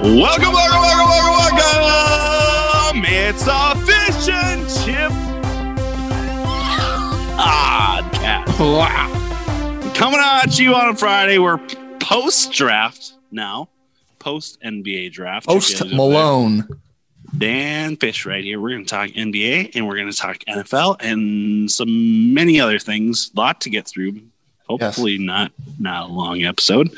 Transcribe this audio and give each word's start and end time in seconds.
Welcome, 0.00 0.52
welcome, 0.52 0.80
welcome, 0.80 1.08
welcome, 1.10 1.58
welcome. 1.58 3.04
It's 3.04 3.44
a 3.48 3.74
fish 3.84 4.28
and 4.32 4.60
chip 4.68 5.10
podcast. 7.36 8.60
Wow. 8.60 9.92
Coming 9.96 10.20
at 10.20 10.56
you 10.56 10.76
on 10.76 10.90
a 10.90 10.96
Friday. 10.96 11.38
We're 11.38 11.58
post 11.98 12.52
draft 12.52 13.14
now, 13.32 13.70
post 14.20 14.62
NBA 14.62 15.10
draft. 15.10 15.48
Post 15.48 15.84
Malone. 15.86 16.68
Dan 17.36 17.96
Fish 17.96 18.24
right 18.24 18.44
here. 18.44 18.60
We're 18.60 18.70
going 18.70 18.84
to 18.84 18.88
talk 18.88 19.08
NBA 19.08 19.74
and 19.74 19.88
we're 19.88 19.96
going 19.96 20.12
to 20.12 20.16
talk 20.16 20.38
NFL 20.48 20.98
and 21.00 21.68
some 21.68 22.32
many 22.32 22.60
other 22.60 22.78
things. 22.78 23.32
A 23.36 23.40
lot 23.40 23.62
to 23.62 23.70
get 23.70 23.88
through. 23.88 24.20
Hopefully 24.68 25.18
not 25.18 25.50
not 25.80 26.08
a 26.08 26.12
long 26.12 26.44
episode. 26.44 26.96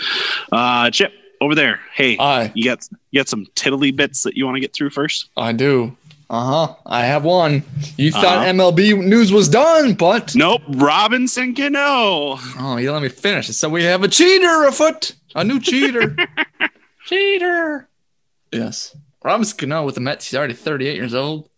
Uh, 0.52 0.90
Chip 0.90 1.14
over 1.40 1.54
there. 1.54 1.80
Hey, 1.94 2.16
Hi. 2.16 2.52
you 2.54 2.64
got 2.64 2.88
you 3.10 3.20
got 3.20 3.28
some 3.28 3.46
tiddly 3.54 3.90
bits 3.90 4.22
that 4.24 4.36
you 4.36 4.44
want 4.44 4.56
to 4.56 4.60
get 4.60 4.72
through 4.72 4.90
first? 4.90 5.28
I 5.36 5.52
do. 5.52 5.96
Uh 6.28 6.66
huh. 6.66 6.74
I 6.86 7.04
have 7.06 7.24
one. 7.24 7.64
You 7.96 8.12
thought 8.12 8.24
Uh-huh. 8.24 8.52
MLB 8.52 9.04
news 9.04 9.32
was 9.32 9.48
done, 9.48 9.94
but 9.94 10.34
Nope. 10.36 10.62
Robinson 10.68 11.54
Cano. 11.56 12.38
oh, 12.58 12.76
you 12.78 12.92
let 12.92 13.02
me 13.02 13.08
finish. 13.08 13.48
So 13.48 13.68
we 13.68 13.82
have 13.84 14.04
a 14.04 14.08
cheater 14.08 14.64
afoot. 14.66 15.14
A 15.34 15.42
new 15.42 15.58
cheater. 15.60 16.14
cheater. 17.06 17.88
Yes. 18.52 18.96
Robinson 19.24 19.58
Cano 19.58 19.84
with 19.84 19.96
the 19.96 20.00
Mets. 20.00 20.26
He's 20.30 20.36
already 20.38 20.54
38 20.54 20.94
years 20.96 21.14
old. 21.14 21.48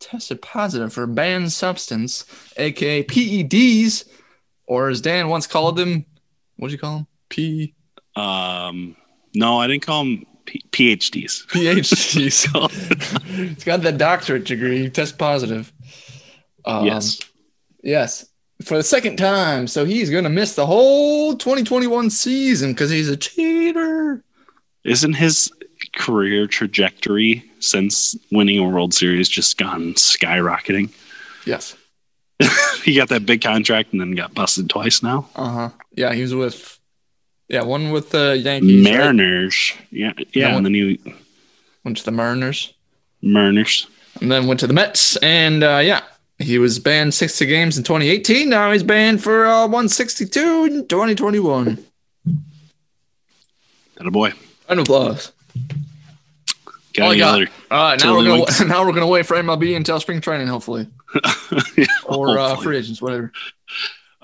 Tested 0.00 0.42
positive 0.42 0.92
for 0.92 1.04
a 1.04 1.08
banned 1.08 1.52
substance, 1.52 2.24
aka 2.56 3.04
PEDs, 3.04 4.04
or 4.66 4.88
as 4.88 5.00
Dan 5.00 5.28
once 5.28 5.46
called 5.46 5.76
them, 5.76 6.04
what 6.56 6.68
did 6.68 6.72
you 6.72 6.78
call 6.78 6.96
them? 6.96 7.06
P 7.28 7.74
Um, 8.16 8.96
no, 9.34 9.58
I 9.58 9.66
didn't 9.66 9.82
call 9.82 10.02
him 10.02 10.26
P- 10.44 10.64
PhDs. 10.70 11.46
PhDs. 11.46 13.20
He's 13.54 13.64
got 13.64 13.82
the 13.82 13.92
doctorate 13.92 14.44
degree. 14.44 14.90
Test 14.90 15.18
positive. 15.18 15.72
Um, 16.64 16.86
yes. 16.86 17.20
Yes. 17.82 18.28
For 18.64 18.76
the 18.76 18.82
second 18.82 19.16
time. 19.16 19.66
So 19.66 19.84
he's 19.84 20.10
going 20.10 20.24
to 20.24 20.30
miss 20.30 20.54
the 20.54 20.66
whole 20.66 21.34
2021 21.34 22.10
season 22.10 22.72
because 22.72 22.90
he's 22.90 23.08
a 23.08 23.16
cheater. 23.16 24.22
Isn't 24.84 25.14
his 25.14 25.50
career 25.96 26.46
trajectory 26.46 27.44
since 27.60 28.16
winning 28.30 28.58
a 28.58 28.68
World 28.68 28.94
Series 28.94 29.28
just 29.28 29.58
gone 29.58 29.94
skyrocketing? 29.94 30.90
Yes. 31.44 31.76
he 32.84 32.94
got 32.94 33.08
that 33.08 33.26
big 33.26 33.40
contract 33.40 33.92
and 33.92 34.00
then 34.00 34.12
got 34.12 34.34
busted 34.34 34.68
twice 34.68 35.02
now. 35.02 35.28
Uh 35.34 35.50
huh. 35.50 35.70
Yeah. 35.92 36.12
He 36.12 36.22
was 36.22 36.34
with, 36.34 36.78
yeah, 37.52 37.62
one 37.62 37.90
with 37.90 38.10
the 38.10 38.36
Yankees. 38.38 38.84
right? 38.84 38.92
Mariners. 38.94 39.72
Yeah. 39.90 40.12
Yeah. 40.32 40.52
No. 40.52 40.56
And 40.56 40.66
then 40.66 40.74
he 40.74 40.98
Went 41.84 41.98
to 41.98 42.04
the 42.04 42.10
Mariners. 42.10 42.72
Mariners. 43.20 43.86
And 44.20 44.32
then 44.32 44.46
went 44.46 44.60
to 44.60 44.66
the 44.66 44.72
Mets. 44.72 45.16
And 45.16 45.62
uh, 45.62 45.80
yeah, 45.82 46.00
he 46.38 46.58
was 46.58 46.78
banned 46.78 47.12
60 47.12 47.44
games 47.46 47.76
in 47.76 47.84
2018. 47.84 48.48
Now 48.48 48.72
he's 48.72 48.82
banned 48.82 49.22
for 49.22 49.46
uh, 49.46 49.62
162 49.62 50.64
in 50.64 50.88
2021. 50.88 51.84
That 53.96 54.06
a 54.06 54.10
boy. 54.10 54.32
Of 54.68 54.78
applause. 54.78 55.32
Got 56.94 57.12
any 57.12 57.22
other? 57.22 57.48
All 57.70 57.90
right, 57.90 58.02
now 58.02 58.16
we're 58.16 58.24
gonna 58.24 58.64
now 58.66 58.86
we're 58.86 58.92
gonna 58.92 59.06
wait 59.06 59.26
for 59.26 59.36
MLB 59.36 59.76
until 59.76 60.00
spring 60.00 60.20
training, 60.20 60.46
hopefully, 60.46 60.86
or 62.04 62.38
uh, 62.38 62.56
free 62.56 62.78
agents, 62.78 63.00
whatever. 63.02 63.32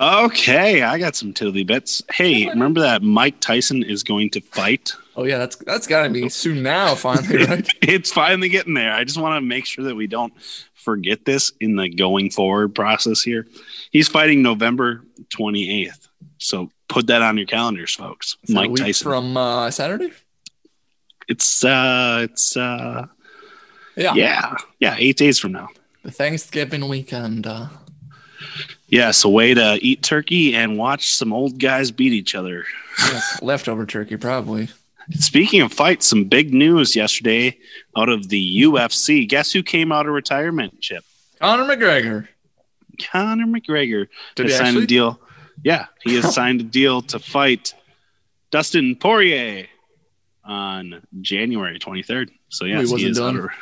Okay, 0.00 0.82
I 0.82 0.98
got 0.98 1.16
some 1.16 1.32
tiddly 1.32 1.64
bits. 1.64 2.02
Hey, 2.12 2.46
remember 2.48 2.80
that 2.80 3.02
Mike 3.02 3.40
Tyson 3.40 3.82
is 3.82 4.04
going 4.04 4.30
to 4.30 4.40
fight? 4.40 4.92
Oh 5.16 5.24
yeah, 5.24 5.38
that's 5.38 5.56
that's 5.56 5.88
gotta 5.88 6.08
be 6.08 6.28
soon 6.28 6.62
now, 6.62 6.94
finally, 6.94 7.44
right? 7.46 7.68
it's 7.82 8.12
finally 8.12 8.48
getting 8.48 8.74
there. 8.74 8.92
I 8.92 9.02
just 9.02 9.18
want 9.18 9.34
to 9.36 9.40
make 9.40 9.66
sure 9.66 9.84
that 9.84 9.96
we 9.96 10.06
don't 10.06 10.32
forget 10.74 11.24
this 11.24 11.50
in 11.60 11.74
the 11.74 11.88
going 11.88 12.30
forward 12.30 12.74
process 12.76 13.22
here. 13.22 13.46
He's 13.90 14.06
fighting 14.06 14.40
November 14.42 15.02
28th. 15.36 16.06
So 16.38 16.70
put 16.88 17.08
that 17.08 17.20
on 17.22 17.36
your 17.36 17.46
calendars, 17.46 17.94
folks. 17.96 18.36
Is 18.44 18.54
that 18.54 18.60
a 18.60 18.62
Mike 18.62 18.70
week 18.70 18.82
Tyson. 18.84 19.04
from 19.04 19.36
uh, 19.36 19.70
Saturday. 19.72 20.12
it's 21.26 21.64
uh 21.64 22.20
it's 22.30 22.56
uh 22.56 23.06
Yeah. 23.96 24.14
yeah. 24.14 24.54
Yeah, 24.78 24.94
8 24.96 25.16
days 25.16 25.40
from 25.40 25.50
now. 25.52 25.68
the 26.04 26.12
Thanksgiving 26.12 26.86
weekend. 26.86 27.48
Uh, 27.48 27.66
Yeah, 28.88 29.10
so 29.10 29.28
way 29.28 29.54
to 29.54 29.78
eat 29.82 30.02
turkey 30.02 30.54
and 30.54 30.78
watch 30.78 31.12
some 31.12 31.32
old 31.32 31.58
guys 31.58 31.90
beat 31.90 32.12
each 32.12 32.34
other. 32.34 32.64
yes, 32.98 33.42
leftover 33.42 33.84
turkey, 33.86 34.16
probably. 34.16 34.68
Speaking 35.12 35.62
of 35.62 35.72
fights, 35.72 36.06
some 36.06 36.24
big 36.24 36.52
news 36.52 36.94
yesterday 36.94 37.56
out 37.96 38.08
of 38.10 38.28
the 38.28 38.62
UFC. 38.62 39.26
Guess 39.28 39.52
who 39.52 39.62
came 39.62 39.90
out 39.92 40.06
of 40.06 40.12
retirement, 40.12 40.80
Chip? 40.80 41.04
Conor 41.40 41.64
McGregor. 41.64 42.28
Conor 43.10 43.46
McGregor 43.46 44.08
Did 44.34 44.46
has 44.46 44.52
he 44.52 44.58
signed 44.58 44.68
actually? 44.68 44.84
a 44.84 44.86
deal. 44.86 45.20
Yeah, 45.64 45.86
he 46.04 46.16
has 46.16 46.34
signed 46.34 46.60
a 46.60 46.64
deal 46.64 47.00
to 47.02 47.18
fight 47.18 47.74
Dustin 48.50 48.96
Poirier 48.96 49.66
on 50.44 51.02
January 51.20 51.78
23rd. 51.78 52.30
So 52.48 52.64
He 52.64 52.72
yes, 52.72 52.86
he, 52.88 52.92
wasn't 52.92 53.10
is 53.12 53.18
done. 53.18 53.36
out 53.38 53.44
of- 53.44 53.50
Yeah, 53.50 53.54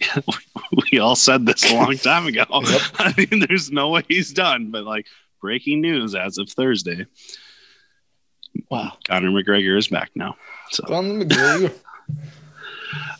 we- 0.92 0.98
all 0.98 1.16
said 1.16 1.46
this 1.46 1.70
a 1.70 1.74
long 1.74 1.96
time 1.96 2.26
ago. 2.26 2.44
Yep. 2.50 2.80
I 2.98 3.14
mean, 3.16 3.44
there's 3.48 3.70
no 3.70 3.90
way 3.90 4.02
he's 4.08 4.32
done, 4.32 4.70
but 4.70 4.84
like 4.84 5.06
breaking 5.40 5.80
news 5.80 6.14
as 6.14 6.38
of 6.38 6.48
Thursday, 6.50 7.06
Wow. 8.70 8.94
Conor 9.06 9.30
McGregor 9.30 9.76
is 9.78 9.88
back 9.88 10.10
now. 10.14 10.36
So 10.70 10.82
Conor 10.84 11.24
McGregor. 11.24 11.72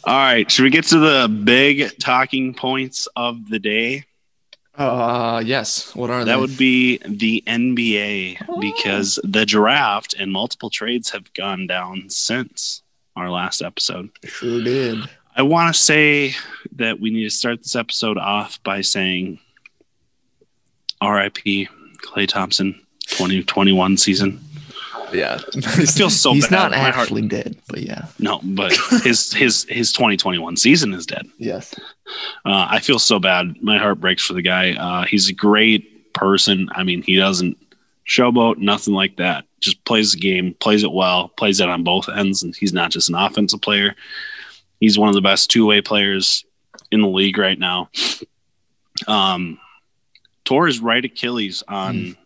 all 0.04 0.14
right, 0.16 0.50
should 0.50 0.64
we 0.64 0.70
get 0.70 0.84
to 0.86 0.98
the 0.98 1.28
big 1.28 1.98
talking 1.98 2.54
points 2.54 3.08
of 3.16 3.48
the 3.48 3.58
day? 3.58 4.04
uh, 4.76 5.42
yes. 5.44 5.94
What 5.96 6.08
are 6.10 6.24
they? 6.24 6.30
That 6.30 6.38
would 6.40 6.56
be 6.56 6.98
the 7.04 7.42
NBA 7.46 8.44
Oh. 8.48 8.60
because 8.60 9.18
the 9.24 9.44
draft 9.44 10.14
and 10.18 10.30
multiple 10.32 10.70
trades 10.70 11.10
have 11.10 11.32
gone 11.34 11.66
down 11.66 12.08
since 12.10 12.82
our 13.16 13.28
last 13.30 13.60
episode. 13.62 14.10
sure 14.24 14.62
did. 14.62 14.98
I 15.38 15.42
want 15.42 15.72
to 15.72 15.80
say 15.80 16.34
that 16.72 16.98
we 17.00 17.10
need 17.10 17.22
to 17.22 17.30
start 17.30 17.62
this 17.62 17.76
episode 17.76 18.18
off 18.18 18.60
by 18.64 18.80
saying 18.80 19.38
RIP 21.00 21.36
Klay 22.02 22.26
Thompson 22.26 22.74
2021 23.10 23.96
season. 23.98 24.40
Yeah. 25.12 25.38
feels 25.38 26.20
so 26.20 26.32
He's 26.34 26.48
bad. 26.48 26.50
not 26.50 26.70
My 26.72 26.78
heart- 26.78 26.96
actually 26.96 27.28
dead, 27.28 27.56
but 27.68 27.80
yeah. 27.82 28.06
No, 28.18 28.40
but 28.42 28.72
his 29.04 29.32
his 29.32 29.64
his 29.68 29.92
2021 29.92 30.56
season 30.56 30.92
is 30.92 31.06
dead. 31.06 31.26
Yes. 31.38 31.72
Uh, 32.44 32.66
I 32.68 32.80
feel 32.80 32.98
so 32.98 33.18
bad. 33.20 33.62
My 33.62 33.78
heart 33.78 34.00
breaks 34.00 34.26
for 34.26 34.32
the 34.34 34.42
guy. 34.42 34.72
Uh, 34.72 35.04
he's 35.06 35.28
a 35.28 35.32
great 35.32 36.12
person. 36.14 36.68
I 36.72 36.82
mean, 36.82 37.02
he 37.02 37.16
doesn't 37.16 37.56
showboat, 38.08 38.58
nothing 38.58 38.92
like 38.92 39.16
that. 39.16 39.44
Just 39.60 39.82
plays 39.84 40.12
the 40.12 40.18
game, 40.18 40.54
plays 40.54 40.82
it 40.82 40.92
well, 40.92 41.28
plays 41.28 41.60
it 41.60 41.68
on 41.68 41.84
both 41.84 42.08
ends, 42.08 42.42
and 42.42 42.54
he's 42.56 42.72
not 42.72 42.90
just 42.90 43.08
an 43.08 43.14
offensive 43.14 43.62
player. 43.62 43.94
He's 44.80 44.98
one 44.98 45.08
of 45.08 45.14
the 45.14 45.20
best 45.20 45.50
two 45.50 45.66
way 45.66 45.80
players 45.80 46.44
in 46.90 47.00
the 47.00 47.08
league 47.08 47.38
right 47.38 47.58
now. 47.58 47.90
Um, 49.06 49.58
tore 50.44 50.66
his 50.66 50.80
right 50.80 51.04
Achilles 51.04 51.62
on 51.68 52.16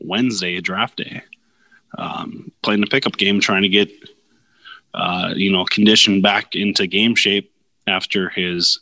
Wednesday, 0.00 0.60
draft 0.60 0.96
day. 0.96 1.22
Um, 1.96 2.52
playing 2.62 2.80
the 2.80 2.86
pickup 2.86 3.16
game, 3.16 3.40
trying 3.40 3.62
to 3.62 3.68
get 3.68 3.90
uh, 4.94 5.32
you 5.36 5.50
know 5.50 5.64
conditioned 5.64 6.22
back 6.22 6.54
into 6.54 6.86
game 6.86 7.14
shape 7.14 7.52
after 7.86 8.28
his 8.28 8.80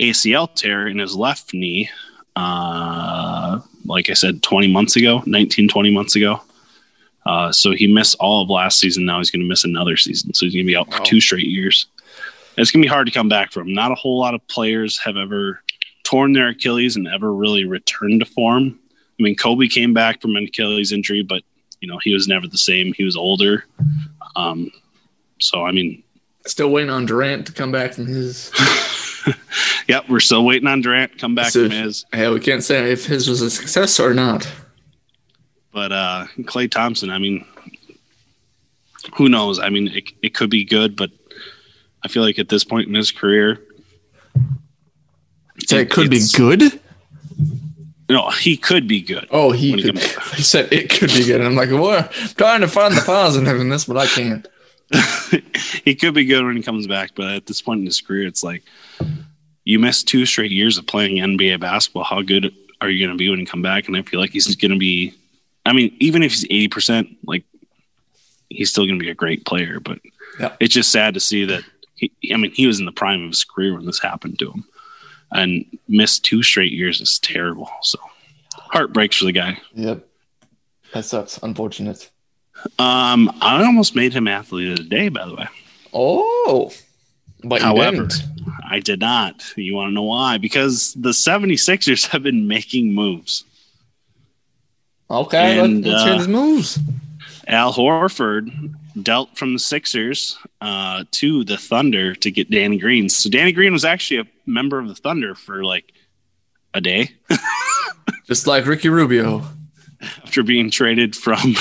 ACL 0.00 0.52
tear 0.54 0.88
in 0.88 0.98
his 0.98 1.14
left 1.14 1.54
knee, 1.54 1.90
uh, 2.36 3.60
like 3.84 4.10
I 4.10 4.14
said, 4.14 4.42
20 4.42 4.72
months 4.72 4.96
ago, 4.96 5.22
19, 5.26 5.68
20 5.68 5.90
months 5.90 6.16
ago. 6.16 6.40
Uh, 7.24 7.52
so 7.52 7.70
he 7.70 7.86
missed 7.86 8.16
all 8.18 8.42
of 8.42 8.50
last 8.50 8.80
season. 8.80 9.04
Now 9.04 9.18
he's 9.18 9.30
going 9.30 9.42
to 9.42 9.48
miss 9.48 9.64
another 9.64 9.96
season. 9.96 10.34
So 10.34 10.44
he's 10.44 10.54
going 10.54 10.64
to 10.64 10.70
be 10.70 10.76
out 10.76 10.92
for 10.92 11.04
two 11.04 11.20
straight 11.20 11.46
years. 11.46 11.86
It's 12.56 12.70
going 12.70 12.82
to 12.82 12.86
be 12.86 12.90
hard 12.90 13.06
to 13.06 13.12
come 13.12 13.28
back 13.28 13.52
from. 13.52 13.72
Not 13.72 13.92
a 13.92 13.94
whole 13.94 14.18
lot 14.18 14.34
of 14.34 14.46
players 14.48 14.98
have 15.00 15.16
ever 15.16 15.62
torn 16.04 16.32
their 16.32 16.48
Achilles 16.48 16.96
and 16.96 17.08
ever 17.08 17.32
really 17.32 17.64
returned 17.64 18.20
to 18.20 18.26
form. 18.26 18.78
I 19.18 19.22
mean, 19.22 19.36
Kobe 19.36 19.68
came 19.68 19.94
back 19.94 20.20
from 20.20 20.36
an 20.36 20.44
Achilles 20.44 20.92
injury, 20.92 21.22
but 21.22 21.42
you 21.80 21.88
know 21.88 21.98
he 22.02 22.12
was 22.12 22.28
never 22.28 22.46
the 22.46 22.58
same. 22.58 22.92
He 22.92 23.04
was 23.04 23.16
older. 23.16 23.64
Um, 24.36 24.70
so 25.40 25.64
I 25.64 25.72
mean, 25.72 26.02
Still 26.44 26.70
waiting 26.70 26.90
on 26.90 27.06
Durant 27.06 27.46
to 27.46 27.52
come 27.52 27.70
back 27.72 27.94
from 27.94 28.06
his. 28.06 28.50
Yep, 29.88 30.08
we're 30.08 30.18
still 30.20 30.44
waiting 30.44 30.66
on 30.66 30.80
Durant 30.80 31.12
to 31.12 31.18
come 31.18 31.34
back 31.36 31.50
So- 31.52 31.68
from 31.68 31.70
his. 31.70 32.04
Yeah, 32.12 32.30
we 32.30 32.40
can't 32.40 32.62
say 32.62 32.90
if 32.92 33.04
his 33.06 33.28
was 33.28 33.40
a 33.40 33.50
success 33.50 34.00
or 34.00 34.14
not. 34.14 34.50
But 35.72 35.92
uh 35.92 36.26
Klay 36.40 36.68
Thompson, 36.70 37.10
I 37.10 37.18
mean, 37.18 37.44
who 39.16 39.28
knows? 39.28 39.58
I 39.60 39.68
mean, 39.68 39.88
it, 39.88 40.04
it 40.22 40.34
could 40.34 40.50
be 40.50 40.64
good, 40.64 40.96
but 40.96 41.10
I 42.04 42.08
feel 42.08 42.22
like 42.22 42.38
at 42.38 42.48
this 42.48 42.64
point 42.64 42.88
in 42.88 42.94
his 42.94 43.10
career, 43.10 43.60
it 45.70 45.90
could 45.90 46.10
be 46.10 46.22
good. 46.34 46.80
No, 48.08 48.30
he 48.30 48.56
could 48.56 48.86
be 48.86 49.00
good. 49.00 49.26
Oh, 49.30 49.52
he 49.52 49.70
When 49.70 49.78
he 49.78 49.90
He 50.34 50.42
said 50.42 50.72
it 50.72 50.90
could 50.90 51.08
be 51.10 51.24
good. 51.24 51.40
And 51.40 51.44
I'm 51.46 51.54
like, 51.54 51.70
what? 51.70 52.12
I'm 52.20 52.28
trying 52.30 52.60
to 52.60 52.68
find 52.68 52.94
the 52.94 53.00
positive 53.00 53.60
in 53.60 53.68
this, 53.68 53.84
but 53.86 53.96
I 53.96 54.06
can't. 54.06 54.46
he 55.84 55.94
could 55.94 56.12
be 56.12 56.24
good 56.26 56.44
when 56.44 56.56
he 56.56 56.62
comes 56.62 56.86
back, 56.86 57.12
but 57.14 57.28
at 57.28 57.46
this 57.46 57.62
point 57.62 57.80
in 57.80 57.86
his 57.86 58.00
career, 58.00 58.26
it's 58.26 58.42
like 58.42 58.62
you 59.64 59.78
missed 59.78 60.08
two 60.08 60.26
straight 60.26 60.50
years 60.50 60.76
of 60.76 60.86
playing 60.86 61.16
NBA 61.16 61.60
basketball. 61.60 62.04
How 62.04 62.20
good 62.20 62.52
are 62.82 62.90
you 62.90 63.04
going 63.04 63.16
to 63.16 63.18
be 63.18 63.30
when 63.30 63.38
you 63.38 63.46
come 63.46 63.62
back? 63.62 63.86
And 63.86 63.96
I 63.96 64.02
feel 64.02 64.20
like 64.20 64.30
he's 64.30 64.54
going 64.56 64.72
to 64.72 64.78
be. 64.78 65.14
I 65.64 65.72
mean, 65.72 65.96
even 66.00 66.22
if 66.22 66.32
he's 66.32 66.44
eighty 66.44 66.68
percent, 66.68 67.08
like 67.24 67.44
he's 68.50 68.70
still 68.70 68.84
going 68.84 68.98
to 68.98 69.02
be 69.04 69.10
a 69.10 69.14
great 69.14 69.46
player. 69.46 69.80
But 69.80 70.00
Yeah. 70.38 70.54
it's 70.60 70.74
just 70.74 70.92
sad 70.92 71.14
to 71.14 71.20
see 71.20 71.46
that. 71.46 71.62
He, 72.02 72.34
I 72.34 72.36
mean, 72.36 72.50
he 72.52 72.66
was 72.66 72.80
in 72.80 72.86
the 72.86 72.92
prime 72.92 73.22
of 73.22 73.30
his 73.30 73.44
career 73.44 73.74
when 73.74 73.86
this 73.86 74.00
happened 74.00 74.38
to 74.40 74.50
him, 74.50 74.64
and 75.30 75.64
missed 75.88 76.24
two 76.24 76.42
straight 76.42 76.72
years 76.72 77.00
is 77.00 77.18
terrible. 77.20 77.70
So 77.82 77.98
heartbreaks 78.54 79.18
for 79.18 79.26
the 79.26 79.32
guy. 79.32 79.58
Yep. 79.74 80.06
That 80.94 81.04
sucks. 81.04 81.38
Unfortunate. 81.38 82.10
Um, 82.78 83.30
I 83.40 83.64
almost 83.64 83.94
made 83.94 84.12
him 84.12 84.28
athlete 84.28 84.72
of 84.72 84.76
the 84.78 84.84
day. 84.84 85.08
By 85.08 85.26
the 85.26 85.34
way, 85.34 85.48
Oh. 85.92 86.72
But 87.44 87.60
you 87.60 87.66
However, 87.66 88.06
didn't. 88.06 88.24
I 88.68 88.80
did 88.80 89.00
not. 89.00 89.52
You 89.56 89.74
want 89.74 89.90
to 89.90 89.94
know 89.94 90.02
why? 90.02 90.38
Because 90.38 90.94
the 90.94 91.10
76ers 91.10 92.06
have 92.08 92.22
been 92.22 92.46
making 92.46 92.92
moves. 92.92 93.44
Okay, 95.10 95.58
and, 95.58 95.84
let, 95.84 95.94
us 95.94 96.04
hear 96.04 96.12
uh, 96.14 96.18
his 96.18 96.28
moves. 96.28 96.78
Al 97.46 97.72
Horford 97.72 98.74
dealt 99.00 99.36
from 99.36 99.52
the 99.52 99.58
Sixers 99.58 100.38
uh, 100.60 101.04
to 101.12 101.44
the 101.44 101.56
Thunder 101.56 102.14
to 102.16 102.30
get 102.30 102.50
Danny 102.50 102.78
Green. 102.78 103.08
So 103.08 103.30
Danny 103.30 103.52
Green 103.52 103.72
was 103.72 103.84
actually 103.84 104.20
a 104.20 104.26
member 104.46 104.78
of 104.78 104.88
the 104.88 104.94
Thunder 104.94 105.34
for 105.34 105.64
like 105.64 105.92
a 106.74 106.80
day 106.80 107.10
Just 108.26 108.46
like 108.46 108.66
Ricky 108.66 108.88
Rubio. 108.88 109.42
after 110.22 110.42
being 110.42 110.70
traded 110.70 111.14
from 111.14 111.54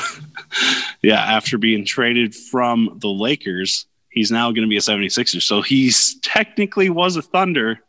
yeah, 1.01 1.19
after 1.19 1.57
being 1.57 1.85
traded 1.85 2.35
from 2.35 2.97
the 3.01 3.09
Lakers, 3.09 3.85
he's 4.09 4.31
now 4.31 4.51
going 4.51 4.63
to 4.63 4.69
be 4.69 4.77
a 4.77 4.81
76er. 4.81 5.41
So 5.41 5.61
he's 5.61 6.19
technically 6.21 6.89
was 6.89 7.15
a 7.15 7.21
Thunder 7.21 7.79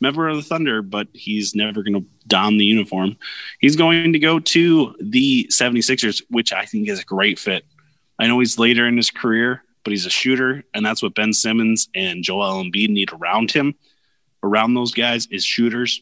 member 0.00 0.28
of 0.28 0.36
the 0.36 0.42
Thunder, 0.42 0.82
but 0.82 1.08
he's 1.12 1.54
never 1.54 1.82
going 1.82 1.94
to 1.94 2.06
don 2.26 2.58
the 2.58 2.64
uniform. 2.64 3.16
He's 3.60 3.76
going 3.76 4.12
to 4.12 4.18
go 4.18 4.38
to 4.38 4.94
the 5.00 5.46
76ers, 5.50 6.22
which 6.28 6.52
I 6.52 6.64
think 6.64 6.88
is 6.88 7.00
a 7.00 7.04
great 7.04 7.38
fit. 7.38 7.64
I 8.18 8.26
know 8.26 8.38
he's 8.38 8.58
later 8.58 8.86
in 8.86 8.96
his 8.96 9.10
career, 9.10 9.62
but 9.84 9.90
he's 9.92 10.06
a 10.06 10.10
shooter, 10.10 10.62
and 10.72 10.84
that's 10.84 11.02
what 11.02 11.14
Ben 11.14 11.32
Simmons 11.32 11.88
and 11.94 12.22
Joel 12.22 12.62
Embiid 12.64 12.88
need 12.90 13.12
around 13.12 13.50
him. 13.50 13.74
Around 14.42 14.74
those 14.74 14.92
guys 14.92 15.26
is 15.30 15.44
shooters. 15.44 16.00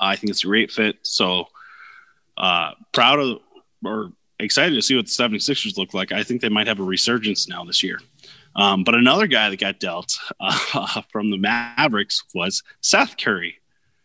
I 0.00 0.16
think 0.16 0.30
it's 0.30 0.44
a 0.44 0.48
great 0.48 0.70
fit. 0.70 0.96
So 1.02 1.46
uh, 2.36 2.72
proud 2.92 3.20
of 3.20 3.38
or 3.84 4.12
excited 4.40 4.74
to 4.74 4.82
see 4.82 4.94
what 4.96 5.06
the 5.06 5.10
76ers 5.10 5.78
look 5.78 5.94
like. 5.94 6.12
I 6.12 6.22
think 6.22 6.40
they 6.40 6.48
might 6.48 6.66
have 6.66 6.80
a 6.80 6.84
resurgence 6.84 7.48
now 7.48 7.64
this 7.64 7.82
year. 7.82 8.00
Um, 8.56 8.82
but 8.84 8.94
another 8.94 9.26
guy 9.26 9.50
that 9.50 9.60
got 9.60 9.78
dealt 9.80 10.16
uh, 10.40 11.02
from 11.12 11.30
the 11.30 11.38
Mavericks 11.38 12.22
was 12.34 12.62
Seth 12.80 13.16
Curry. 13.16 13.56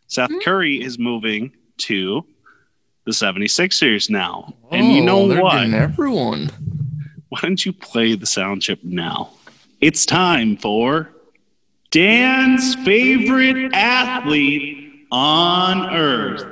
Seth 0.07 0.31
Curry 0.43 0.81
is 0.81 0.99
moving 0.99 1.53
to 1.79 2.23
the 3.05 3.11
76ers 3.11 4.09
now. 4.11 4.53
and 4.71 4.91
you 4.93 5.03
know 5.03 5.21
Oh, 5.23 5.27
they're 5.27 5.41
what? 5.41 5.53
getting 5.55 5.73
everyone. 5.73 6.51
Why 7.33 7.39
don't 7.41 7.65
you 7.65 7.73
play 7.73 8.13
the 8.13 8.27
sound 8.27 8.61
chip 8.61 8.83
now? 8.83 9.31
It's 9.81 10.05
time 10.05 10.55
for 10.55 11.09
Dan's 11.89 12.75
favorite 12.85 13.73
athlete 13.73 15.07
on 15.11 15.89
earth 15.89 16.45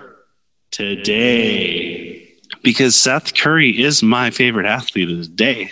today. 0.71 2.33
Because 2.63 2.95
Seth 2.95 3.35
Curry 3.35 3.79
is 3.79 4.01
my 4.01 4.31
favorite 4.31 4.65
athlete 4.65 5.11
of 5.11 5.19
the 5.19 5.27
day. 5.27 5.69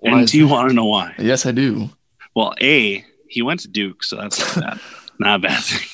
Why 0.00 0.18
and 0.18 0.28
do 0.28 0.36
you 0.36 0.46
want 0.46 0.68
to 0.68 0.74
know 0.74 0.84
why? 0.84 1.14
Yes, 1.18 1.46
I 1.46 1.52
do. 1.52 1.88
Well, 2.34 2.52
A, 2.60 3.02
he 3.30 3.40
went 3.40 3.60
to 3.60 3.68
Duke, 3.68 4.04
so 4.04 4.16
that's 4.16 4.56
not 4.58 4.62
bad. 4.62 4.80
not 5.18 5.36
a 5.36 5.38
bad 5.38 5.64
thing. 5.64 5.88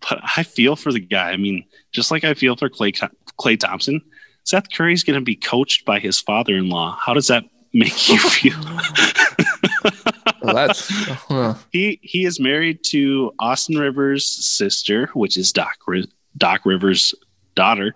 But 0.00 0.20
I 0.36 0.42
feel 0.42 0.76
for 0.76 0.92
the 0.92 1.00
guy. 1.00 1.30
I 1.30 1.38
mean, 1.38 1.64
just 1.92 2.10
like 2.10 2.24
I 2.24 2.34
feel 2.34 2.56
for 2.56 2.68
Klay, 2.68 2.92
Klay 3.40 3.58
Thompson, 3.58 4.02
Seth 4.48 4.72
Curry's 4.72 5.04
going 5.04 5.18
to 5.18 5.24
be 5.24 5.36
coached 5.36 5.84
by 5.84 5.98
his 5.98 6.18
father 6.18 6.54
in 6.56 6.70
law. 6.70 6.96
How 7.04 7.12
does 7.12 7.26
that 7.26 7.44
make 7.74 8.08
you 8.08 8.18
feel? 8.18 8.58
Well, 10.40 10.54
that's 10.54 10.88
huh. 10.88 11.54
he 11.72 11.98
he 12.00 12.24
is 12.24 12.38
married 12.38 12.84
to 12.90 13.32
Austin 13.40 13.76
Rivers' 13.76 14.24
sister, 14.24 15.10
which 15.12 15.36
is 15.36 15.52
Doc 15.52 15.72
Doc 16.36 16.60
Rivers' 16.64 17.12
daughter. 17.56 17.94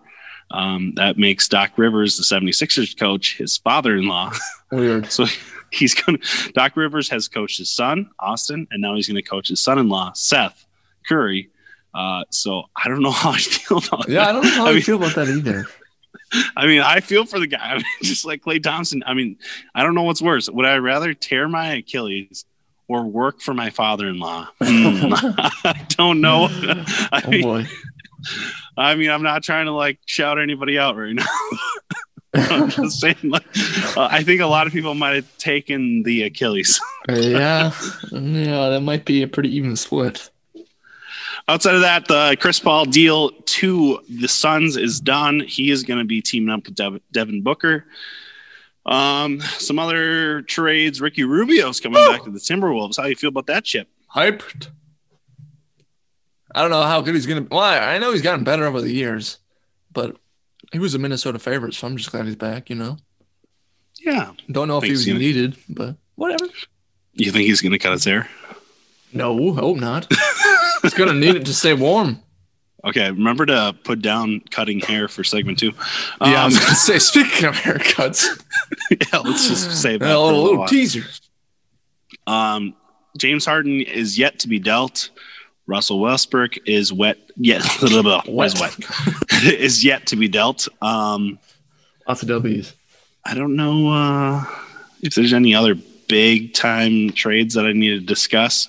Um, 0.50 0.92
that 0.96 1.16
makes 1.16 1.46
Doc 1.48 1.70
Rivers, 1.78 2.16
the 2.18 2.24
76ers 2.24 2.98
coach, 2.98 3.38
his 3.38 3.56
father-in-law. 3.58 4.32
weird. 4.72 5.06
So 5.10 5.26
he's 5.70 5.94
going 5.94 6.18
to, 6.18 6.52
Doc 6.52 6.76
Rivers 6.76 7.08
has 7.10 7.28
coached 7.28 7.58
his 7.58 7.70
son, 7.70 8.10
Austin, 8.18 8.66
and 8.72 8.82
now 8.82 8.96
he's 8.96 9.06
going 9.06 9.22
to 9.22 9.22
coach 9.22 9.48
his 9.48 9.60
son 9.60 9.78
in 9.78 9.88
law, 9.88 10.12
Seth 10.14 10.66
Curry. 11.08 11.48
Uh, 11.94 12.24
so 12.30 12.64
I 12.76 12.88
don't 12.88 13.02
know 13.02 13.12
how 13.12 13.30
I 13.30 13.38
feel 13.38 13.78
about 13.78 14.08
Yeah, 14.08 14.24
that. 14.24 14.28
I 14.28 14.32
don't 14.32 14.42
know 14.44 14.50
how 14.50 14.66
I 14.66 14.70
I 14.70 14.72
mean- 14.74 14.82
feel 14.82 14.96
about 14.96 15.14
that 15.14 15.28
either. 15.28 15.64
I 16.56 16.66
mean, 16.66 16.80
I 16.80 17.00
feel 17.00 17.24
for 17.24 17.38
the 17.38 17.46
guy. 17.46 17.58
I 17.62 17.74
mean, 17.76 17.84
just 18.02 18.24
like 18.24 18.42
Klay 18.42 18.62
Thompson. 18.62 19.02
I 19.06 19.14
mean, 19.14 19.36
I 19.74 19.82
don't 19.82 19.94
know 19.94 20.02
what's 20.02 20.22
worse. 20.22 20.48
Would 20.48 20.66
I 20.66 20.76
rather 20.76 21.14
tear 21.14 21.48
my 21.48 21.74
Achilles 21.74 22.44
or 22.88 23.04
work 23.04 23.40
for 23.40 23.54
my 23.54 23.70
father 23.70 24.08
in 24.08 24.18
law? 24.18 24.48
I 24.60 25.86
don't 25.90 26.20
know. 26.20 26.48
I 26.50 27.22
Oh 27.24 27.30
mean, 27.30 27.42
boy. 27.42 27.66
I 28.76 28.94
mean, 28.94 29.10
I'm 29.10 29.22
not 29.22 29.42
trying 29.42 29.66
to 29.66 29.72
like 29.72 29.98
shout 30.06 30.38
anybody 30.40 30.78
out 30.78 30.96
right 30.96 31.14
now. 31.14 31.26
I'm 32.34 32.70
just 32.70 32.98
saying, 33.00 33.16
like, 33.24 33.44
uh, 33.96 34.08
I 34.10 34.22
think 34.22 34.40
a 34.40 34.46
lot 34.46 34.66
of 34.66 34.72
people 34.72 34.94
might 34.94 35.16
have 35.16 35.38
taken 35.38 36.02
the 36.02 36.22
Achilles. 36.22 36.80
yeah, 37.08 37.72
yeah, 38.10 38.68
that 38.70 38.80
might 38.82 39.04
be 39.04 39.22
a 39.22 39.28
pretty 39.28 39.54
even 39.54 39.76
split. 39.76 40.30
Outside 41.52 41.74
of 41.74 41.82
that, 41.82 42.08
the 42.08 42.34
Chris 42.40 42.58
Paul 42.58 42.86
deal 42.86 43.30
to 43.30 44.00
the 44.08 44.26
Suns 44.26 44.78
is 44.78 45.00
done. 45.00 45.40
He 45.40 45.70
is 45.70 45.82
going 45.82 45.98
to 45.98 46.04
be 46.06 46.22
teaming 46.22 46.48
up 46.48 46.64
with 46.64 46.74
Dev- 46.74 47.00
Devin 47.12 47.42
Booker. 47.42 47.84
Um, 48.86 49.40
some 49.58 49.78
other 49.78 50.40
trades. 50.40 51.02
Ricky 51.02 51.24
Rubio's 51.24 51.78
coming 51.78 52.02
back 52.10 52.24
to 52.24 52.30
the 52.30 52.38
Timberwolves. 52.38 52.96
How 52.96 53.02
do 53.02 53.10
you 53.10 53.16
feel 53.16 53.28
about 53.28 53.48
that 53.48 53.64
chip? 53.64 53.86
Hyped. 54.16 54.68
I 56.54 56.62
don't 56.62 56.70
know 56.70 56.82
how 56.84 57.02
good 57.02 57.14
he's 57.14 57.26
gonna. 57.26 57.46
Well, 57.50 57.60
I 57.60 57.98
know 57.98 58.12
he's 58.12 58.22
gotten 58.22 58.44
better 58.44 58.64
over 58.64 58.80
the 58.80 58.90
years, 58.92 59.38
but 59.92 60.16
he 60.72 60.78
was 60.78 60.94
a 60.94 60.98
Minnesota 60.98 61.38
favorite, 61.38 61.74
so 61.74 61.86
I'm 61.86 61.98
just 61.98 62.10
glad 62.10 62.24
he's 62.24 62.34
back. 62.36 62.70
You 62.70 62.76
know, 62.76 62.96
Yeah. 64.00 64.32
don't 64.50 64.68
know 64.68 64.78
if 64.78 64.84
he 64.84 64.90
was 64.92 65.06
needed, 65.06 65.56
but 65.68 65.96
whatever. 66.14 66.46
You 67.12 67.30
think 67.30 67.46
he's 67.46 67.60
going 67.60 67.72
to 67.72 67.78
cut 67.78 67.92
his 67.92 68.04
hair? 68.06 68.26
No, 69.12 69.52
hope 69.52 69.76
not. 69.76 70.10
he's 70.82 70.94
gonna 70.94 71.14
need 71.14 71.36
it 71.36 71.46
to 71.46 71.54
stay 71.54 71.72
warm. 71.74 72.20
Okay. 72.84 73.10
Remember 73.10 73.46
to 73.46 73.76
put 73.84 74.02
down 74.02 74.40
cutting 74.50 74.80
hair 74.80 75.06
for 75.08 75.22
segment 75.24 75.58
two. 75.58 75.66
yeah, 75.70 75.72
I 76.20 76.34
Um, 76.34 76.44
was 76.46 76.58
gonna 76.58 76.74
say. 76.74 76.98
Speaking 76.98 77.44
of 77.46 77.54
haircuts, 77.54 78.26
yeah, 78.90 79.18
let's 79.20 79.48
just 79.48 79.80
say 79.80 79.96
that. 79.96 80.04
a 80.04 80.08
for 80.08 80.12
a 80.14 80.16
little, 80.16 80.26
little 80.26 80.42
little 80.42 80.58
while. 80.58 80.68
teaser. 80.68 81.04
Um, 82.26 82.74
James 83.18 83.44
Harden 83.44 83.80
is 83.82 84.18
yet 84.18 84.38
to 84.40 84.48
be 84.48 84.58
dealt. 84.58 85.10
Russell 85.66 86.00
Westbrook 86.00 86.56
is 86.66 86.92
wet. 86.92 87.18
Yet 87.36 87.62
was 87.80 88.54
wet 88.60 88.76
is 89.44 89.84
yet 89.84 90.06
to 90.06 90.16
be 90.16 90.28
dealt. 90.28 90.66
Um, 90.82 91.38
Lots 92.08 92.22
of 92.22 92.28
W's. 92.28 92.74
I 93.24 93.34
don't 93.34 93.54
know 93.54 93.88
uh, 93.92 94.44
if 95.02 95.14
there's 95.14 95.32
any 95.32 95.54
other 95.54 95.76
big 96.08 96.52
time 96.52 97.10
trades 97.10 97.54
that 97.54 97.64
I 97.64 97.72
need 97.72 97.90
to 97.90 98.00
discuss. 98.00 98.68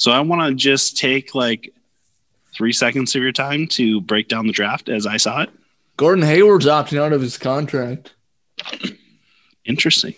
So 0.00 0.10
I 0.10 0.20
want 0.20 0.48
to 0.48 0.54
just 0.54 0.96
take 0.96 1.34
like 1.34 1.74
three 2.54 2.72
seconds 2.72 3.14
of 3.14 3.22
your 3.22 3.32
time 3.32 3.66
to 3.68 4.00
break 4.00 4.28
down 4.28 4.46
the 4.46 4.52
draft 4.52 4.88
as 4.88 5.06
I 5.06 5.18
saw 5.18 5.42
it. 5.42 5.50
Gordon 5.96 6.24
Hayward's 6.24 6.66
opting 6.66 6.98
out 6.98 7.12
of 7.12 7.20
his 7.20 7.36
contract. 7.36 8.14
Interesting. 9.66 10.14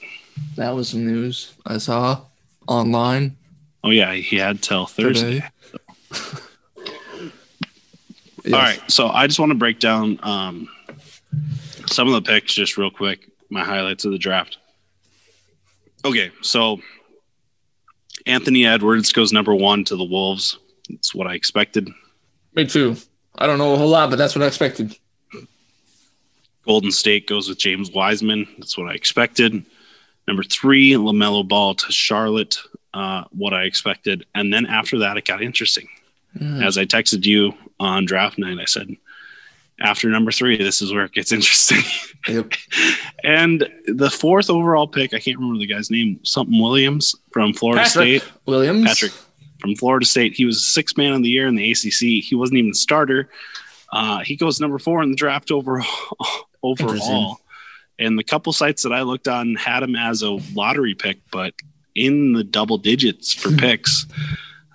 That 0.55 0.71
was 0.71 0.91
some 0.91 1.05
news 1.05 1.55
I 1.67 1.79
saw 1.79 2.27
online 2.69 3.37
Oh 3.85 3.91
yeah, 3.91 4.13
he 4.13 4.37
had 4.37 4.63
till 4.63 4.87
Thursday. 4.87 5.41
today. 5.41 5.49
All 8.55 8.61
right, 8.61 8.81
so 8.89 9.09
I 9.09 9.27
just 9.27 9.39
want 9.41 9.51
to 9.51 9.59
break 9.59 9.81
down 9.81 10.19
um, 10.23 10.69
some 11.87 12.07
of 12.09 12.15
the 12.15 12.23
picks 12.23 12.55
just 12.55 12.77
real 12.77 12.91
quick. 12.91 13.29
My 13.51 13.65
highlights 13.65 14.05
of 14.05 14.13
the 14.13 14.19
draft. 14.19 14.59
Okay, 16.05 16.31
so 16.43 16.81
Anthony 18.27 18.67
Edwards 18.67 19.13
goes 19.13 19.33
number 19.33 19.55
one 19.55 19.85
to 19.85 19.97
the 19.97 20.05
Wolves. 20.05 20.59
That's 20.89 21.15
what 21.15 21.27
I 21.27 21.35
expected. 21.35 21.89
Me 22.55 22.67
too. 22.67 22.97
I 23.37 23.47
don't 23.47 23.59
know 23.59 23.75
a 23.75 23.77
whole 23.77 23.89
lot, 23.89 24.11
but 24.11 24.17
that's 24.17 24.35
what 24.35 24.43
I 24.43 24.47
expected. 24.47 24.97
Golden 26.67 26.93
State 26.93 27.27
goes 27.27 27.49
with 27.49 27.59
James 27.59 27.91
Wiseman. 27.91 28.47
That's 28.59 28.79
what 28.79 28.89
I 28.89 28.95
expected. 28.95 29.65
Number 30.29 30.45
three, 30.45 30.93
LaMelo 30.93 31.47
Ball 31.47 31.75
to 31.75 31.93
Charlotte. 31.93 32.59
Uh, 32.95 33.25
what 33.31 33.55
I 33.55 33.63
expected. 33.63 34.27
And 34.35 34.53
then 34.53 34.67
after 34.67 34.99
that, 34.99 35.17
it 35.17 35.25
got 35.25 35.43
interesting. 35.43 35.89
Mm. 36.39 36.65
As 36.65 36.77
I 36.77 36.85
texted 36.85 37.25
you 37.25 37.55
on 37.81 38.05
draft 38.05 38.39
night, 38.39 38.59
I 38.61 38.67
said, 38.67 38.95
after 39.83 40.09
number 40.09 40.31
three, 40.31 40.57
this 40.57 40.81
is 40.81 40.93
where 40.93 41.05
it 41.05 41.13
gets 41.13 41.33
interesting. 41.37 41.83
Yep. 42.29 42.53
and 43.25 43.69
the 43.87 44.11
fourth 44.11 44.49
overall 44.49 44.87
pick, 44.87 45.13
I 45.13 45.19
can't 45.19 45.37
remember 45.39 45.59
the 45.59 45.67
guy's 45.67 45.91
name, 45.91 46.21
something 46.25 46.61
Williams 46.61 47.15
from 47.33 47.53
Florida 47.53 47.83
Patrick 47.83 48.23
State. 48.23 48.33
Williams. 48.47 48.85
Patrick 48.87 49.13
from 49.61 49.75
Florida 49.77 50.07
State. 50.07 50.35
He 50.35 50.45
was 50.45 50.65
sixth 50.67 50.97
man 50.97 51.13
of 51.13 51.23
the 51.23 51.29
year 51.29 51.47
in 51.47 51.55
the 51.57 51.71
ACC. 51.71 52.25
He 52.25 52.35
wasn't 52.35 52.59
even 52.59 52.71
the 52.71 52.77
starter. 52.77 53.29
Uh, 53.93 54.21
he 54.21 54.37
goes 54.37 54.61
number 54.61 54.79
four 54.79 55.03
in 55.03 55.11
the 55.11 55.17
draft 55.17 55.51
overall. 55.51 55.85
overall. 56.63 57.39
And 57.99 58.19
the 58.19 58.25
couple 58.25 58.53
sites 58.53 58.83
that 58.85 58.93
I 58.93 59.03
looked 59.03 59.29
on 59.29 59.55
had 59.55 59.83
him 59.83 59.95
as 59.97 60.23
a 60.23 60.31
lottery 60.55 60.95
pick, 60.95 61.19
but 61.31 61.55
in 61.95 62.33
the 62.33 62.43
double 62.43 62.79
digits 62.79 63.33
for 63.35 63.51
picks. 63.55 64.07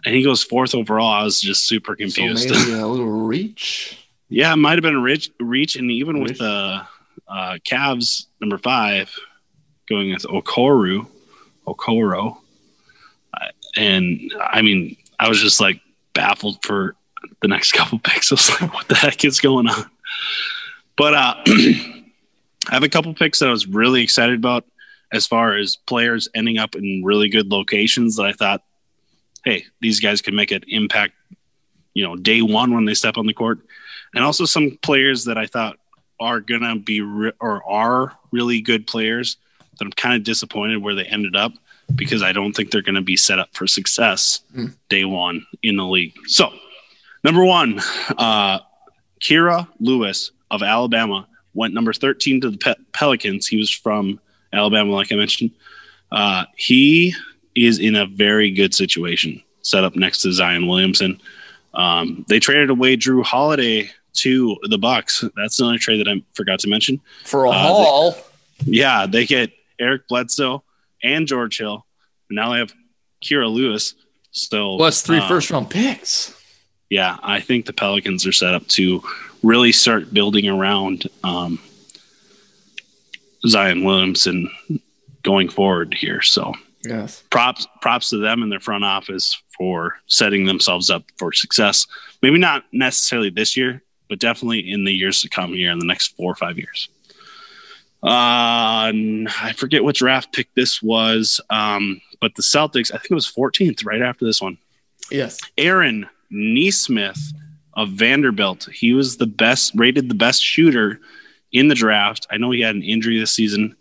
And 0.05 0.13
he 0.15 0.21
goes 0.23 0.43
fourth 0.43 0.75
overall. 0.75 1.11
I 1.11 1.23
was 1.23 1.41
just 1.41 1.65
super 1.65 1.93
So 1.93 1.95
confused. 1.95 2.49
maybe 2.49 2.73
a 2.79 2.87
little 2.87 3.07
reach. 3.25 3.97
Yeah, 4.29 4.53
it 4.53 4.57
might 4.57 4.73
have 4.73 4.81
been 4.83 4.95
a 4.95 4.99
reach, 5.01 5.29
reach 5.39 5.75
and 5.75 5.89
even 5.91 6.17
Reach. 6.21 6.29
with 6.29 6.37
the 6.39 6.81
uh, 7.27 7.57
Cavs 7.67 8.25
number 8.41 8.57
five 8.57 9.13
going 9.89 10.11
with 10.13 10.23
Okoro, 10.23 11.07
Okoro, 11.65 12.37
Uh, 13.33 13.47
and 13.77 14.33
I 14.41 14.61
mean, 14.61 14.97
I 15.19 15.29
was 15.29 15.41
just 15.41 15.59
like 15.61 15.79
baffled 16.13 16.57
for 16.63 16.95
the 17.41 17.47
next 17.47 17.71
couple 17.73 17.99
picks. 17.99 18.31
I 18.31 18.35
was 18.35 18.61
like, 18.61 18.73
what 18.73 18.87
the 18.87 18.95
heck 18.95 19.23
is 19.25 19.39
going 19.39 19.67
on? 19.67 19.89
But 20.97 21.13
uh, 21.13 21.35
I 21.47 22.73
have 22.73 22.83
a 22.83 22.89
couple 22.89 23.13
picks 23.13 23.39
that 23.39 23.47
I 23.47 23.51
was 23.51 23.67
really 23.67 24.01
excited 24.01 24.35
about 24.35 24.65
as 25.13 25.25
far 25.25 25.55
as 25.55 25.77
players 25.77 26.27
ending 26.35 26.57
up 26.57 26.75
in 26.75 27.01
really 27.05 27.29
good 27.29 27.47
locations 27.49 28.17
that 28.17 28.25
I 28.25 28.33
thought, 28.33 28.61
hey, 29.45 29.65
these 29.79 29.99
guys 30.01 30.21
could 30.21 30.33
make 30.33 30.51
an 30.51 30.63
impact, 30.67 31.13
you 31.93 32.03
know, 32.03 32.15
day 32.17 32.41
one 32.41 32.73
when 32.73 32.83
they 32.85 32.93
step 32.93 33.17
on 33.17 33.25
the 33.25 33.33
court. 33.33 33.59
And 34.13 34.23
also 34.23 34.45
some 34.45 34.77
players 34.81 35.25
that 35.25 35.37
I 35.37 35.45
thought 35.45 35.77
are 36.19 36.39
going 36.39 36.61
to 36.61 36.75
be 36.79 37.01
re- 37.01 37.33
or 37.39 37.63
are 37.69 38.17
really 38.31 38.61
good 38.61 38.87
players 38.87 39.37
that 39.77 39.85
I'm 39.85 39.91
kind 39.91 40.15
of 40.15 40.23
disappointed 40.23 40.81
where 40.81 40.95
they 40.95 41.05
ended 41.05 41.35
up 41.35 41.53
because 41.95 42.23
I 42.23 42.31
don't 42.33 42.53
think 42.53 42.71
they're 42.71 42.81
going 42.81 42.95
to 42.95 43.01
be 43.01 43.15
set 43.17 43.39
up 43.39 43.49
for 43.53 43.67
success 43.67 44.41
Hmm. 44.53 44.67
day 44.89 45.05
one 45.05 45.45
in 45.63 45.77
the 45.77 45.85
league. 45.85 46.13
So, 46.25 46.51
number 47.23 47.45
one, 47.45 47.79
uh, 48.17 48.59
Kira 49.21 49.67
Lewis 49.79 50.31
of 50.51 50.63
Alabama 50.63 51.27
went 51.53 51.73
number 51.73 51.93
13 51.93 52.41
to 52.41 52.49
the 52.51 52.57
Pe- 52.57 52.75
Pelicans. 52.93 53.47
He 53.47 53.57
was 53.57 53.69
from 53.71 54.19
Alabama, 54.53 54.91
like 54.91 55.11
I 55.11 55.15
mentioned. 55.15 55.51
Uh, 56.11 56.45
he 56.55 57.13
is 57.55 57.79
in 57.79 57.95
a 57.95 58.05
very 58.05 58.51
good 58.51 58.73
situation, 58.73 59.41
set 59.61 59.83
up 59.83 59.95
next 59.95 60.21
to 60.21 60.31
Zion 60.31 60.67
Williamson. 60.67 61.19
Um, 61.77 62.25
they 62.27 62.39
traded 62.39 62.69
away 62.69 62.97
Jrue 62.97 63.23
Holiday 63.23 63.89
to 64.15 64.57
the 64.63 64.77
Bucks. 64.77 65.23
That's 65.35 65.57
the 65.57 65.63
only 65.63 65.77
trade 65.77 65.99
that 65.99 66.07
I 66.09 66.21
forgot 66.33 66.59
to 66.61 66.67
mention. 66.69 66.99
For 67.23 67.45
a 67.45 67.51
Uh, 67.51 67.53
haul. 67.53 68.17
Yeah, 68.65 69.05
they 69.05 69.25
get 69.25 69.51
Eric 69.79 70.07
Bledsoe 70.09 70.63
and 71.03 71.27
George 71.27 71.57
Hill. 71.59 71.85
And 72.29 72.35
now 72.35 72.51
they 72.51 72.59
have 72.59 72.73
Kira 73.23 73.49
Lewis. 73.49 73.93
So 74.31 74.75
Plus 74.77 75.03
three 75.03 75.19
uh, 75.19 75.27
first 75.27 75.51
round 75.51 75.69
picks. 75.69 76.33
yeah, 76.89 77.17
I 77.23 77.39
think 77.39 77.65
the 77.67 77.73
Pelicans 77.73 78.25
are 78.25 78.31
set 78.31 78.53
up 78.55 78.67
to 78.69 79.03
really 79.43 79.71
start 79.71 80.11
building 80.13 80.47
around 80.49 81.07
um, 81.23 81.59
Zion 83.47 83.83
Williamson 83.83 84.49
going 85.23 85.49
forward 85.49 85.93
here. 85.93 86.21
So 86.23 86.53
Yes. 86.87 87.23
props 87.29 87.67
props 87.81 88.09
to 88.09 88.17
them 88.17 88.43
and 88.43 88.51
their 88.51 88.59
front 88.59 88.83
office 88.83 89.41
for 89.57 89.97
setting 90.07 90.45
themselves 90.45 90.89
up 90.89 91.03
for 91.17 91.33
success. 91.33 91.87
Maybe 92.21 92.37
not 92.37 92.65
necessarily 92.71 93.29
this 93.29 93.57
year, 93.57 93.81
but 94.09 94.19
definitely 94.19 94.71
in 94.71 94.83
the 94.83 94.93
years 94.93 95.21
to 95.21 95.29
come 95.29 95.53
here 95.53 95.71
in 95.71 95.79
the 95.79 95.85
next 95.85 96.15
four 96.15 96.31
or 96.31 96.35
five 96.35 96.57
years. 96.57 96.89
Uh, 98.03 98.93
I 98.93 99.53
forget 99.57 99.83
what 99.83 99.95
draft 99.95 100.31
pick 100.31 100.53
this 100.53 100.81
was, 100.83 101.41
um, 101.49 101.99
but 102.21 102.35
the 102.35 102.43
Celtics, 102.43 102.91
I 102.93 102.97
think 102.97 103.11
it 103.11 103.15
was 103.15 103.27
14th, 103.27 103.85
right 103.85 104.01
after 104.01 104.23
this 104.23 104.39
one. 104.39 104.57
Yes. 105.09 105.39
Aaron 105.57 106.07
Nesmith 106.29 107.33
of 107.73 107.89
Vanderbilt. 107.89 108.69
He 108.71 108.93
was 108.93 109.17
the 109.17 109.27
best, 109.27 109.73
rated 109.75 110.09
the 110.09 110.15
best 110.15 110.43
shooter 110.43 110.99
in 111.51 111.67
the 111.67 111.75
draft. 111.75 112.27
I 112.29 112.37
know 112.37 112.51
he 112.51 112.61
had 112.61 112.75
an 112.75 112.83
injury 112.83 113.19
this 113.19 113.31
season, 113.31 113.75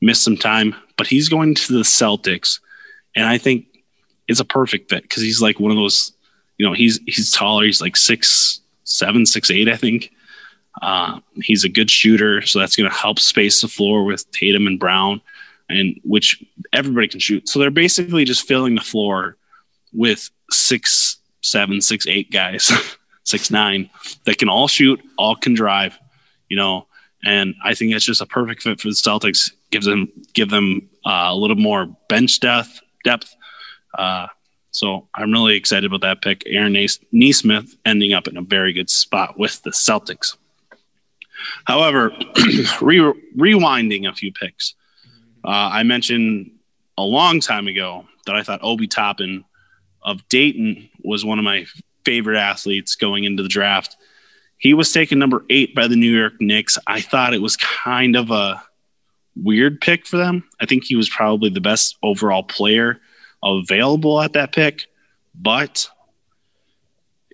missed 0.00 0.24
some 0.24 0.36
time, 0.36 0.74
but 1.02 1.08
he's 1.08 1.28
going 1.28 1.52
to 1.52 1.72
the 1.72 1.80
Celtics, 1.80 2.60
and 3.16 3.26
I 3.26 3.36
think 3.36 3.66
it's 4.28 4.38
a 4.38 4.44
perfect 4.44 4.88
fit 4.88 5.02
because 5.02 5.20
he's 5.20 5.42
like 5.42 5.58
one 5.58 5.72
of 5.72 5.76
those. 5.76 6.12
You 6.58 6.64
know, 6.64 6.74
he's 6.74 7.00
he's 7.06 7.32
taller. 7.32 7.64
He's 7.64 7.80
like 7.80 7.96
six 7.96 8.60
seven, 8.84 9.26
six 9.26 9.50
eight, 9.50 9.68
I 9.68 9.74
think. 9.74 10.12
Uh, 10.80 11.18
he's 11.42 11.64
a 11.64 11.68
good 11.68 11.90
shooter, 11.90 12.40
so 12.42 12.60
that's 12.60 12.76
going 12.76 12.88
to 12.88 12.96
help 12.96 13.18
space 13.18 13.62
the 13.62 13.66
floor 13.66 14.04
with 14.04 14.30
Tatum 14.30 14.68
and 14.68 14.78
Brown, 14.78 15.20
and 15.68 15.98
which 16.04 16.40
everybody 16.72 17.08
can 17.08 17.18
shoot. 17.18 17.48
So 17.48 17.58
they're 17.58 17.72
basically 17.72 18.24
just 18.24 18.46
filling 18.46 18.76
the 18.76 18.80
floor 18.80 19.36
with 19.92 20.30
six, 20.52 21.16
seven, 21.40 21.80
six, 21.80 22.06
eight 22.06 22.30
guys, 22.30 22.70
six, 23.24 23.50
nine 23.50 23.90
that 24.24 24.38
can 24.38 24.48
all 24.48 24.68
shoot, 24.68 25.00
all 25.18 25.34
can 25.34 25.54
drive, 25.54 25.98
you 26.48 26.56
know. 26.56 26.86
And 27.24 27.56
I 27.64 27.74
think 27.74 27.92
it's 27.92 28.04
just 28.04 28.20
a 28.20 28.26
perfect 28.26 28.62
fit 28.62 28.80
for 28.80 28.86
the 28.86 28.94
Celtics. 28.94 29.50
Gives 29.72 29.86
them 29.86 30.12
give 30.34 30.50
them 30.50 30.88
uh, 31.04 31.28
a 31.30 31.34
little 31.34 31.56
more 31.56 31.86
bench 32.08 32.38
depth 32.40 32.80
depth. 33.04 33.34
Uh, 33.96 34.28
so 34.70 35.08
I'm 35.14 35.32
really 35.32 35.56
excited 35.56 35.84
about 35.84 36.00
that 36.00 36.22
pick. 36.22 36.42
Aaron 36.46 36.76
Nesmith 37.12 37.76
ending 37.84 38.14
up 38.14 38.26
in 38.26 38.36
a 38.36 38.42
very 38.42 38.72
good 38.72 38.88
spot 38.88 39.38
with 39.38 39.62
the 39.62 39.70
Celtics. 39.70 40.36
However, 41.64 42.10
re- 42.80 43.12
rewinding 43.36 44.08
a 44.08 44.14
few 44.14 44.32
picks, 44.32 44.74
uh, 45.44 45.70
I 45.72 45.82
mentioned 45.82 46.52
a 46.96 47.02
long 47.02 47.40
time 47.40 47.66
ago 47.66 48.06
that 48.26 48.34
I 48.34 48.42
thought 48.42 48.60
Obi 48.62 48.86
Toppin 48.86 49.44
of 50.02 50.26
Dayton 50.28 50.88
was 51.04 51.24
one 51.24 51.38
of 51.38 51.44
my 51.44 51.66
favorite 52.04 52.38
athletes 52.38 52.94
going 52.94 53.24
into 53.24 53.42
the 53.42 53.48
draft. 53.48 53.96
He 54.58 54.74
was 54.74 54.92
taken 54.92 55.18
number 55.18 55.44
eight 55.50 55.74
by 55.74 55.88
the 55.88 55.96
New 55.96 56.16
York 56.16 56.34
Knicks. 56.40 56.78
I 56.86 57.00
thought 57.00 57.34
it 57.34 57.42
was 57.42 57.56
kind 57.56 58.16
of 58.16 58.30
a 58.30 58.62
weird 59.36 59.80
pick 59.80 60.06
for 60.06 60.16
them. 60.16 60.44
I 60.60 60.66
think 60.66 60.84
he 60.84 60.96
was 60.96 61.08
probably 61.08 61.50
the 61.50 61.60
best 61.60 61.96
overall 62.02 62.42
player 62.42 63.00
available 63.42 64.20
at 64.20 64.34
that 64.34 64.52
pick, 64.52 64.86
but 65.34 65.88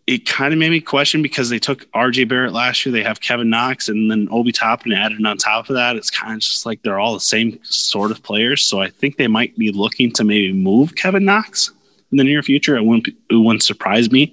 it 0.07 0.25
kind 0.25 0.55
of 0.55 0.59
made 0.59 0.71
me 0.71 0.81
question 0.81 1.21
because 1.21 1.51
they 1.51 1.59
took 1.59 1.85
RJ 1.93 2.29
Barrett 2.29 2.55
last 2.55 2.87
year. 2.87 2.93
They 2.95 3.03
have 3.03 3.21
Kevin 3.21 3.51
Knox 3.51 3.91
and 3.91 4.11
then 4.11 4.27
Obi 4.31 4.53
Toppin 4.53 4.93
added 4.93 5.25
on 5.27 5.37
top 5.37 5.69
of 5.69 5.75
that. 5.75 5.97
It's 5.97 6.11
kind 6.11 6.33
of 6.33 6.41
just 6.41 6.65
like 6.65 6.81
they're 6.81 6.99
all 6.99 7.13
the 7.13 7.21
same 7.21 7.59
sort 7.63 8.11
of 8.11 8.23
players. 8.23 8.63
So 8.63 8.81
I 8.81 8.89
think 8.89 9.19
they 9.19 9.27
might 9.27 9.55
be 9.59 9.71
looking 9.71 10.11
to 10.13 10.25
maybe 10.25 10.55
move 10.55 10.95
Kevin 10.95 11.27
Knox 11.27 11.73
in 12.11 12.17
the 12.17 12.25
near 12.25 12.43
future. 12.43 12.75
It 12.75 12.85
wouldn't, 12.85 13.09
it 13.09 13.35
wouldn't 13.35 13.63
surprise 13.63 14.11
me. 14.11 14.33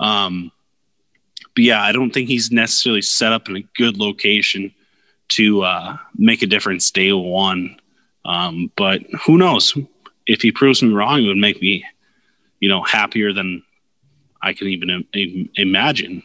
Um, 0.00 0.50
but 1.54 1.64
yeah, 1.64 1.82
I 1.82 1.92
don't 1.92 2.10
think 2.10 2.28
he's 2.28 2.50
necessarily 2.50 3.02
set 3.02 3.32
up 3.32 3.50
in 3.50 3.56
a 3.56 3.68
good 3.76 3.98
location 3.98 4.72
to 5.30 5.62
uh, 5.62 5.96
make 6.16 6.42
a 6.42 6.46
difference 6.46 6.90
day 6.90 7.12
one. 7.12 7.76
Um, 8.24 8.70
but 8.76 9.02
who 9.24 9.38
knows? 9.38 9.76
If 10.26 10.42
he 10.42 10.52
proves 10.52 10.82
me 10.82 10.92
wrong, 10.92 11.22
it 11.22 11.26
would 11.26 11.36
make 11.36 11.60
me, 11.60 11.84
you 12.60 12.68
know, 12.68 12.82
happier 12.82 13.32
than 13.32 13.62
I 14.40 14.52
can 14.52 14.68
even 14.68 14.90
im- 14.90 15.08
im- 15.14 15.50
imagine. 15.56 16.22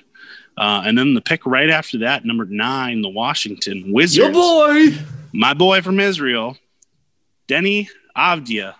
Uh, 0.57 0.83
and 0.85 0.97
then 0.97 1.13
the 1.13 1.21
pick 1.21 1.45
right 1.45 1.69
after 1.69 1.99
that, 1.99 2.25
number 2.25 2.45
nine, 2.45 3.01
the 3.01 3.09
Washington 3.09 3.91
Wizards 3.91 4.17
Your 4.17 4.31
boy. 4.31 4.89
my 5.33 5.53
boy 5.53 5.81
from 5.81 5.99
Israel, 5.99 6.57
Deni 7.47 7.87
Avdija. 8.15 8.73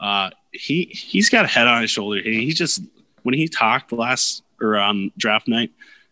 Uh, 0.00 0.30
he 0.52 0.84
he's 0.92 1.30
got 1.30 1.44
a 1.44 1.48
head 1.48 1.66
on 1.66 1.82
his 1.82 1.90
shoulder. 1.90 2.20
He 2.20 2.44
he 2.46 2.52
just 2.52 2.82
when 3.22 3.34
he 3.34 3.46
talked 3.48 3.92
last 3.92 4.42
or 4.60 4.76
on 4.76 5.12
draft 5.16 5.46
night 5.48 5.70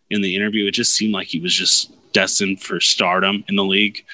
in 0.09 0.21
the 0.21 0.35
interview, 0.35 0.67
it 0.67 0.71
just 0.71 0.95
seemed 0.95 1.13
like 1.13 1.27
he 1.27 1.39
was 1.39 1.53
just 1.53 1.91
destined 2.13 2.61
for 2.61 2.79
stardom 2.79 3.43
in 3.47 3.55
the 3.55 3.63
league. 3.63 4.05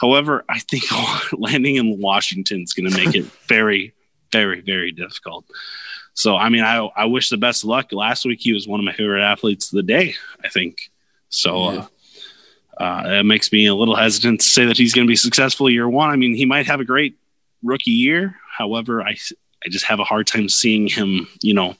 However, 0.00 0.44
I 0.48 0.58
think 0.58 0.84
landing 1.32 1.76
in 1.76 2.00
Washington 2.00 2.62
is 2.62 2.72
going 2.72 2.90
to 2.90 2.96
make 2.96 3.14
it 3.14 3.24
very, 3.48 3.92
very, 4.30 4.60
very 4.60 4.92
difficult. 4.92 5.44
So, 6.14 6.36
I 6.36 6.50
mean, 6.50 6.62
I 6.62 6.76
I 6.96 7.06
wish 7.06 7.30
the 7.30 7.38
best 7.38 7.62
of 7.62 7.68
luck. 7.68 7.92
Last 7.92 8.26
week, 8.26 8.40
he 8.40 8.52
was 8.52 8.68
one 8.68 8.80
of 8.80 8.84
my 8.84 8.92
favorite 8.92 9.22
athletes 9.22 9.72
of 9.72 9.76
the 9.76 9.82
day. 9.82 10.14
I 10.44 10.48
think 10.48 10.90
so. 11.30 11.72
Yeah. 11.72 11.78
Uh, 11.78 11.86
uh, 12.78 13.08
that 13.08 13.26
makes 13.26 13.52
me 13.52 13.66
a 13.66 13.74
little 13.74 13.94
hesitant 13.94 14.40
to 14.40 14.48
say 14.48 14.64
that 14.64 14.76
he's 14.76 14.94
going 14.94 15.06
to 15.06 15.10
be 15.10 15.16
successful 15.16 15.70
year 15.70 15.88
one. 15.88 16.10
I 16.10 16.16
mean, 16.16 16.34
he 16.34 16.46
might 16.46 16.66
have 16.66 16.80
a 16.80 16.84
great 16.84 17.16
rookie 17.62 17.90
year. 17.90 18.36
However, 18.50 19.02
I, 19.02 19.10
I 19.64 19.68
just 19.68 19.84
have 19.84 20.00
a 20.00 20.04
hard 20.04 20.26
time 20.26 20.48
seeing 20.48 20.88
him, 20.88 21.28
you 21.42 21.54
know, 21.54 21.76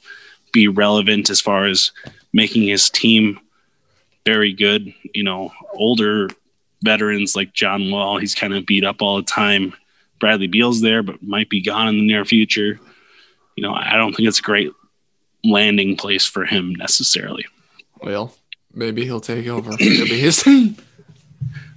be 0.51 0.67
relevant 0.67 1.29
as 1.29 1.41
far 1.41 1.65
as 1.65 1.91
making 2.31 2.63
his 2.63 2.89
team 2.89 3.39
very 4.25 4.53
good. 4.53 4.93
You 5.13 5.23
know, 5.23 5.51
older 5.73 6.29
veterans 6.83 7.35
like 7.35 7.53
John 7.53 7.91
Wall, 7.91 8.17
he's 8.17 8.35
kind 8.35 8.53
of 8.53 8.65
beat 8.65 8.83
up 8.83 9.01
all 9.01 9.17
the 9.17 9.23
time. 9.23 9.73
Bradley 10.19 10.47
Beal's 10.47 10.81
there, 10.81 11.03
but 11.03 11.21
might 11.21 11.49
be 11.49 11.61
gone 11.61 11.87
in 11.87 11.95
the 11.97 12.07
near 12.07 12.25
future. 12.25 12.79
You 13.55 13.63
know, 13.63 13.73
I 13.73 13.95
don't 13.95 14.13
think 14.15 14.27
it's 14.27 14.39
a 14.39 14.43
great 14.43 14.71
landing 15.43 15.95
place 15.97 16.25
for 16.25 16.45
him 16.45 16.73
necessarily. 16.75 17.45
Well, 18.01 18.33
Maybe 18.73 19.05
he'll 19.05 19.21
take 19.21 19.47
over. 19.47 19.71
It'll 19.73 20.07
be 20.07 20.19
his. 20.19 20.43
And 20.47 20.75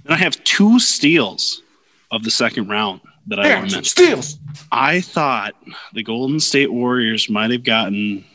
I 0.09 0.15
have 0.15 0.43
two 0.43 0.79
steals 0.79 1.61
of 2.11 2.23
the 2.23 2.31
second 2.31 2.69
round 2.69 3.01
that 3.27 3.39
I 3.39 3.55
want 3.55 3.69
to 3.69 3.75
mention. 3.75 3.83
steals. 3.83 4.39
I 4.71 5.01
thought 5.01 5.53
the 5.93 6.01
Golden 6.01 6.39
State 6.39 6.71
Warriors 6.71 7.29
might 7.29 7.51
have 7.51 7.63
gotten 7.63 8.25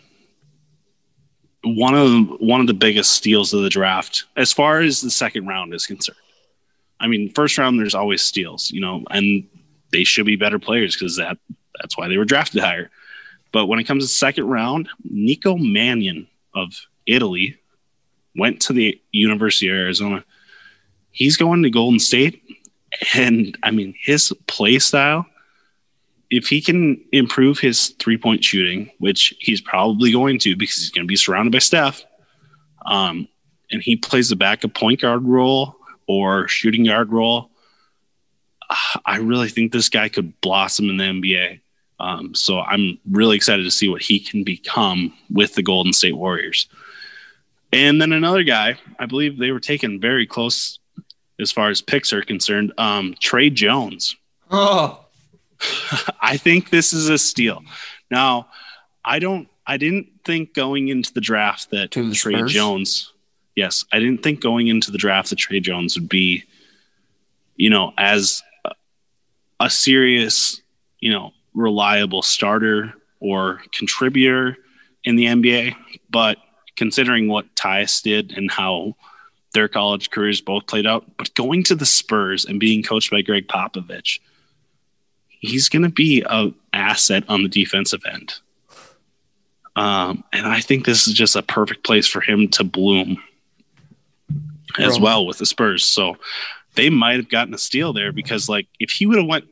one 1.64 1.94
of 1.94 2.10
the, 2.10 2.22
one 2.40 2.60
of 2.60 2.66
the 2.66 2.74
biggest 2.74 3.12
steals 3.12 3.52
of 3.52 3.62
the 3.62 3.68
draft 3.68 4.24
as 4.36 4.52
far 4.52 4.80
as 4.80 5.00
the 5.00 5.10
second 5.10 5.46
round 5.46 5.74
is 5.74 5.86
concerned. 5.86 6.18
I 7.00 7.08
mean, 7.08 7.32
first 7.32 7.58
round 7.58 7.78
there's 7.78 7.94
always 7.94 8.22
steals, 8.22 8.70
you 8.70 8.80
know, 8.80 9.04
and 9.10 9.46
they 9.92 10.04
should 10.04 10.26
be 10.26 10.36
better 10.36 10.58
players 10.58 10.96
because 10.96 11.16
that 11.16 11.38
that's 11.80 11.96
why 11.96 12.08
they 12.08 12.16
were 12.16 12.24
drafted 12.24 12.62
higher. 12.62 12.90
But 13.52 13.66
when 13.66 13.78
it 13.78 13.84
comes 13.84 14.04
to 14.04 14.08
second 14.08 14.46
round, 14.46 14.88
Nico 15.04 15.56
Mannion 15.56 16.26
of 16.54 16.74
Italy 17.06 17.58
went 18.36 18.60
to 18.62 18.72
the 18.72 19.00
University 19.12 19.68
of 19.68 19.76
Arizona. 19.76 20.24
He's 21.10 21.36
going 21.36 21.62
to 21.62 21.70
Golden 21.70 21.98
State, 21.98 22.42
and 23.14 23.56
I 23.62 23.70
mean 23.70 23.94
his 24.00 24.32
play 24.46 24.78
style. 24.78 25.26
If 26.32 26.46
he 26.46 26.60
can 26.62 26.98
improve 27.12 27.58
his 27.58 27.90
three 27.98 28.16
point 28.16 28.42
shooting, 28.42 28.90
which 28.98 29.34
he's 29.38 29.60
probably 29.60 30.10
going 30.10 30.38
to 30.40 30.56
because 30.56 30.78
he's 30.78 30.90
going 30.90 31.06
to 31.06 31.08
be 31.08 31.16
surrounded 31.16 31.52
by 31.52 31.58
Steph, 31.58 32.02
um, 32.86 33.28
and 33.70 33.82
he 33.82 33.96
plays 33.96 34.30
the 34.30 34.36
backup 34.36 34.74
point 34.74 35.02
guard 35.02 35.24
role 35.24 35.76
or 36.08 36.48
shooting 36.48 36.84
guard 36.84 37.12
role, 37.12 37.50
I 39.04 39.18
really 39.18 39.48
think 39.48 39.72
this 39.72 39.88
guy 39.88 40.08
could 40.08 40.40
blossom 40.40 40.88
in 40.88 40.96
the 40.96 41.04
NBA. 41.04 41.60
Um, 42.00 42.34
so 42.34 42.60
I'm 42.60 42.98
really 43.10 43.36
excited 43.36 43.62
to 43.62 43.70
see 43.70 43.88
what 43.88 44.02
he 44.02 44.18
can 44.18 44.44
become 44.44 45.12
with 45.30 45.54
the 45.54 45.62
Golden 45.62 45.92
State 45.92 46.16
Warriors. 46.16 46.66
And 47.72 48.00
then 48.00 48.12
another 48.12 48.42
guy, 48.42 48.76
I 48.98 49.06
believe 49.06 49.38
they 49.38 49.50
were 49.50 49.60
taken 49.60 50.00
very 50.00 50.26
close 50.26 50.78
as 51.38 51.52
far 51.52 51.70
as 51.70 51.80
picks 51.80 52.12
are 52.12 52.22
concerned. 52.22 52.72
Um, 52.76 53.14
Tre 53.20 53.50
Jones. 53.50 54.16
Oh, 54.50 55.01
I 56.20 56.36
think 56.36 56.70
this 56.70 56.92
is 56.92 57.08
a 57.08 57.18
steal. 57.18 57.62
Now, 58.10 58.48
I 59.04 59.18
don't. 59.18 59.48
I 59.66 59.76
didn't 59.76 60.08
think 60.24 60.54
going 60.54 60.88
into 60.88 61.12
the 61.12 61.20
draft 61.20 61.70
that 61.70 61.92
To 61.92 62.08
the 62.08 62.14
Tre 62.14 62.34
Spurs? 62.34 62.52
Jones. 62.52 63.12
Yes, 63.54 63.84
I 63.92 63.98
didn't 63.98 64.22
think 64.22 64.40
going 64.40 64.68
into 64.68 64.90
the 64.90 64.98
draft 64.98 65.30
that 65.30 65.36
Tre 65.36 65.60
Jones 65.60 65.96
would 65.96 66.08
be, 66.08 66.44
you 67.56 67.70
know, 67.70 67.92
as 67.98 68.42
a, 68.64 68.72
a 69.60 69.70
serious, 69.70 70.60
you 71.00 71.12
know, 71.12 71.32
reliable 71.54 72.22
starter 72.22 72.94
or 73.20 73.60
contributor 73.72 74.56
in 75.04 75.16
the 75.16 75.26
NBA. 75.26 75.76
But 76.10 76.38
considering 76.76 77.28
what 77.28 77.54
Tyus 77.54 78.02
did 78.02 78.32
and 78.32 78.50
how 78.50 78.96
their 79.52 79.68
college 79.68 80.10
careers 80.10 80.40
both 80.40 80.66
played 80.66 80.86
out, 80.86 81.04
but 81.16 81.34
going 81.34 81.62
to 81.64 81.74
the 81.74 81.86
Spurs 81.86 82.44
and 82.44 82.58
being 82.58 82.82
coached 82.82 83.10
by 83.10 83.22
Gregg 83.22 83.48
Popovich, 83.48 84.18
he's 85.42 85.68
going 85.68 85.82
to 85.82 85.90
be 85.90 86.24
an 86.28 86.54
asset 86.72 87.24
on 87.28 87.42
the 87.42 87.48
defensive 87.48 88.02
end. 88.10 88.34
Um, 89.74 90.24
and 90.32 90.46
I 90.46 90.60
think 90.60 90.84
this 90.84 91.06
is 91.06 91.14
just 91.14 91.36
a 91.36 91.42
perfect 91.42 91.84
place 91.84 92.06
for 92.06 92.20
him 92.20 92.48
to 92.50 92.64
bloom 92.64 93.22
as 94.78 94.98
Bro. 94.98 95.04
well 95.04 95.26
with 95.26 95.38
the 95.38 95.46
Spurs. 95.46 95.84
So 95.84 96.16
they 96.74 96.88
might 96.88 97.16
have 97.16 97.28
gotten 97.28 97.52
a 97.54 97.58
steal 97.58 97.92
there 97.92 98.12
because, 98.12 98.48
like, 98.48 98.68
if 98.78 98.90
he 98.90 99.06
would 99.06 99.18
have 99.18 99.26
went, 99.26 99.44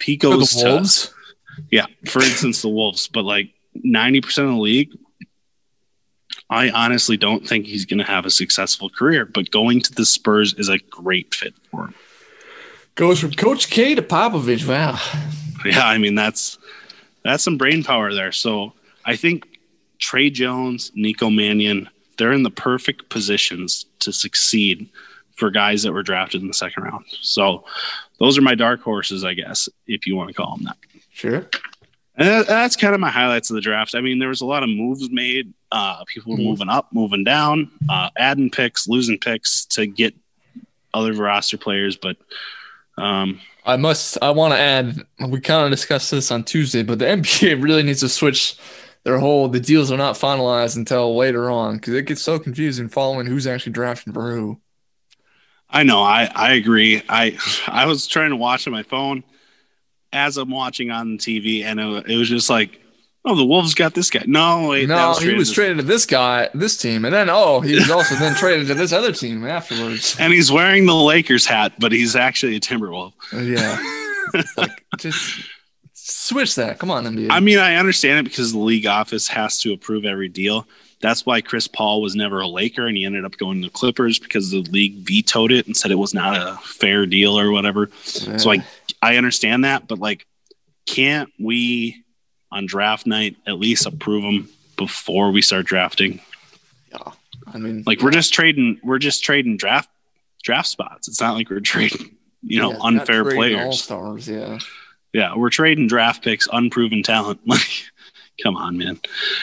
if 0.00 0.06
he 0.06 0.16
goes 0.16 0.50
to, 0.56 0.66
Wolves. 0.66 1.14
yeah, 1.70 1.86
for 2.06 2.22
instance, 2.22 2.62
the 2.62 2.68
Wolves, 2.68 3.06
but 3.06 3.24
like 3.24 3.50
ninety 3.74 4.20
percent 4.20 4.48
of 4.48 4.54
the 4.54 4.60
league, 4.60 4.90
I 6.48 6.70
honestly 6.70 7.16
don't 7.16 7.46
think 7.46 7.66
he's 7.66 7.84
going 7.84 7.98
to 7.98 8.04
have 8.04 8.26
a 8.26 8.30
successful 8.30 8.90
career. 8.90 9.26
But 9.26 9.50
going 9.50 9.80
to 9.82 9.92
the 9.92 10.06
Spurs 10.06 10.54
is 10.54 10.68
a 10.68 10.78
great 10.78 11.34
fit 11.34 11.54
for 11.70 11.84
him. 11.84 11.94
Goes 13.00 13.18
from 13.18 13.30
Coach 13.32 13.70
K 13.70 13.94
to 13.94 14.02
Popovich. 14.02 14.68
Wow. 14.68 14.98
Yeah, 15.64 15.86
I 15.86 15.96
mean 15.96 16.14
that's 16.14 16.58
that's 17.24 17.42
some 17.42 17.56
brain 17.56 17.82
power 17.82 18.12
there. 18.12 18.30
So 18.30 18.74
I 19.06 19.16
think 19.16 19.46
Tre 19.98 20.28
Jones, 20.28 20.92
Nico 20.94 21.30
Mannion, 21.30 21.88
they're 22.18 22.32
in 22.32 22.42
the 22.42 22.50
perfect 22.50 23.08
positions 23.08 23.86
to 24.00 24.12
succeed 24.12 24.86
for 25.34 25.50
guys 25.50 25.82
that 25.84 25.92
were 25.92 26.02
drafted 26.02 26.42
in 26.42 26.48
the 26.48 26.52
second 26.52 26.82
round. 26.82 27.06
So 27.22 27.64
those 28.18 28.36
are 28.36 28.42
my 28.42 28.54
dark 28.54 28.82
horses, 28.82 29.24
I 29.24 29.32
guess, 29.32 29.66
if 29.86 30.06
you 30.06 30.14
want 30.14 30.28
to 30.28 30.34
call 30.34 30.56
them 30.58 30.66
that. 30.66 30.76
Sure. 31.10 31.46
And 32.16 32.44
that's 32.46 32.76
kind 32.76 32.92
of 32.92 33.00
my 33.00 33.08
highlights 33.08 33.48
of 33.48 33.54
the 33.54 33.62
draft. 33.62 33.94
I 33.94 34.02
mean, 34.02 34.18
there 34.18 34.28
was 34.28 34.42
a 34.42 34.46
lot 34.46 34.62
of 34.62 34.68
moves 34.68 35.08
made. 35.10 35.54
Uh, 35.72 36.04
people 36.06 36.32
were 36.32 36.38
Mhm. 36.38 36.44
moving 36.44 36.68
up, 36.68 36.92
moving 36.92 37.24
down, 37.24 37.70
uh, 37.88 38.10
adding 38.18 38.50
picks, 38.50 38.86
losing 38.86 39.16
picks 39.16 39.64
to 39.70 39.86
get 39.86 40.14
other 40.92 41.14
roster 41.14 41.56
players. 41.56 41.96
But 41.96 42.18
um, 42.96 43.40
I 43.64 43.76
must. 43.76 44.18
I 44.22 44.30
want 44.30 44.54
to 44.54 44.58
add. 44.58 45.06
We 45.28 45.40
kind 45.40 45.64
of 45.64 45.70
discussed 45.70 46.10
this 46.10 46.30
on 46.30 46.44
Tuesday, 46.44 46.82
but 46.82 46.98
the 46.98 47.04
NBA 47.16 47.62
really 47.62 47.82
needs 47.82 48.00
to 48.00 48.08
switch 48.08 48.56
their 49.04 49.18
whole. 49.18 49.48
The 49.48 49.60
deals 49.60 49.90
are 49.90 49.96
not 49.96 50.16
finalized 50.16 50.76
until 50.76 51.16
later 51.16 51.50
on 51.50 51.76
because 51.76 51.94
it 51.94 52.06
gets 52.06 52.22
so 52.22 52.38
confusing 52.38 52.88
following 52.88 53.26
who's 53.26 53.46
actually 53.46 53.72
drafting 53.72 54.12
for 54.12 54.34
who. 54.34 54.60
I 55.68 55.84
know, 55.84 56.02
I, 56.02 56.30
I 56.34 56.52
agree. 56.54 57.02
I 57.08 57.38
I 57.68 57.86
was 57.86 58.06
trying 58.06 58.30
to 58.30 58.36
watch 58.36 58.66
on 58.66 58.72
my 58.72 58.82
phone 58.82 59.24
as 60.12 60.36
I'm 60.36 60.50
watching 60.50 60.90
on 60.90 61.18
TV, 61.18 61.64
and 61.64 61.78
it, 61.78 62.10
it 62.10 62.16
was 62.16 62.28
just 62.28 62.50
like, 62.50 62.79
oh, 63.24 63.36
the 63.36 63.44
Wolves 63.44 63.74
got 63.74 63.94
this 63.94 64.10
guy. 64.10 64.24
No, 64.26 64.68
wait, 64.68 64.88
No, 64.88 65.14
he 65.14 65.34
was 65.34 65.52
traded 65.52 65.78
to 65.78 65.82
this 65.82 66.06
guy, 66.06 66.48
this 66.54 66.76
team, 66.76 67.04
and 67.04 67.14
then 67.14 67.28
oh, 67.30 67.60
he 67.60 67.74
was 67.74 67.90
also 67.90 68.14
then 68.16 68.34
traded 68.34 68.66
to 68.68 68.74
this 68.74 68.92
other 68.92 69.12
team 69.12 69.46
afterwards. 69.46 70.16
and 70.20 70.32
he's 70.32 70.50
wearing 70.50 70.86
the 70.86 70.94
Lakers 70.94 71.46
hat, 71.46 71.72
but 71.78 71.92
he's 71.92 72.16
actually 72.16 72.56
a 72.56 72.60
Timberwolf. 72.60 73.12
Uh, 73.32 73.38
yeah, 73.38 74.42
like 74.56 74.84
just 74.98 75.42
switch 75.94 76.54
that. 76.56 76.78
Come 76.78 76.90
on, 76.90 77.04
NBA. 77.04 77.28
I 77.30 77.40
mean, 77.40 77.58
I 77.58 77.76
understand 77.76 78.26
it 78.26 78.30
because 78.30 78.52
the 78.52 78.58
league 78.58 78.86
office 78.86 79.28
has 79.28 79.60
to 79.60 79.72
approve 79.72 80.04
every 80.04 80.28
deal. 80.28 80.66
That's 81.00 81.24
why 81.24 81.40
Chris 81.40 81.66
Paul 81.66 82.02
was 82.02 82.14
never 82.14 82.40
a 82.40 82.46
Laker 82.46 82.86
and 82.86 82.94
he 82.94 83.06
ended 83.06 83.24
up 83.24 83.38
going 83.38 83.62
to 83.62 83.68
the 83.68 83.72
Clippers 83.72 84.18
because 84.18 84.50
the 84.50 84.60
league 84.60 84.96
vetoed 84.96 85.50
it 85.50 85.66
and 85.66 85.74
said 85.74 85.90
it 85.90 85.94
was 85.94 86.12
not 86.12 86.36
a 86.36 86.58
fair 86.62 87.06
deal 87.06 87.38
or 87.38 87.50
whatever. 87.50 87.88
So 88.02 88.52
I 88.52 88.62
I 89.00 89.16
understand 89.16 89.64
that, 89.64 89.88
but 89.88 89.98
like, 89.98 90.26
can't 90.84 91.30
we 91.38 92.04
on 92.52 92.66
draft 92.66 93.06
night 93.06 93.36
at 93.46 93.58
least 93.58 93.86
approve 93.86 94.22
them 94.22 94.48
before 94.76 95.30
we 95.30 95.42
start 95.42 95.66
drafting? 95.66 96.20
yeah. 96.92 97.12
I 97.52 97.58
mean, 97.58 97.82
Like 97.86 98.00
we're 98.02 98.10
just 98.12 98.32
trading 98.32 98.78
we're 98.82 98.98
just 98.98 99.24
trading 99.24 99.56
draft 99.56 99.88
draft 100.42 100.68
spots. 100.68 101.08
It's 101.08 101.20
not 101.20 101.34
like 101.34 101.50
we're 101.50 101.60
trading 101.60 102.16
you 102.42 102.60
know 102.60 102.72
yeah, 102.72 102.78
unfair 102.82 103.24
players. 103.24 103.60
All-stars, 103.60 104.28
yeah. 104.28 104.58
Yeah, 105.12 105.34
we're 105.36 105.50
trading 105.50 105.88
draft 105.88 106.22
picks, 106.22 106.46
unproven 106.52 107.02
talent. 107.02 107.40
Like, 107.46 107.84
come 108.42 108.56
on, 108.56 108.78
man. 108.78 109.00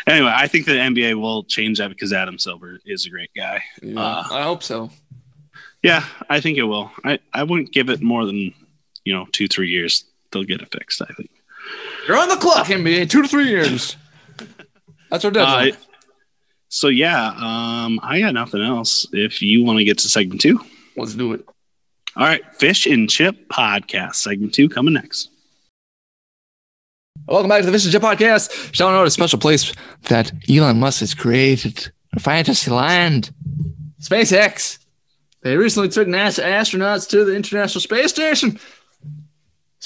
Anyway, 0.08 0.32
I 0.34 0.48
think 0.48 0.66
the 0.66 0.72
NBA 0.72 1.20
will 1.20 1.44
change 1.44 1.78
that 1.78 1.90
because 1.90 2.14
Adam 2.14 2.40
Silver 2.40 2.80
is 2.86 3.06
a 3.06 3.10
great 3.10 3.30
guy. 3.36 3.62
yeah. 3.84 4.00
Uh, 4.00 4.24
I 4.32 4.44
hope 4.44 4.64
so. 4.64 4.90
Yeah, 5.84 6.04
I 6.30 6.40
think 6.40 6.58
it 6.58 6.64
will. 6.64 6.90
I, 7.04 7.20
I 7.34 7.44
wouldn't 7.44 7.72
give 7.72 7.90
it 7.90 8.02
more 8.02 8.26
than, 8.26 8.54
you 9.04 9.14
know, 9.14 9.28
two, 9.32 9.48
three 9.48 9.70
years. 9.70 10.06
They'll 10.32 10.44
get 10.46 10.62
it 10.62 10.72
fixed, 10.72 11.02
I 11.02 11.14
think. 11.14 11.30
You're 12.08 12.18
on 12.18 12.30
the 12.30 12.38
clock, 12.38 12.68
NBA. 12.68 13.10
Two 13.10 13.22
to 13.22 13.28
three 13.28 13.50
years. 13.50 13.98
That's 15.12 15.26
our 15.26 15.32
deadline. 15.32 15.74
Uh, 15.74 15.76
so, 16.70 16.88
yeah, 16.88 17.34
um, 17.36 18.00
I 18.02 18.22
got 18.22 18.34
nothing 18.34 18.62
else. 18.62 19.06
If 19.12 19.42
you 19.42 19.64
want 19.66 19.80
to 19.80 19.84
get 19.84 19.98
to 20.00 20.08
segment 20.08 20.40
two. 20.40 20.60
Let's 20.96 21.16
do 21.16 21.34
it. 21.34 21.46
All 22.16 22.26
right, 22.26 22.42
Fish 22.56 22.86
and 22.86 23.10
Chip 23.10 23.50
podcast, 23.50 24.16
segment 24.16 24.54
two 24.54 24.70
coming 24.70 24.94
next. 24.94 25.30
Welcome 27.28 27.50
back 27.50 27.60
to 27.60 27.66
the 27.66 27.74
Fish 27.74 27.84
and 27.84 27.92
Chip 27.92 28.02
Podcast. 28.02 28.74
Shall 28.74 28.90
know 28.92 29.04
a 29.04 29.12
special 29.12 29.38
place 29.38 29.74
that 30.04 30.32
Elon 30.50 30.80
Musk 30.80 31.02
has 31.02 31.14
created 31.14 31.92
fantasy 32.20 32.72
land. 32.72 33.32
SpaceX. 34.02 34.80
They 35.42 35.58
recently 35.58 35.90
took 35.90 36.08
NASA 36.08 36.44
astronauts 36.44 37.08
to 37.10 37.26
the 37.26 37.36
International 37.36 37.82
Space 37.82 38.10
Station. 38.10 38.60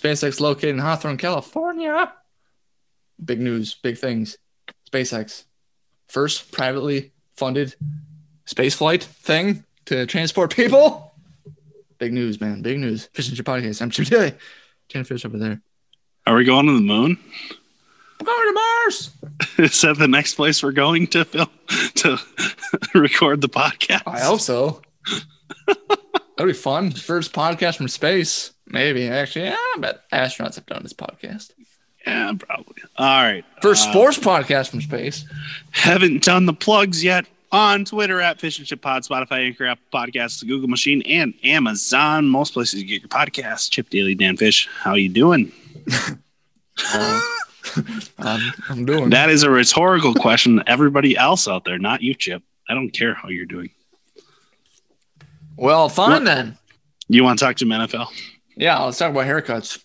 SpaceX 0.01 0.39
located 0.39 0.71
in 0.71 0.79
Hawthorne, 0.79 1.17
California. 1.17 2.11
Big 3.23 3.39
news, 3.39 3.75
big 3.75 3.97
things. 3.97 4.37
SpaceX. 4.91 5.43
First 6.07 6.51
privately 6.51 7.11
funded 7.37 7.75
space 8.45 8.75
flight 8.75 9.03
thing 9.03 9.63
to 9.85 10.05
transport 10.07 10.55
people. 10.55 11.13
Big 11.99 12.13
news, 12.13 12.41
man. 12.41 12.63
Big 12.63 12.79
news. 12.79 13.09
Fish 13.13 13.27
and 13.27 13.37
Chip 13.37 13.45
Podcast. 13.45 13.81
I'm 13.81 13.91
Chip 13.91 14.07
Daly. 14.07 14.33
Jen 14.89 15.03
Fish 15.03 15.23
over 15.23 15.37
there. 15.37 15.61
Are 16.25 16.35
we 16.35 16.45
going 16.45 16.65
to 16.65 16.73
the 16.73 16.81
moon? 16.81 17.17
We're 18.19 18.25
going 18.25 18.47
to 18.47 18.53
Mars. 18.53 19.11
Is 19.59 19.81
that 19.81 19.99
the 19.99 20.07
next 20.07 20.33
place 20.33 20.63
we're 20.63 20.71
going 20.71 21.07
to 21.07 21.25
film 21.25 21.49
to 21.95 22.17
record 22.95 23.41
the 23.41 23.49
podcast? 23.49 24.01
I 24.07 24.21
hope 24.21 24.41
so. 24.41 24.81
That'd 25.67 26.47
be 26.47 26.53
fun. 26.53 26.91
First 26.91 27.33
podcast 27.33 27.77
from 27.77 27.87
space. 27.87 28.51
Maybe 28.71 29.07
actually. 29.07 29.45
Yeah, 29.45 29.55
I 29.57 29.75
bet 29.79 30.09
astronauts 30.11 30.55
have 30.55 30.65
done 30.65 30.83
this 30.83 30.93
podcast. 30.93 31.51
Yeah, 32.05 32.31
probably. 32.39 32.81
All 32.97 33.23
right. 33.23 33.43
First 33.61 33.87
Uh, 33.87 33.91
sports 33.91 34.17
podcast 34.17 34.69
from 34.69 34.81
space. 34.81 35.25
Haven't 35.71 36.23
done 36.23 36.45
the 36.45 36.53
plugs 36.53 37.03
yet. 37.03 37.25
on 37.51 37.83
Twitter 37.83 38.21
at 38.21 38.39
Fish 38.39 38.57
and 38.59 38.65
Chip 38.67 38.81
Pod, 38.81 39.03
Spotify, 39.03 39.45
Anchor, 39.45 39.65
Apple 39.67 39.83
Podcasts, 39.93 40.47
Google 40.47 40.69
Machine, 40.69 41.01
and 41.01 41.33
Amazon. 41.43 42.25
Most 42.29 42.53
places 42.53 42.81
you 42.81 42.87
get 42.87 43.01
your 43.01 43.09
podcast. 43.09 43.71
Chip 43.71 43.89
Daily, 43.89 44.15
Dan 44.15 44.37
Fish. 44.37 44.67
How 44.79 44.95
you 44.95 45.09
doing? 45.09 45.51
Uh, 46.93 47.21
I'm, 48.17 48.53
I'm 48.69 48.85
doing 48.85 49.09
That 49.11 49.29
is 49.29 49.43
a 49.43 49.49
rhetorical 49.51 50.15
question. 50.15 50.57
to 50.57 50.69
Everybody 50.69 51.15
else 51.15 51.47
out 51.47 51.63
there, 51.63 51.77
not 51.77 52.01
you, 52.01 52.15
Chip. 52.15 52.41
I 52.67 52.73
don't 52.73 52.89
care 52.89 53.13
how 53.13 53.29
you're 53.29 53.45
doing. 53.45 53.69
well. 55.57 55.87
Fine 55.89 56.11
What? 56.11 56.23
then. 56.25 56.57
You 57.07 57.23
want 57.23 57.37
to 57.39 57.45
talk 57.45 57.57
to 57.57 57.65
NFL? 57.65 58.07
Yeah, 58.55 58.79
let's 58.83 58.97
talk 58.97 59.11
about 59.11 59.25
haircuts. 59.25 59.83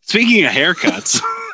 Speaking 0.00 0.44
of 0.44 0.52
haircuts, 0.52 1.20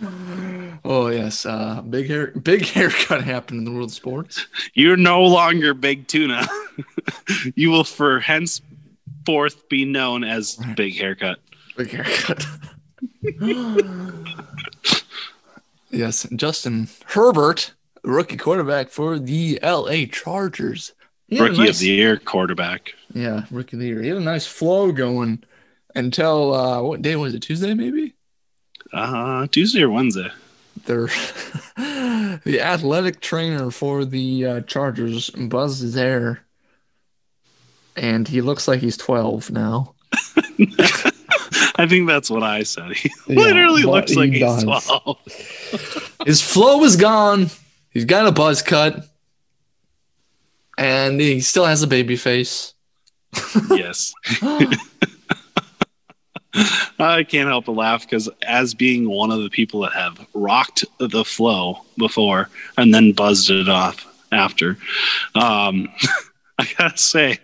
Oh 0.84 1.08
yes, 1.08 1.44
uh, 1.46 1.82
big 1.82 2.06
hair, 2.06 2.28
big 2.28 2.64
haircut 2.66 3.24
happened 3.24 3.58
in 3.58 3.64
the 3.64 3.72
world 3.72 3.90
of 3.90 3.94
sports. 3.94 4.46
you're 4.74 4.96
no 4.96 5.22
longer 5.22 5.74
Big 5.74 6.06
Tuna. 6.06 6.46
you 7.54 7.70
will 7.70 7.84
for 7.84 8.20
henceforth 8.20 9.68
be 9.68 9.84
known 9.84 10.22
as 10.22 10.56
Big 10.76 10.96
Haircut. 10.96 11.38
Big 11.76 11.90
haircut. 11.90 12.46
yes, 15.90 16.26
Justin 16.36 16.88
Herbert, 17.06 17.72
rookie 18.04 18.36
quarterback 18.36 18.88
for 18.90 19.18
the 19.18 19.58
L.A. 19.62 20.06
Chargers. 20.06 20.92
He 21.28 21.40
Rookie 21.40 21.58
nice- 21.58 21.70
of 21.70 21.78
the 21.78 21.86
Year 21.88 22.16
quarterback. 22.18 22.94
Yeah, 23.14 23.44
rookie 23.50 23.76
of 23.76 23.80
the 23.80 23.86
year. 23.86 24.02
He 24.02 24.08
had 24.08 24.18
a 24.18 24.20
nice 24.20 24.46
flow 24.46 24.92
going 24.92 25.42
until 25.94 26.54
uh, 26.54 26.82
what 26.82 27.02
day 27.02 27.16
was 27.16 27.34
it? 27.34 27.40
Tuesday, 27.40 27.72
maybe. 27.74 28.14
Uh, 28.92 29.46
Tuesday 29.48 29.82
or 29.82 29.90
Wednesday. 29.90 30.28
They're 30.84 31.06
the 31.76 32.60
athletic 32.60 33.20
trainer 33.20 33.70
for 33.70 34.04
the 34.04 34.46
uh, 34.46 34.60
Chargers, 34.62 35.30
Buzz 35.30 35.82
is 35.82 35.94
there, 35.94 36.42
and 37.96 38.28
he 38.28 38.40
looks 38.42 38.68
like 38.68 38.80
he's 38.80 38.96
twelve 38.96 39.50
now. 39.50 39.94
I 41.78 41.86
think 41.88 42.06
that's 42.08 42.30
what 42.30 42.42
I 42.42 42.62
said. 42.62 42.92
He 42.92 43.10
Yeah, 43.26 43.34
literally 43.40 43.82
looks 43.82 44.14
like 44.14 44.30
he 44.32 44.38
he's 44.44 44.62
12. 44.64 45.18
His 46.26 46.40
flow 46.40 46.82
is 46.84 46.96
gone. 46.96 47.48
He's 47.90 48.04
got 48.06 48.26
a 48.26 48.32
buzz 48.32 48.62
cut, 48.62 49.04
and 50.78 51.20
he 51.20 51.40
still 51.40 51.64
has 51.64 51.82
a 51.82 51.86
baby 51.86 52.16
face. 52.16 52.74
yes. 53.70 54.12
I 56.98 57.22
can't 57.24 57.48
help 57.48 57.66
but 57.66 57.72
laugh 57.72 58.02
because, 58.02 58.30
as 58.42 58.72
being 58.74 59.08
one 59.10 59.30
of 59.30 59.42
the 59.42 59.50
people 59.50 59.80
that 59.80 59.92
have 59.92 60.26
rocked 60.32 60.84
the 60.98 61.24
flow 61.24 61.82
before 61.98 62.48
and 62.78 62.94
then 62.94 63.12
buzzed 63.12 63.50
it 63.50 63.68
off 63.68 64.06
after, 64.32 64.78
um, 65.34 65.88
I 66.58 66.66
gotta 66.78 66.96
say 66.96 67.38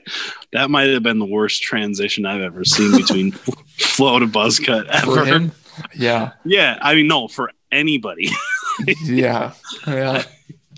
that 0.52 0.70
might 0.70 0.88
have 0.88 1.02
been 1.02 1.18
the 1.18 1.26
worst 1.26 1.62
transition 1.62 2.24
I've 2.24 2.40
ever 2.40 2.64
seen 2.64 2.96
between 2.96 3.32
flow 3.76 4.18
to 4.18 4.26
buzz 4.26 4.58
cut 4.58 4.86
ever. 4.88 5.50
yeah, 5.94 6.32
Yeah, 6.46 6.78
I 6.80 6.94
mean, 6.94 7.08
no, 7.08 7.28
for 7.28 7.50
anybody. 7.70 8.30
yeah, 9.04 9.52
yeah. 9.86 10.22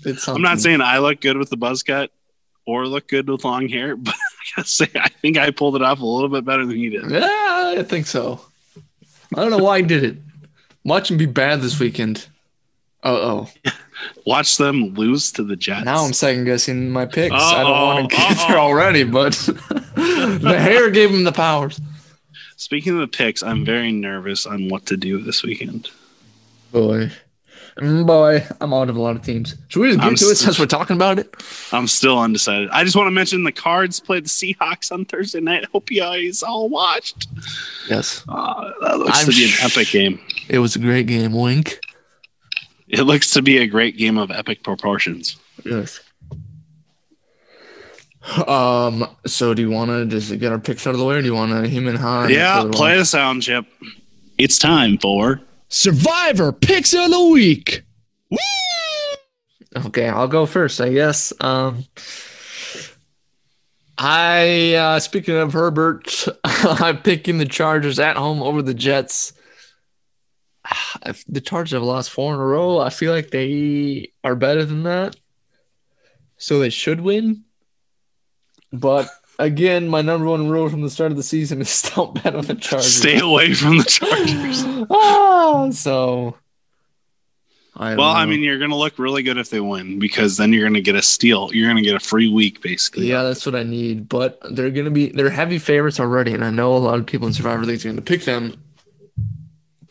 It's 0.03 0.27
I'm 0.27 0.41
not 0.41 0.59
saying 0.59 0.81
I 0.81 0.97
look 0.97 1.21
good 1.21 1.37
with 1.37 1.49
the 1.49 1.57
buzz 1.57 1.81
cut 1.83 2.11
or 2.65 2.87
look 2.87 3.07
good 3.07 3.29
with 3.29 3.43
long 3.43 3.67
hair, 3.69 3.95
but 3.97 4.13
I 4.15 4.55
gotta 4.57 4.67
say 4.67 4.87
I 4.95 5.09
think 5.09 5.37
I 5.37 5.51
pulled 5.51 5.75
it 5.75 5.81
off 5.81 5.99
a 5.99 6.05
little 6.05 6.29
bit 6.29 6.45
better 6.45 6.65
than 6.65 6.75
he 6.77 6.89
did. 6.89 7.09
Yeah, 7.09 7.75
I 7.77 7.83
think 7.83 8.05
so. 8.07 8.41
I 9.35 9.41
don't 9.41 9.51
know 9.51 9.57
why 9.63 9.77
I 9.77 9.81
did 9.81 10.03
it. 10.03 10.17
Watch 10.83 11.09
him 11.09 11.17
be 11.17 11.25
bad 11.25 11.61
this 11.61 11.79
weekend. 11.79 12.27
Uh 13.03 13.09
oh. 13.13 13.49
Watch 14.25 14.57
them 14.57 14.93
lose 14.93 15.31
to 15.33 15.43
the 15.43 15.55
Jets. 15.55 15.85
Now 15.85 16.03
I'm 16.05 16.13
second 16.13 16.45
guessing 16.45 16.89
my 16.89 17.05
picks. 17.05 17.33
I 17.35 17.63
don't 17.63 17.71
want 17.71 18.09
to 18.09 18.15
Uh-oh, 18.17 18.29
get 18.35 18.47
there 18.47 18.57
already, 18.59 19.03
but 19.03 19.31
the 19.95 20.57
hair 20.59 20.89
gave 20.89 21.09
him 21.11 21.23
the 21.23 21.31
powers. 21.31 21.79
Speaking 22.57 22.93
of 22.93 22.99
the 22.99 23.07
picks, 23.07 23.41
I'm 23.41 23.63
very 23.65 23.91
nervous 23.91 24.45
on 24.45 24.69
what 24.69 24.85
to 24.87 24.97
do 24.97 25.21
this 25.21 25.43
weekend. 25.43 25.89
Boy. 26.71 27.11
Mm, 27.77 28.07
Boy, 28.07 28.45
I'm 28.61 28.73
out 28.73 28.89
of 28.89 28.95
a 28.95 29.01
lot 29.01 29.17
of 29.17 29.21
teams. 29.21 29.55
Should 29.67 29.81
we 29.81 29.87
just 29.89 29.99
get 29.99 30.07
I'm 30.07 30.15
to 30.15 30.25
it 30.25 30.35
since 30.35 30.57
we're 30.57 30.65
talking 30.65 30.95
about 30.95 31.19
it? 31.19 31.35
I'm 31.73 31.87
still 31.87 32.17
undecided. 32.17 32.69
I 32.69 32.85
just 32.85 32.95
want 32.95 33.07
to 33.07 33.11
mention 33.11 33.43
the 33.43 33.51
Cards 33.51 33.99
played 33.99 34.23
the 34.25 34.29
Seahawks 34.29 34.93
on 34.93 35.03
Thursday 35.03 35.41
night. 35.41 35.65
Hope 35.73 35.91
you 35.91 35.99
guys 35.99 36.41
all 36.41 36.69
watched. 36.69 37.27
Yes. 37.89 38.23
Uh, 38.29 38.71
that 38.81 38.97
looks 38.99 39.19
I'm 39.19 39.25
to 39.25 39.31
be 39.31 39.43
an 39.43 39.49
sh- 39.49 39.65
epic 39.65 39.89
game. 39.89 40.21
It 40.47 40.59
was 40.59 40.77
a 40.77 40.79
great 40.79 41.07
game. 41.07 41.33
Wink. 41.33 41.79
It 42.87 43.01
looks 43.01 43.31
to 43.31 43.41
be 43.41 43.57
a 43.57 43.67
great 43.67 43.97
game 43.97 44.17
of 44.17 44.31
epic 44.31 44.63
proportions. 44.63 45.35
Yes. 45.65 45.99
Um. 48.47 49.05
So, 49.27 49.53
do 49.53 49.61
you 49.61 49.69
want 49.69 49.91
to 49.91 50.05
just 50.07 50.37
get 50.39 50.51
our 50.51 50.57
picks 50.57 50.87
out 50.87 50.93
of 50.95 50.99
the 50.99 51.05
way, 51.05 51.15
or 51.15 51.21
do 51.21 51.27
you 51.27 51.35
want 51.35 51.51
to 51.51 51.69
him 51.69 51.87
and 51.87 51.97
Han? 51.97 52.29
yeah, 52.31 52.63
play 52.71 52.97
the 52.97 53.05
sound 53.05 53.43
chip. 53.43 53.65
It's 54.39 54.57
time 54.57 54.97
for 54.97 55.41
Survivor 55.69 56.51
picks 56.51 56.93
of 56.93 57.11
the 57.11 57.23
week. 57.25 57.83
Okay, 59.75 60.07
I'll 60.07 60.27
go 60.27 60.45
first, 60.45 60.79
I 60.79 60.93
guess. 60.93 61.33
Um, 61.41 61.85
I 63.97 64.73
uh, 64.73 64.99
speaking 64.99 65.35
of 65.35 65.53
Herbert, 65.53 66.27
I'm 66.43 67.01
picking 67.01 67.37
the 67.37 67.45
Chargers 67.45 67.99
at 67.99 68.17
home 68.17 68.41
over 68.41 68.61
the 68.61 68.73
Jets. 68.73 69.33
If 71.05 71.23
the 71.27 71.41
Chargers 71.41 71.73
have 71.73 71.83
lost 71.83 72.09
four 72.09 72.33
in 72.33 72.39
a 72.39 72.43
row. 72.43 72.79
I 72.79 72.89
feel 72.89 73.11
like 73.11 73.29
they 73.29 74.11
are 74.23 74.35
better 74.35 74.65
than 74.65 74.83
that, 74.83 75.15
so 76.37 76.57
they 76.59 76.69
should 76.69 77.01
win. 77.01 77.43
But 78.71 79.09
again, 79.39 79.87
my 79.87 80.01
number 80.01 80.25
one 80.25 80.49
rule 80.49 80.69
from 80.69 80.81
the 80.81 80.89
start 80.89 81.11
of 81.11 81.17
the 81.17 81.23
season 81.23 81.61
is 81.61 81.81
don't 81.95 82.21
bet 82.23 82.35
on 82.35 82.45
the 82.45 82.55
Chargers. 82.55 82.95
Stay 82.95 83.19
Away 83.19 83.53
from 83.53 83.77
the 83.77 83.83
Chargers. 83.83 84.63
ah, 84.89 85.69
so. 85.71 86.35
I 87.77 87.95
well, 87.95 88.09
I 88.09 88.25
mean, 88.25 88.41
you're 88.41 88.57
going 88.57 88.69
to 88.69 88.77
look 88.77 88.97
really 88.97 89.21
good 89.21 89.37
if 89.37 89.49
they 89.49 89.59
win 89.59 89.99
because 89.99 90.37
then 90.37 90.53
you're 90.53 90.63
going 90.63 90.75
to 90.75 90.81
get 90.81 90.95
a 90.95 91.01
steal. 91.01 91.53
You're 91.53 91.67
going 91.67 91.83
to 91.83 91.87
get 91.87 91.95
a 91.95 91.99
free 91.99 92.29
week, 92.29 92.61
basically. 92.61 93.07
Yeah, 93.07 93.23
that's 93.23 93.45
what 93.45 93.53
I 93.53 93.63
need. 93.63 94.07
But 94.07 94.39
they're 94.49 94.71
gonna 94.71 94.91
be 94.91 95.09
they're 95.09 95.29
heavy 95.29 95.59
favorites 95.59 95.99
already, 95.99 96.33
and 96.33 96.45
I 96.45 96.51
know 96.51 96.75
a 96.75 96.77
lot 96.77 96.99
of 96.99 97.05
people 97.05 97.27
in 97.27 97.33
Survivor 97.33 97.65
League 97.65 97.85
are 97.85 97.89
gonna 97.89 98.01
pick 98.01 98.23
them. 98.23 98.55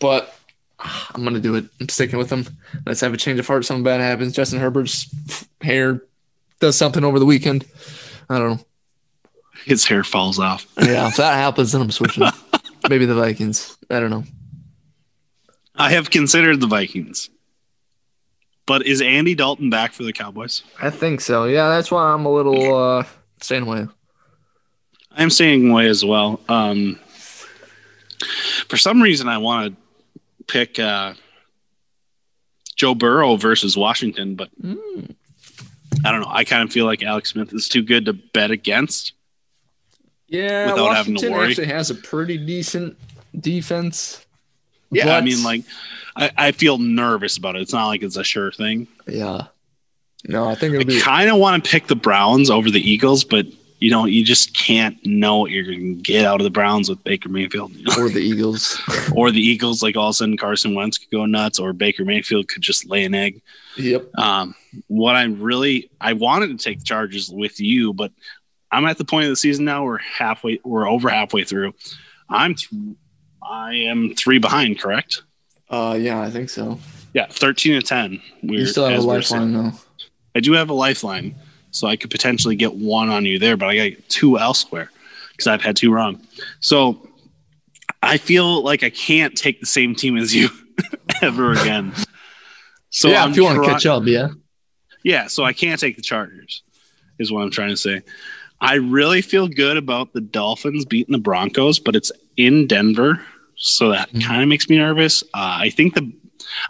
But 0.00 0.34
ah, 0.78 1.10
I'm 1.14 1.24
gonna 1.24 1.40
do 1.40 1.56
it. 1.56 1.66
I'm 1.78 1.90
sticking 1.90 2.18
with 2.18 2.30
them. 2.30 2.46
Let's 2.86 3.02
have 3.02 3.12
a 3.12 3.18
change 3.18 3.38
of 3.38 3.46
heart. 3.46 3.66
Something 3.66 3.84
bad 3.84 4.00
happens. 4.00 4.32
Justin 4.32 4.60
Herbert's 4.60 5.14
hair 5.60 6.02
does 6.60 6.76
something 6.76 7.04
over 7.04 7.18
the 7.18 7.26
weekend. 7.26 7.66
I 8.30 8.38
don't 8.38 8.56
know. 8.56 8.64
His 9.66 9.84
hair 9.84 10.04
falls 10.04 10.38
off. 10.38 10.66
Yeah, 10.80 11.08
if 11.08 11.16
that 11.16 11.34
happens, 11.34 11.72
then 11.72 11.80
I'm 11.82 11.90
switching. 11.90 12.24
Maybe 12.88 13.06
the 13.06 13.14
Vikings. 13.14 13.76
I 13.90 13.98
don't 14.00 14.10
know. 14.10 14.24
I 15.74 15.90
have 15.90 16.10
considered 16.10 16.60
the 16.60 16.66
Vikings. 16.66 17.30
But 18.66 18.86
is 18.86 19.00
Andy 19.02 19.34
Dalton 19.34 19.68
back 19.70 19.92
for 19.92 20.04
the 20.04 20.12
Cowboys? 20.12 20.62
I 20.80 20.90
think 20.90 21.20
so. 21.20 21.44
Yeah, 21.44 21.68
that's 21.68 21.90
why 21.90 22.12
I'm 22.12 22.24
a 22.24 22.32
little 22.32 22.74
uh 22.74 23.04
staying 23.40 23.62
away. 23.64 23.86
I'm 25.10 25.30
staying 25.30 25.70
away 25.70 25.86
as 25.88 26.04
well. 26.04 26.40
Um, 26.48 26.98
for 28.68 28.76
some 28.76 29.00
reason, 29.02 29.28
I 29.28 29.38
want 29.38 29.76
to 29.76 30.44
pick 30.46 30.78
uh, 30.78 31.14
Joe 32.74 32.94
Burrow 32.94 33.36
versus 33.36 33.76
Washington, 33.76 34.34
but 34.34 34.48
Mm. 34.60 35.14
I 36.04 36.10
don't 36.10 36.20
know. 36.20 36.28
I 36.30 36.44
kind 36.44 36.62
of 36.62 36.72
feel 36.72 36.84
like 36.84 37.02
Alex 37.02 37.30
Smith 37.30 37.52
is 37.54 37.68
too 37.68 37.82
good 37.82 38.06
to 38.06 38.12
bet 38.12 38.50
against. 38.50 39.12
Yeah, 40.34 40.72
Without 40.72 40.94
having 40.96 41.14
to 41.16 41.28
Washington 41.28 41.32
worry. 41.32 41.50
actually 41.50 41.66
has 41.66 41.90
a 41.90 41.94
pretty 41.94 42.38
decent 42.38 42.96
defense. 43.38 44.24
Yeah, 44.90 45.16
I 45.16 45.20
mean, 45.20 45.42
like, 45.42 45.64
I, 46.16 46.30
I 46.36 46.52
feel 46.52 46.78
nervous 46.78 47.36
about 47.36 47.56
it. 47.56 47.62
It's 47.62 47.72
not 47.72 47.88
like 47.88 48.02
it's 48.02 48.16
a 48.16 48.24
sure 48.24 48.52
thing. 48.52 48.86
Yeah. 49.06 49.46
No, 50.26 50.48
I 50.48 50.54
think 50.54 50.72
I 50.74 50.76
it'll 50.78 50.88
be 50.88 51.00
kind 51.00 51.30
of 51.30 51.36
want 51.38 51.62
to 51.62 51.70
pick 51.70 51.86
the 51.86 51.96
Browns 51.96 52.48
over 52.50 52.70
the 52.70 52.80
Eagles, 52.80 53.24
but 53.24 53.46
you 53.80 53.90
know, 53.90 54.06
you 54.06 54.24
just 54.24 54.56
can't 54.56 54.96
know 55.04 55.38
what 55.38 55.50
you're 55.50 55.64
going 55.64 55.96
to 55.96 56.02
get 56.02 56.24
out 56.24 56.40
of 56.40 56.44
the 56.44 56.50
Browns 56.50 56.88
with 56.88 57.02
Baker 57.04 57.28
Mayfield. 57.28 57.72
you 57.72 57.84
know? 57.88 58.04
or 58.04 58.08
the 58.08 58.20
Eagles. 58.20 58.80
or 59.14 59.30
the 59.30 59.42
Eagles, 59.42 59.82
like 59.82 59.96
all 59.96 60.08
of 60.08 60.10
a 60.12 60.14
sudden 60.14 60.36
Carson 60.38 60.74
Wentz 60.74 60.96
could 60.96 61.10
go 61.10 61.26
nuts, 61.26 61.58
or 61.58 61.72
Baker 61.72 62.04
Mayfield 62.04 62.48
could 62.48 62.62
just 62.62 62.86
lay 62.86 63.04
an 63.04 63.14
egg. 63.14 63.42
yep. 63.76 64.08
Um, 64.16 64.54
what 64.86 65.16
I 65.16 65.24
really 65.24 65.90
I 66.00 66.14
wanted 66.14 66.56
to 66.56 66.64
take 66.64 66.78
the 66.78 66.84
Chargers 66.84 67.30
with 67.30 67.60
you, 67.60 67.92
but 67.92 68.10
I'm 68.74 68.86
at 68.86 68.98
the 68.98 69.04
point 69.04 69.24
of 69.24 69.30
the 69.30 69.36
season 69.36 69.64
now. 69.64 69.84
We're 69.84 69.98
halfway. 69.98 70.60
We're 70.64 70.88
over 70.88 71.08
halfway 71.08 71.44
through. 71.44 71.74
I'm 72.28 72.54
th- 72.54 72.70
I 73.42 73.74
am 73.74 74.14
three 74.14 74.38
behind. 74.38 74.80
Correct? 74.80 75.22
Uh, 75.70 75.96
yeah, 76.00 76.20
I 76.20 76.30
think 76.30 76.50
so. 76.50 76.78
Yeah, 77.12 77.26
thirteen 77.30 77.80
to 77.80 77.86
ten. 77.86 78.20
We're, 78.42 78.60
You 78.60 78.66
still 78.66 78.86
have 78.86 78.98
a 78.98 79.02
lifeline 79.02 79.52
though. 79.52 79.72
I 80.34 80.40
do 80.40 80.52
have 80.52 80.68
a 80.70 80.74
lifeline, 80.74 81.34
so 81.70 81.86
I 81.86 81.96
could 81.96 82.10
potentially 82.10 82.56
get 82.56 82.74
one 82.74 83.08
on 83.08 83.24
you 83.24 83.38
there, 83.38 83.56
but 83.56 83.66
I 83.68 83.90
got 83.90 84.08
two 84.08 84.38
elsewhere 84.38 84.90
because 85.30 85.46
I've 85.46 85.62
had 85.62 85.76
two 85.76 85.92
wrong. 85.92 86.20
So 86.60 87.08
I 88.02 88.18
feel 88.18 88.62
like 88.62 88.82
I 88.82 88.90
can't 88.90 89.36
take 89.36 89.60
the 89.60 89.66
same 89.66 89.94
team 89.94 90.16
as 90.16 90.34
you 90.34 90.48
ever 91.22 91.52
again. 91.52 91.92
So 92.90 93.08
yeah, 93.08 93.22
I'm 93.24 93.30
if 93.30 93.36
you 93.36 93.44
want 93.44 93.56
to 93.58 93.64
try- 93.64 93.72
catch 93.74 93.86
up, 93.86 94.02
yeah. 94.06 94.28
Yeah, 95.04 95.26
so 95.26 95.44
I 95.44 95.52
can't 95.52 95.78
take 95.78 95.96
the 95.96 96.02
Chargers, 96.02 96.62
is 97.18 97.30
what 97.30 97.42
I'm 97.42 97.50
trying 97.50 97.68
to 97.68 97.76
say. 97.76 98.00
I 98.64 98.74
really 98.74 99.20
feel 99.22 99.46
good 99.48 99.76
about 99.76 100.12
the 100.12 100.20
Dolphins 100.20 100.84
beating 100.84 101.12
the 101.12 101.18
Broncos, 101.18 101.78
but 101.78 101.94
it's 101.94 102.10
in 102.36 102.66
Denver, 102.66 103.20
so 103.56 103.90
that 103.90 104.10
Mhm. 104.12 104.24
kind 104.24 104.42
of 104.42 104.48
makes 104.48 104.68
me 104.68 104.76
nervous. 104.78 105.22
Uh, 105.34 105.58
I 105.60 105.70
think 105.70 105.94
the, 105.94 106.10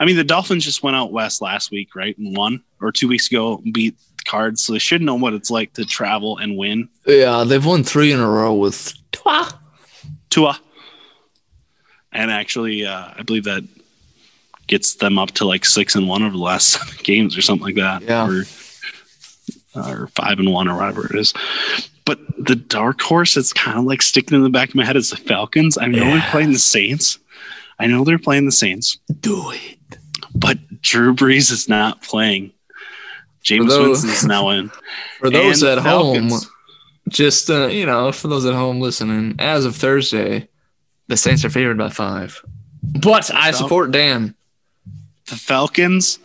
I 0.01 0.05
mean, 0.05 0.17
the 0.17 0.25
Dolphins 0.25 0.65
just 0.65 0.83
went 0.83 0.97
out 0.97 1.13
west 1.13 1.41
last 1.41 1.71
week, 1.71 1.95
right, 1.95 2.17
and 2.19 2.37
won, 2.37 2.63
or 2.81 2.91
two 2.93 3.09
weeks 3.09 3.29
ago, 3.31 3.63
beat 3.73 3.97
the 4.19 4.25
Cards, 4.25 4.63
so 4.65 4.73
they 4.73 4.79
should 4.79 5.03
know 5.03 5.15
what 5.15 5.35
it's 5.35 5.51
like 5.51 5.73
to 5.75 5.85
travel 5.85 6.37
and 6.39 6.57
win. 6.57 6.89
Yeah, 7.07 7.45
they've 7.45 7.65
won 7.65 7.85
three 7.85 8.11
in 8.13 8.19
a 8.21 8.29
row 8.29 8.55
with 8.55 8.93
Tua. 9.13 9.49
Tua, 10.31 10.59
and 12.13 12.31
actually, 12.31 12.85
uh, 12.87 13.09
I 13.17 13.23
believe 13.23 13.45
that 13.45 13.65
gets 14.67 14.95
them 14.95 15.19
up 15.19 15.31
to 15.33 15.45
like 15.45 15.65
six 15.65 15.95
and 15.95 16.09
one 16.09 16.23
over 16.23 16.33
the 16.37 16.43
last 16.43 16.69
seven 16.73 16.95
games 17.03 17.37
or 17.37 17.43
something 17.43 17.65
like 17.67 17.75
that. 17.77 18.03
Yeah. 18.03 18.27
Or, 18.29 18.45
or 19.75 20.09
five 20.09 20.39
and 20.39 20.53
one 20.53 20.69
or 20.69 20.77
whatever 20.77 21.07
it 21.07 21.19
is. 21.19 21.33
But 22.05 22.19
the 22.39 22.55
dark 22.57 23.01
horse 23.01 23.35
that's 23.35 23.53
kind 23.53 23.79
of 23.79 23.85
like 23.85 24.03
sticking 24.03 24.37
in 24.37 24.43
the 24.43 24.51
back 24.51 24.69
of 24.71 24.75
my 24.75 24.85
head 24.85 24.97
is 24.97 25.11
the 25.11 25.17
Falcons. 25.17 25.79
I 25.79 25.87
know 25.87 26.01
they're 26.01 26.17
Yes. 26.17 26.31
playing 26.31 26.53
the 26.53 26.59
Saints. 26.59 27.19
I 27.79 27.87
know 27.87 28.05
they're 28.05 28.19
playing 28.19 28.45
the 28.47 28.53
Saints, 28.53 28.99
Do 29.21 29.51
it. 29.51 29.79
but 30.35 30.59
Drew 30.83 31.15
Brees 31.15 31.51
is 31.51 31.69
not 31.69 32.03
playing. 32.03 32.53
Jameis 33.43 33.69
those- 33.69 33.87
Winston 33.89 34.11
is 34.11 34.25
now 34.25 34.51
in. 34.51 34.71
For 35.19 35.31
those 35.31 35.63
And 35.63 35.73
at 35.73 35.79
home, 35.79 36.31
just 37.09 37.51
uh, 37.51 37.67
you 37.69 37.85
know, 37.87 38.13
for 38.13 38.29
those 38.29 38.45
at 38.47 38.55
home 38.55 38.81
listening, 38.81 39.35
as 39.39 39.65
of 39.65 39.75
Thursday, 39.77 40.49
the 41.09 41.17
Saints 41.17 41.45
are 41.45 41.51
favored 41.51 41.77
by 41.79 41.89
five. 41.91 42.41
But 42.83 43.31
I 43.35 43.51
support 43.53 43.91
Dan. 43.91 44.35
the 45.29 45.37
Falcons 45.37 46.19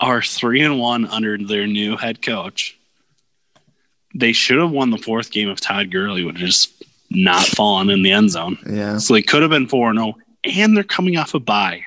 are 0.00 0.22
three 0.22 0.60
and 0.60 0.78
one 0.78 1.06
under 1.06 1.36
their 1.38 1.66
new 1.66 1.96
head 1.96 2.22
coach. 2.22 2.78
They 4.14 4.32
should 4.32 4.58
have 4.58 4.70
won 4.70 4.90
the 4.90 4.98
fourth 4.98 5.30
game 5.30 5.48
if 5.50 5.60
Todd 5.60 5.90
Gurley 5.90 6.24
would 6.24 6.36
have 6.38 6.46
just 6.46 6.82
not 7.10 7.44
fallen 7.44 7.90
in 7.90 8.02
the 8.02 8.12
end 8.12 8.30
zone. 8.30 8.58
Yeah, 8.68 8.98
So 8.98 9.14
they 9.14 9.22
could 9.22 9.42
have 9.42 9.50
been 9.50 9.66
four 9.68 9.90
and 9.90 9.98
zero, 9.98 10.14
and 10.44 10.76
they're 10.76 10.84
coming 10.84 11.16
off 11.16 11.34
a 11.34 11.40
bye. 11.40 11.82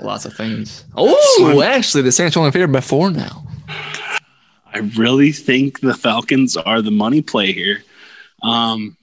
lots 0.00 0.24
of 0.24 0.34
things. 0.34 0.84
Oh, 0.96 1.46
I'm- 1.46 1.62
actually, 1.62 2.02
the 2.02 2.12
Saints 2.12 2.36
are 2.36 2.40
only 2.40 2.50
favored 2.52 2.72
by 2.72 2.80
four 2.80 3.10
now. 3.10 3.46
I 3.68 4.78
really 4.96 5.30
think 5.30 5.80
the 5.80 5.94
Falcons 5.94 6.56
are 6.56 6.82
the 6.82 6.90
money 6.90 7.22
play 7.22 7.52
here. 7.52 7.84
Um, 8.42 8.96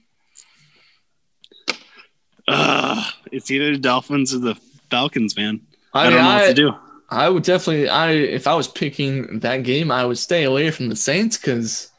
uh, 2.46 3.02
it's 3.30 3.50
either 3.50 3.72
the 3.72 3.78
Dolphins 3.78 4.34
or 4.34 4.38
the 4.38 4.54
Falcons, 4.90 5.36
man. 5.36 5.60
I, 5.94 6.10
don't 6.10 6.18
know 6.22 6.26
what 6.34 6.46
to 6.48 6.54
do. 6.54 6.74
I 7.12 7.28
would 7.28 7.42
definitely. 7.42 7.90
I 7.90 8.12
if 8.12 8.46
I 8.46 8.54
was 8.54 8.66
picking 8.66 9.40
that 9.40 9.64
game, 9.64 9.90
I 9.90 10.04
would 10.04 10.16
stay 10.16 10.44
away 10.44 10.70
from 10.70 10.88
the 10.88 10.96
Saints 10.96 11.36
because, 11.36 11.90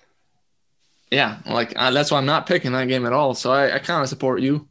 yeah, 1.12 1.38
like 1.46 1.78
I, 1.78 1.92
that's 1.92 2.10
why 2.10 2.18
I'm 2.18 2.26
not 2.26 2.48
picking 2.48 2.72
that 2.72 2.88
game 2.88 3.06
at 3.06 3.14
all. 3.14 3.36
So 3.36 3.52
I, 3.52 3.76
I 3.76 3.80
kind 3.80 4.02
of 4.02 4.10
support 4.10 4.42
you. 4.42 4.68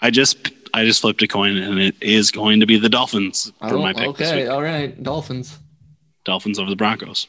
I 0.00 0.10
just 0.10 0.52
I 0.72 0.84
just 0.84 1.00
flipped 1.00 1.20
a 1.22 1.26
coin, 1.26 1.56
and 1.56 1.80
it 1.80 1.96
is 2.00 2.30
going 2.30 2.60
to 2.60 2.66
be 2.66 2.78
the 2.78 2.88
Dolphins 2.88 3.52
for 3.58 3.74
Oh, 3.74 3.82
my 3.82 3.92
pick 3.92 4.08
okay, 4.10 4.46
all 4.46 4.62
right, 4.62 5.02
Dolphins. 5.02 5.58
Dolphins 6.24 6.60
over 6.60 6.70
the 6.70 6.76
Broncos. 6.76 7.26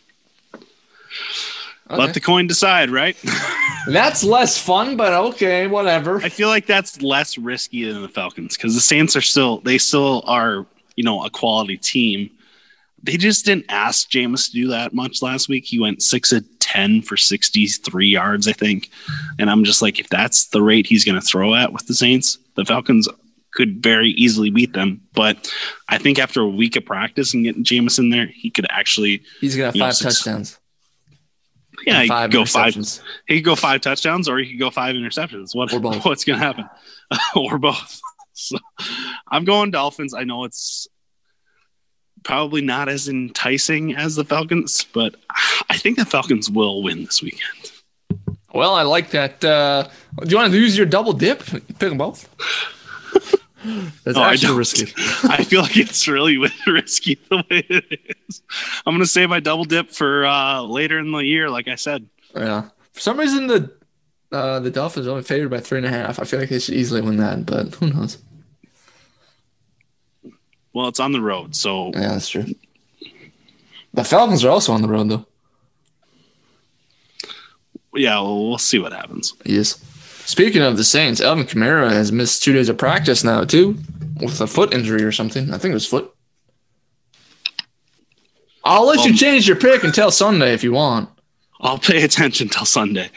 Okay. 1.90 1.98
Let 2.00 2.14
the 2.14 2.22
coin 2.22 2.46
decide, 2.46 2.92
right? 2.92 3.18
that's 3.88 4.24
less 4.24 4.60
fun, 4.60 4.96
but 4.96 5.12
okay, 5.14 5.66
whatever. 5.66 6.18
I 6.22 6.30
feel 6.30 6.50
like 6.50 6.68
that's 6.68 7.02
less 7.02 7.36
risky 7.36 7.92
than 7.92 8.04
the 8.04 8.10
Falcons 8.10 8.56
because 8.56 8.76
the 8.76 8.82
Saints 8.82 9.16
are 9.16 9.22
still 9.22 9.58
they 9.62 9.80
still 9.80 10.24
are 10.28 10.68
you 10.96 11.04
know 11.04 11.26
a 11.26 11.32
quality 11.32 11.78
team. 11.78 12.30
They 13.04 13.18
just 13.18 13.46
didn't 13.46 13.66
ask 13.70 14.10
Jameis 14.10 14.46
to 14.48 14.52
do 14.54 14.68
that 14.70 14.94
much 14.94 15.22
last 15.22 15.50
week. 15.50 15.66
He 15.66 15.80
went 15.80 16.02
six 16.02 16.32
of 16.32 16.46
ten 16.60 17.02
for 17.02 17.18
sixty 17.18 17.68
three 17.68 18.08
yards, 18.08 18.48
I 18.48 18.54
think, 18.54 18.90
and 19.38 19.50
I'm 19.50 19.64
just 19.66 19.82
like, 19.82 20.00
if 20.00 20.08
that's 20.10 20.46
the 20.48 20.62
rate 20.62 20.88
he's 20.88 21.04
going 21.04 21.20
to 21.20 21.26
throw 21.26 21.54
at 21.54 21.74
with 21.74 21.86
the 21.88 21.94
Saints, 21.96 22.38
the 22.56 22.64
Falcons 22.66 23.08
could 23.54 23.84
very 23.84 24.10
easily 24.12 24.50
beat 24.50 24.74
them. 24.74 25.02
But 25.14 25.52
I 25.90 25.98
think 25.98 26.18
after 26.18 26.42
a 26.42 26.48
week 26.48 26.76
of 26.76 26.86
practice 26.86 27.34
and 27.34 27.44
getting 27.44 27.64
Jameis 27.64 28.00
in 28.00 28.10
there, 28.10 28.26
he 28.28 28.50
could 28.50 28.66
actually, 28.70 29.22
He's 29.42 29.56
gonna 29.56 29.66
have 29.68 29.76
You 29.76 29.80
know, 29.82 29.86
five 29.88 29.96
six- 29.96 30.16
touchdowns. 30.24 30.60
yeah, 31.86 32.02
he 32.04 32.08
could 32.10 32.32
go 32.32 32.46
five. 32.46 32.74
He 33.28 33.36
could 33.36 33.46
go 33.46 33.56
five 33.56 33.82
touchdowns 33.82 34.30
or 34.30 34.38
he 34.40 34.50
could 34.52 34.60
go 34.60 34.72
five 34.72 34.96
interceptions. 34.96 35.54
What, 35.54 35.74
Or 35.74 35.80
both. 35.80 36.04
What's 36.06 36.24
going 36.24 36.40
to 36.40 36.46
happen? 36.46 36.70
or 37.36 37.58
both. 37.60 38.00
So 38.36 38.58
I'm 39.28 39.46
going 39.46 39.70
Dolphins. 39.70 40.16
I 40.16 40.24
know 40.24 40.46
it's 40.46 40.88
probably 42.24 42.62
not 42.62 42.90
as 42.90 43.08
enticing 43.10 43.96
as 43.96 44.16
the 44.16 44.24
Falcons, 44.26 44.86
but 44.94 45.16
I 45.70 45.78
think 45.78 45.98
the 45.98 46.06
Falcons 46.06 46.50
will 46.50 46.82
win 46.84 47.04
this 47.06 47.22
weekend. 47.22 47.72
Well, 48.54 48.76
I 48.76 48.84
like 48.84 49.10
that. 49.12 49.44
Uh, 49.44 49.88
do 50.22 50.30
you 50.30 50.38
want 50.38 50.52
to 50.52 50.60
use 50.60 50.78
your 50.78 50.86
double 50.86 51.14
dip? 51.14 51.44
Pick 51.44 51.78
them 51.80 51.98
both. 51.98 52.30
That's 54.04 54.18
Oh, 54.18 54.22
I 54.22 54.34
actually 54.34 54.48
don't. 54.50 54.58
risky. 54.58 54.94
I 55.30 55.44
feel 55.44 55.62
like 55.62 55.78
it's 55.78 56.08
really 56.08 56.38
risky 56.68 57.18
the 57.30 57.38
way 57.38 57.66
it 57.70 58.00
is. 58.30 58.42
I'm 58.86 58.94
going 58.94 59.04
to 59.04 59.10
save 59.10 59.30
my 59.30 59.40
double 59.40 59.64
dip 59.64 59.90
for 59.90 60.26
uh, 60.26 60.62
later 60.62 61.00
in 61.00 61.12
the 61.12 61.20
year, 61.20 61.50
like 61.50 61.68
I 61.70 61.76
said. 61.76 62.06
Yeah. 62.36 62.70
For 62.92 63.00
some 63.00 63.18
reason, 63.18 63.48
the 63.48 63.72
uh, 64.34 64.60
the 64.60 64.70
Dolphins 64.72 65.08
are 65.08 65.12
only 65.12 65.24
favored 65.24 65.50
by 65.50 65.60
three 65.60 65.78
and 65.78 65.86
a 65.88 65.92
half. 65.92 66.20
I 66.20 66.24
feel 66.26 66.40
like 66.40 66.50
they 66.50 66.60
should 66.60 66.74
easily 66.76 67.02
win 67.02 67.18
that, 67.18 67.46
but 67.46 67.74
who 67.76 67.88
knows? 67.94 68.18
Well, 70.74 70.88
it's 70.88 71.00
on 71.00 71.12
the 71.12 71.22
road, 71.22 71.56
so 71.56 71.92
Yeah, 71.94 72.10
that's 72.10 72.30
true. 72.30 72.46
The 73.94 74.04
Falcons 74.04 74.44
are 74.44 74.50
also 74.50 74.74
on 74.74 74.82
the 74.82 74.88
road, 74.88 75.10
though. 75.10 75.26
yeah, 77.96 78.16
well, 78.20 78.50
we'll 78.50 78.58
see 78.58 78.80
what 78.80 78.92
happens. 78.92 79.34
Yes. 79.46 79.80
Speaking 80.26 80.62
of 80.64 80.78
the 80.78 80.84
Saints, 80.84 81.22
Alvin 81.22 81.46
Kamara 81.46 81.92
has 81.92 82.12
missed 82.12 82.42
two 82.44 82.54
days 82.54 82.70
of 82.70 82.78
practice 82.78 83.24
now 83.24 83.44
too, 83.44 83.78
with 84.22 84.40
a 84.42 84.48
foot 84.48 84.74
injury 84.74 85.04
or 85.04 85.12
something. 85.12 85.54
I 85.54 85.58
think 85.58 85.72
it 85.72 85.76
was 85.76 85.86
foot. 85.86 86.12
I'll 88.64 88.88
let 88.88 89.04
you 89.04 89.12
Um, 89.12 89.18
change 89.18 89.48
your 89.48 89.58
pick 89.58 89.84
until 89.84 90.10
Sunday 90.10 90.54
if 90.54 90.64
you 90.64 90.72
want. 90.72 91.10
I'll 91.60 91.78
pay 91.78 92.04
attention 92.04 92.48
till 92.50 92.66
Sunday, 92.66 93.10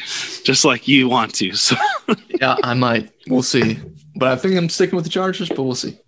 just 0.45 0.65
like 0.65 0.87
you 0.89 1.09
want 1.09 1.35
to. 1.37 1.53
So 1.55 1.77
Yeah, 2.41 2.57
I 2.63 2.75
might. 2.75 3.11
We'll 3.29 3.43
see. 3.43 3.79
But 4.17 4.29
I 4.29 4.37
think 4.37 4.57
I'm 4.57 4.69
sticking 4.69 4.97
with 4.97 5.05
the 5.05 5.11
Chargers, 5.11 5.49
but 5.49 5.63
we'll 5.63 5.75
see. 5.75 5.99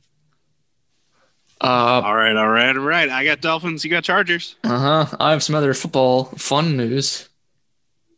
Uh 1.60 2.02
All 2.04 2.14
right, 2.14 2.36
all 2.36 2.48
right, 2.48 2.76
all 2.76 2.84
right. 2.84 3.08
I 3.08 3.24
got 3.24 3.40
Dolphins. 3.40 3.84
You 3.84 3.90
got 3.90 4.04
Chargers. 4.04 4.56
Uh 4.62 5.04
huh. 5.04 5.16
I 5.18 5.32
have 5.32 5.42
some 5.42 5.54
other 5.54 5.74
football 5.74 6.24
fun 6.24 6.76
news. 6.76 7.28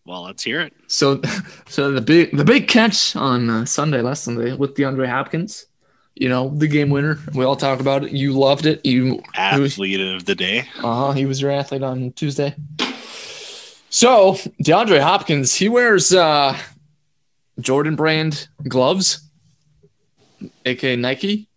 Well, 0.04 0.22
let's 0.22 0.42
hear 0.42 0.60
it. 0.60 0.72
So, 0.88 1.22
so 1.68 1.92
the 1.92 2.00
big 2.00 2.36
the 2.36 2.44
big 2.44 2.68
catch 2.68 3.16
on 3.16 3.48
uh, 3.48 3.64
Sunday, 3.64 4.02
last 4.02 4.24
Sunday, 4.24 4.54
with 4.54 4.74
DeAndre 4.74 5.08
Hopkins. 5.08 5.66
You 6.16 6.28
know, 6.28 6.50
the 6.50 6.68
game 6.68 6.90
winner. 6.90 7.18
We 7.34 7.44
all 7.44 7.56
talked 7.56 7.80
about 7.80 8.04
it. 8.04 8.12
You 8.12 8.32
loved 8.32 8.66
it. 8.66 8.84
You 8.84 9.22
Athlete 9.34 10.00
of 10.00 10.26
the 10.26 10.34
day. 10.34 10.68
Uh-huh. 10.82 11.12
He 11.12 11.24
was 11.24 11.40
your 11.40 11.50
athlete 11.50 11.82
on 11.82 12.12
Tuesday. 12.12 12.54
So 13.88 14.34
DeAndre 14.62 15.00
Hopkins, 15.00 15.54
he 15.54 15.68
wears 15.68 16.12
uh, 16.12 16.56
Jordan 17.58 17.96
brand 17.96 18.48
gloves, 18.68 19.22
aka 20.64 20.96
Nike. 20.96 21.48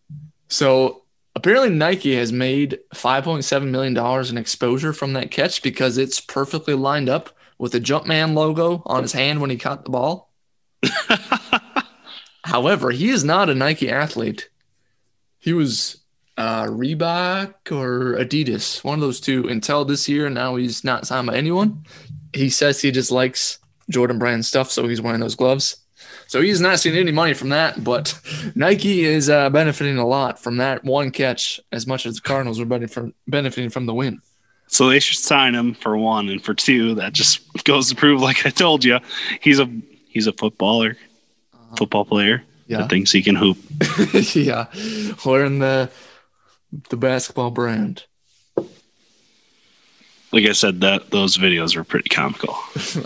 So 0.47 1.02
apparently 1.35 1.69
Nike 1.69 2.15
has 2.15 2.31
made 2.31 2.79
$5.7 2.93 3.69
million 3.69 3.97
in 4.29 4.37
exposure 4.37 4.93
from 4.93 5.13
that 5.13 5.31
catch 5.31 5.61
because 5.61 5.97
it's 5.97 6.19
perfectly 6.19 6.73
lined 6.73 7.09
up 7.09 7.29
with 7.57 7.71
the 7.71 7.81
Jumpman 7.81 8.33
logo 8.33 8.83
on 8.85 9.03
his 9.03 9.13
hand 9.13 9.41
when 9.41 9.49
he 9.49 9.57
caught 9.57 9.85
the 9.85 9.91
ball. 9.91 10.31
However, 12.43 12.91
he 12.91 13.09
is 13.09 13.23
not 13.23 13.49
a 13.49 13.55
Nike 13.55 13.89
athlete. 13.89 14.49
He 15.39 15.53
was 15.53 15.97
uh, 16.37 16.65
Reebok 16.65 17.71
or 17.71 18.17
Adidas, 18.17 18.83
one 18.83 18.95
of 18.95 19.01
those 19.01 19.19
two, 19.19 19.47
until 19.47 19.85
this 19.85 20.09
year. 20.09 20.25
And 20.25 20.35
Now 20.35 20.55
he's 20.55 20.83
not 20.83 21.07
signed 21.07 21.27
by 21.27 21.35
anyone. 21.35 21.85
He 22.33 22.49
says 22.49 22.81
he 22.81 22.91
just 22.91 23.11
likes 23.11 23.59
Jordan 23.89 24.19
brand 24.19 24.45
stuff, 24.45 24.71
so 24.71 24.87
he's 24.87 25.01
wearing 25.01 25.19
those 25.19 25.35
gloves. 25.35 25.77
So 26.33 26.41
he's 26.41 26.59
not 26.59 26.79
seeing 26.79 26.97
any 26.97 27.11
money 27.11 27.35
from 27.35 27.49
that, 27.49 27.83
but 27.83 28.19
Nike 28.55 29.05
is 29.05 29.29
uh, 29.29 29.51
benefiting 29.51 29.99
a 29.99 30.07
lot 30.07 30.39
from 30.39 30.57
that 30.57 30.83
one 30.83 31.11
catch 31.11 31.59
as 31.71 31.85
much 31.85 32.07
as 32.07 32.15
the 32.15 32.21
Cardinals 32.21 32.59
are 32.59 32.65
benefiting 32.65 33.11
from, 33.11 33.13
benefiting 33.27 33.69
from 33.69 33.85
the 33.85 33.93
win. 33.93 34.19
So 34.65 34.89
they 34.89 34.99
should 34.99 35.19
sign 35.19 35.53
him 35.53 35.75
for 35.75 35.95
one, 35.95 36.29
and 36.29 36.43
for 36.43 36.55
two, 36.55 36.95
that 36.95 37.13
just 37.13 37.41
goes 37.65 37.87
to 37.89 37.95
prove, 37.95 38.19
like 38.19 38.47
I 38.47 38.49
told 38.49 38.83
you, 38.83 38.97
he's 39.41 39.59
a 39.59 39.69
he's 40.09 40.25
a 40.25 40.33
footballer, 40.33 40.97
football 41.77 42.03
player 42.03 42.41
Yeah. 42.65 42.79
that 42.79 42.89
thinks 42.89 43.11
he 43.11 43.21
can 43.21 43.35
hoop. 43.35 43.59
yeah, 44.33 44.65
wearing 45.23 45.59
the 45.59 45.91
the 46.89 46.97
basketball 46.97 47.51
brand. 47.51 48.05
Like 50.31 50.45
I 50.47 50.53
said, 50.53 50.81
that 50.81 51.11
those 51.11 51.37
videos 51.37 51.75
are 51.75 51.83
pretty 51.83 52.09
comical. 52.09 52.55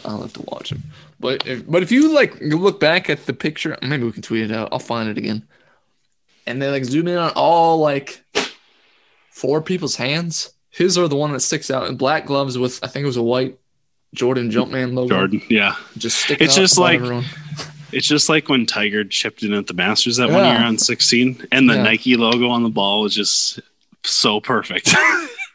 I'll 0.05 0.21
have 0.21 0.31
to 0.31 0.43
watch 0.43 0.69
them. 0.69 0.83
But 1.19 1.47
if, 1.47 1.69
but 1.69 1.82
if 1.84 1.91
you 1.91 2.13
like 2.13 2.39
look 2.41 2.80
back 2.80 3.10
at 3.10 3.25
the 3.25 3.34
picture, 3.34 3.77
maybe 3.82 4.03
we 4.03 4.12
can 4.12 4.21
tweet 4.21 4.43
it 4.49 4.51
out. 4.51 4.69
I'll 4.71 4.80
find 4.80 5.10
it 5.10 5.17
again. 5.17 5.47
And 6.45 6.62
they 6.62 6.69
like 6.69 6.86
zoom 6.86 7.08
in 7.08 7.17
on 7.17 7.32
all 7.36 7.80
like 7.80 8.23
four 9.32 9.62
people's 9.62 9.95
hands. 9.95 10.53
His 10.69 10.97
are 10.97 11.08
the 11.08 11.15
one 11.15 11.34
that 11.34 11.39
sticks 11.39 11.71
out 11.71 11.88
in 11.88 11.97
black 11.97 12.25
gloves 12.25 12.58
with 12.58 12.80
I 12.84 12.88
think 12.88 13.03
it 13.03 13.08
was 13.08 13.17
a 13.17 13.23
white 13.23 13.58
Jordan 14.13 14.49
Jumpman 14.51 14.93
logo. 14.93 15.15
Jordan, 15.15 15.41
yeah. 15.49 15.75
Just 15.97 16.19
sticking 16.23 16.45
It's 16.45 16.56
out 16.58 16.62
just 16.62 16.77
like- 16.77 16.99
everyone. 17.01 17.25
It's 17.93 18.06
just 18.08 18.27
like 18.27 18.49
when 18.49 18.65
Tiger 18.65 19.06
chipped 19.06 19.43
in 19.43 19.53
at 19.53 19.67
the 19.67 19.73
Masters 19.73 20.17
that 20.17 20.30
one 20.30 20.43
year 20.43 20.58
on 20.62 20.77
16, 20.77 21.47
and 21.53 21.69
the 21.69 21.75
Yeah. 21.75 21.84
Nike 21.84 22.17
logo 22.17 22.49
on 22.49 22.62
the 22.63 22.69
ball 22.69 23.01
was 23.03 23.15
just 23.15 23.62
so 24.03 24.41
perfect. 24.41 24.93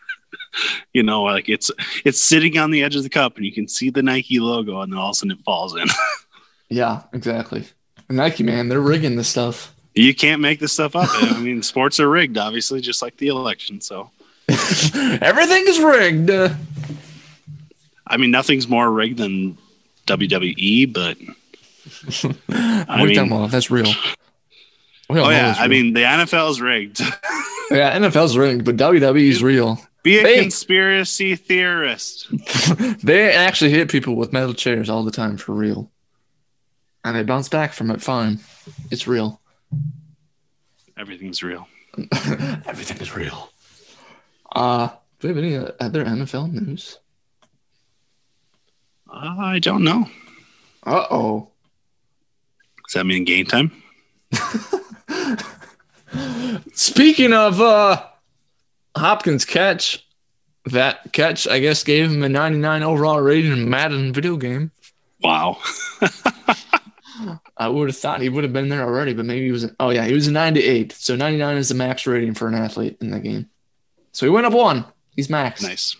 you 0.93 1.03
know, 1.03 1.23
like 1.23 1.49
it's 1.49 1.71
it's 2.05 2.23
sitting 2.23 2.59
on 2.59 2.71
the 2.71 2.83
edge 2.83 2.97
of 2.97 3.03
the 3.03 3.09
cup, 3.09 3.37
and 3.37 3.45
you 3.45 3.53
can 3.53 3.69
see 3.69 3.91
the 3.91 4.03
Nike 4.03 4.39
logo, 4.41 4.81
and 4.81 4.93
then 4.93 4.99
all 4.99 5.09
of 5.11 5.13
a 5.13 5.15
sudden 5.15 5.33
it 5.39 5.45
falls 5.45 5.75
in. 5.77 5.87
Yeah, 6.69 7.03
exactly. 7.13 7.67
Nike 8.09 8.43
man, 8.45 8.71
they're 8.71 8.81
rigging 8.81 9.17
this 9.17 9.29
stuff. 9.29 9.75
you 9.95 10.15
can't 10.15 10.41
make 10.41 10.59
this 10.59 10.73
stuff 10.73 10.97
up. 10.97 11.11
I 11.13 11.39
mean, 11.39 11.63
sports 11.63 12.01
are 12.01 12.09
rigged, 12.09 12.39
obviously, 12.39 12.81
just 12.81 13.03
like 13.03 13.19
the 13.19 13.29
election. 13.29 13.83
So, 13.83 14.11
Everything 14.49 15.65
is 15.67 15.79
rigged. 15.81 16.31
I 18.07 18.17
mean, 18.17 18.31
nothing's 18.31 18.69
more 18.69 18.91
rigged 18.91 19.19
than 19.19 19.59
WWE, 20.07 20.91
but 20.95 21.19
you 21.21 21.35
mean- 22.25 23.15
talking 23.15 23.19
about? 23.33 23.51
That's 23.51 23.71
real. 23.71 23.93
Oh 25.11 25.29
yeah, 25.29 25.55
I 25.59 25.69
mean, 25.69 25.93
the 25.93 26.01
NFL 26.05 26.53
is 26.53 26.61
rigged. 26.63 27.01
yeah, 27.71 27.99
NFL's 27.99 28.35
rigged, 28.39 28.65
but 28.65 28.77
WWE's 28.79 29.43
real. 29.43 29.79
Be 30.03 30.19
a 30.19 30.23
Hey. 30.23 30.41
conspiracy 30.43 31.37
theorist. 31.37 32.27
they 33.05 33.33
actually 33.33 33.71
hit 33.71 33.91
people 33.91 34.17
with 34.17 34.33
metal 34.33 34.55
chairs 34.55 34.91
all 34.91 35.05
the 35.05 35.13
time 35.13 35.37
for 35.37 35.53
real. 35.53 35.91
And 37.05 37.17
they 37.17 37.23
bounce 37.23 37.49
back 37.49 37.73
from 37.73 37.91
it 37.91 38.03
fine. 38.03 38.41
It's 38.91 39.07
real. 39.07 39.41
Everything's 40.97 41.43
real. 41.43 41.69
Everything 42.67 42.99
is 42.99 43.15
real. 43.15 43.51
Uh, 44.55 44.89
do 45.21 45.29
we 45.29 45.35
have 45.35 45.39
any 45.39 45.57
other 45.81 46.05
NFL 46.05 46.53
news? 46.53 46.99
Uh, 49.09 49.37
I 49.39 49.59
don't 49.59 49.85
know. 49.85 50.09
Uh 50.85 51.07
oh. 51.11 51.49
Does 52.87 52.95
that 52.95 53.07
mean 53.07 53.25
game 53.25 53.47
time? 53.47 53.71
Speaking 56.75 57.33
of 57.33 57.61
uh 57.61 58.05
Hopkins 58.97 59.45
catch, 59.45 60.07
that 60.67 61.13
catch 61.13 61.49
I 61.49 61.59
guess 61.59 61.83
gave 61.83 62.11
him 62.11 62.23
a 62.23 62.29
99 62.29 62.83
overall 62.83 63.21
rating 63.21 63.53
in 63.53 63.69
Madden 63.69 64.13
video 64.13 64.37
game. 64.37 64.71
Wow. 65.23 65.59
I 67.57 67.69
would 67.69 67.89
have 67.89 67.97
thought 67.97 68.21
he 68.21 68.29
would 68.29 68.45
have 68.45 68.53
been 68.53 68.69
there 68.69 68.83
already, 68.83 69.15
but 69.15 69.25
maybe 69.25 69.47
he 69.47 69.53
was. 69.53 69.71
Oh 69.79 69.91
yeah, 69.91 70.05
he 70.05 70.15
was 70.15 70.27
a 70.27 70.33
98. 70.33 70.93
So 70.93 71.15
99 71.15 71.57
is 71.57 71.69
the 71.69 71.75
max 71.75 72.07
rating 72.07 72.35
for 72.35 72.49
an 72.49 72.55
athlete 72.55 72.97
in 73.01 73.11
the 73.11 73.21
game. 73.21 73.49
So 74.13 74.27
he 74.27 74.31
went 74.31 74.47
up 74.47 74.53
one. 74.53 74.85
He's 75.15 75.31
max. 75.31 75.63
Nice. 75.63 75.97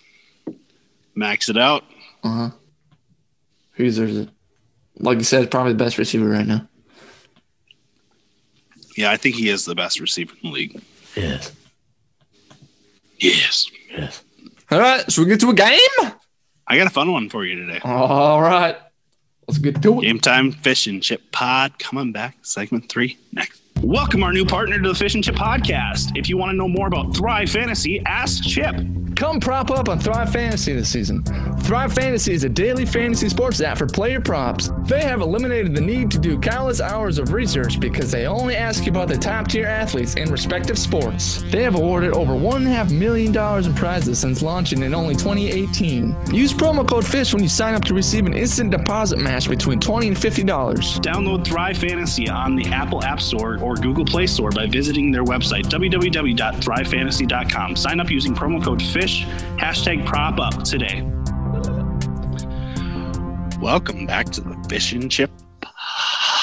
Max 1.15 1.49
it 1.49 1.57
out. 1.57 1.85
Uh 2.25 2.29
huh. 2.29 2.51
Who's 3.73 3.97
there's 3.97 4.27
like 4.99 5.19
you 5.19 5.25
said, 5.25 5.51
probably 5.51 5.73
the 5.73 5.85
best 5.85 5.99
receiver 5.99 6.29
right 6.29 6.47
now. 6.47 6.69
Yeah, 8.97 9.11
I 9.11 9.17
think 9.17 9.37
he 9.37 9.49
is 9.49 9.65
the 9.65 9.75
best 9.75 10.01
receiver 10.01 10.35
in 10.43 10.51
the 10.51 10.55
league. 10.55 10.83
Yes. 11.17 11.53
Yes. 13.23 13.71
Yes. 13.89 14.25
All 14.71 14.81
right, 14.81 15.09
so 15.11 15.23
we 15.23 15.29
get 15.29 15.39
to 15.41 15.51
a 15.51 15.55
game. 15.55 16.13
I 16.67 16.77
got 16.77 16.89
a 16.89 16.91
fun 16.91 17.13
one 17.13 17.29
for 17.29 17.45
you 17.45 17.55
today. 17.55 17.79
All 17.85 18.43
right, 18.43 18.77
let's 19.47 19.59
get 19.59 19.81
to 19.83 20.01
it. 20.01 20.03
Game 20.03 20.19
time 20.19 20.51
fish 20.51 20.89
and 20.89 21.01
chip 21.01 21.21
pod 21.31 21.79
coming 21.79 22.11
back. 22.11 22.37
Segment 22.43 22.89
three 22.89 23.19
next. 23.33 23.61
Welcome 23.81 24.25
our 24.25 24.33
new 24.33 24.45
partner 24.45 24.81
to 24.81 24.89
the 24.89 24.95
Fish 24.95 25.15
and 25.15 25.23
Chip 25.25 25.35
podcast. 25.35 26.17
If 26.17 26.29
you 26.29 26.37
want 26.37 26.51
to 26.51 26.57
know 26.57 26.69
more 26.69 26.87
about 26.87 27.17
Thrive 27.17 27.51
Fantasy, 27.51 28.01
ask 28.07 28.45
Chip. 28.45 28.75
Come 29.23 29.39
prop 29.39 29.71
up 29.71 29.89
on 29.89 30.01
Thrive 30.01 30.33
Fantasy 30.33 30.73
this 30.73 30.89
season. 30.89 31.23
Thrive 31.63 31.93
Fantasy 31.93 32.33
is 32.33 32.43
a 32.43 32.49
daily 32.49 32.85
fantasy 32.85 33.29
sports 33.29 33.61
app 33.61 33.79
for 33.79 33.87
player 33.87 34.21
props. 34.21 34.73
They 34.85 35.03
have 35.03 35.21
eliminated 35.21 35.77
the 35.77 35.81
need 35.81 36.11
to 36.11 36.19
do 36.19 36.41
countless 36.41 36.81
hours 36.81 37.19
of 37.19 37.33
research 37.33 37.79
because 37.79 38.11
they 38.11 38.27
only 38.27 38.57
ask 38.57 38.85
you 38.85 38.91
about 38.91 39.07
the 39.07 39.17
top 39.17 39.47
tier 39.47 39.67
athletes 39.67 40.17
in 40.17 40.29
respective 40.29 40.77
sports. 40.77 41.41
They 41.53 41.63
have 41.63 41.77
awarded 41.77 42.15
over 42.15 42.33
$1.5 42.33 42.91
million 42.91 43.65
in 43.65 43.75
prizes 43.75 44.19
since 44.19 44.43
launching 44.43 44.83
in 44.83 44.93
only 44.93 45.15
2018. 45.15 46.35
Use 46.35 46.53
promo 46.53 46.85
code 46.87 47.07
FISH 47.07 47.33
when 47.33 47.45
you 47.45 47.49
sign 47.49 47.75
up 47.75 47.85
to 47.85 47.95
receive 47.95 48.27
an 48.27 48.35
instant 48.35 48.73
deposit 48.73 49.21
match 49.21 49.49
between 49.49 49.79
20 49.79 50.09
and 50.09 50.17
$50. 50.17 50.49
Download 51.01 51.47
Thrive 51.47 51.79
Fantasy 51.79 52.29
on 52.29 52.57
the 52.57 52.67
Apple 52.73 53.05
App 53.05 53.21
Store 53.21 53.63
or 53.63 53.77
Google 53.77 54.05
Play 54.05 54.27
Store 54.27 54.51
by 54.51 54.67
visiting 54.67 55.13
their 55.13 55.23
website, 55.23 55.67
www.thrivefantasy.com. 55.67 57.77
Sign 57.77 58.01
up 58.01 58.11
using 58.11 58.35
promo 58.35 58.61
code 58.61 58.83
FISH, 58.83 59.12
hashtag 59.59 60.05
prop 60.07 60.39
up 60.41 60.63
today. 60.65 61.03
Welcome 63.61 64.07
back 64.07 64.27
to 64.31 64.41
the 64.41 64.67
Fish 64.69 64.93
and 64.93 65.11
Chip 65.11 65.31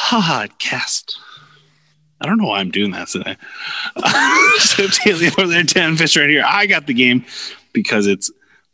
podcast. 0.09 1.15
I 2.21 2.25
don't 2.25 2.37
know 2.37 2.47
why 2.47 2.59
I'm 2.59 2.71
doing 2.71 2.91
that 2.91 3.07
today. 3.07 3.37
Chip 4.59 4.91
Daly 5.03 5.27
over 5.27 5.47
there, 5.47 5.63
Dan 5.63 5.97
Fish 5.97 6.15
right 6.17 6.29
here. 6.29 6.43
I 6.45 6.65
got 6.65 6.87
the 6.87 6.93
game 6.93 7.25
because 7.73 8.07
it's 8.07 8.31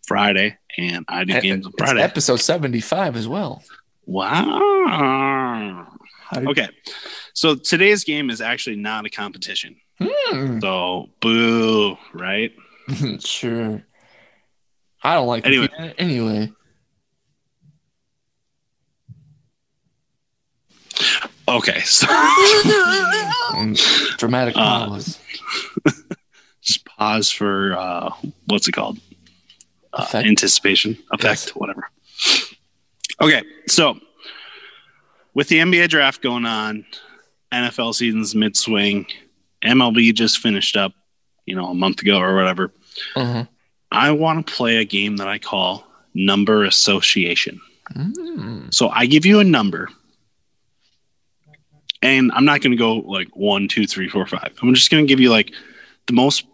Friday 0.07 0.57
and 0.77 1.05
I 1.07 1.23
do 1.23 1.39
games 1.41 1.65
on 1.65 1.73
Friday. 1.77 2.01
episode 2.01 2.37
75 2.37 3.15
as 3.15 3.27
well. 3.27 3.63
Wow. 4.05 5.87
Okay. 6.35 6.67
So 7.33 7.55
today's 7.55 8.03
game 8.03 8.29
is 8.29 8.41
actually 8.41 8.75
not 8.77 9.05
a 9.05 9.09
competition. 9.09 9.75
Hmm. 9.99 10.59
So 10.59 11.09
boo, 11.21 11.97
right? 12.13 12.51
sure. 13.19 13.83
I 15.03 15.13
don't 15.13 15.27
like 15.27 15.45
Anyway. 15.45 15.69
anyway. 15.77 15.93
Anyway, 15.97 16.51
Okay. 21.47 21.81
So 21.81 22.07
dramatic 24.17 24.55
Uh, 24.57 24.87
pause. 24.87 25.19
just 26.61 26.83
pause 26.85 27.29
for 27.29 27.77
uh 27.77 28.09
what's 28.47 28.67
it 28.67 28.71
called? 28.71 28.99
Uh, 29.93 30.05
anticipation, 30.15 30.97
effect, 31.13 31.23
Yes. 31.23 31.49
whatever. 31.51 31.87
Okay. 33.21 33.43
So 33.67 33.97
with 35.33 35.47
the 35.47 35.59
NBA 35.59 35.87
draft 35.89 36.21
going 36.21 36.45
on, 36.45 36.85
NFL 37.53 37.95
season's 37.95 38.35
mid 38.35 38.57
swing, 38.57 39.05
MLB 39.63 40.13
just 40.13 40.39
finished 40.39 40.75
up, 40.75 40.91
you 41.45 41.55
know, 41.55 41.67
a 41.67 41.75
month 41.75 42.01
ago 42.01 42.17
or 42.17 42.35
whatever. 42.35 42.71
Uh-huh. 43.15 43.45
I 43.91 44.11
want 44.11 44.45
to 44.45 44.53
play 44.53 44.77
a 44.77 44.85
game 44.85 45.17
that 45.17 45.27
I 45.27 45.37
call 45.37 45.85
number 46.13 46.63
association. 46.63 47.61
Mm. 47.93 48.73
So 48.73 48.89
I 48.89 49.05
give 49.05 49.25
you 49.25 49.39
a 49.39 49.43
number, 49.43 49.89
and 52.01 52.31
I'm 52.33 52.45
not 52.45 52.61
going 52.61 52.71
to 52.71 52.77
go 52.77 52.95
like 52.95 53.29
one, 53.35 53.67
two, 53.67 53.85
three, 53.85 54.09
four, 54.09 54.25
five. 54.25 54.53
I'm 54.61 54.73
just 54.73 54.89
going 54.89 55.05
to 55.05 55.07
give 55.07 55.19
you 55.19 55.29
like 55.29 55.51
the 56.07 56.13
most, 56.13 56.45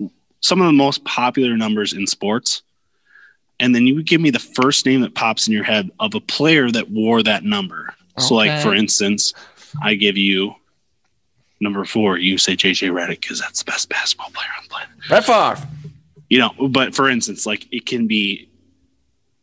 some 0.42 0.60
of 0.62 0.68
the 0.68 0.74
most 0.74 1.04
popular 1.06 1.56
numbers 1.56 1.94
in 1.94 2.06
sports, 2.06 2.64
and 3.60 3.74
then 3.74 3.88
you 3.88 4.04
give 4.04 4.20
me 4.20 4.30
the 4.30 4.40
first 4.40 4.86
name 4.86 5.02
that 5.02 5.16
pops 5.16 5.48
in 5.48 5.54
your 5.54 5.64
head 5.64 5.90
of 6.00 6.16
a 6.16 6.20
player 6.20 6.70
that 6.72 6.90
wore 6.90 7.24
that 7.24 7.44
number. 7.44 7.94
So, 8.18 8.36
like 8.36 8.62
for 8.62 8.76
instance, 8.76 9.34
I 9.82 9.96
give 9.96 10.18
you 10.18 10.54
number 11.62 11.86
four. 11.86 12.18
You 12.18 12.38
say 12.38 12.56
JJ 12.56 12.92
Redick 12.92 13.22
because 13.22 13.40
that's 13.40 13.60
the 13.64 13.72
best 13.72 13.88
basketball 13.90 14.32
player 14.32 14.50
on 14.58 14.64
the 14.64 14.70
planet 14.70 14.90
Brett 15.08 15.26
Favre. 15.26 15.68
you 16.30 16.40
know 16.40 16.52
but 16.70 16.94
for 16.96 17.10
instance 17.10 17.46
like 17.46 17.68
it 17.72 17.86
can 17.86 18.08
be 18.08 18.50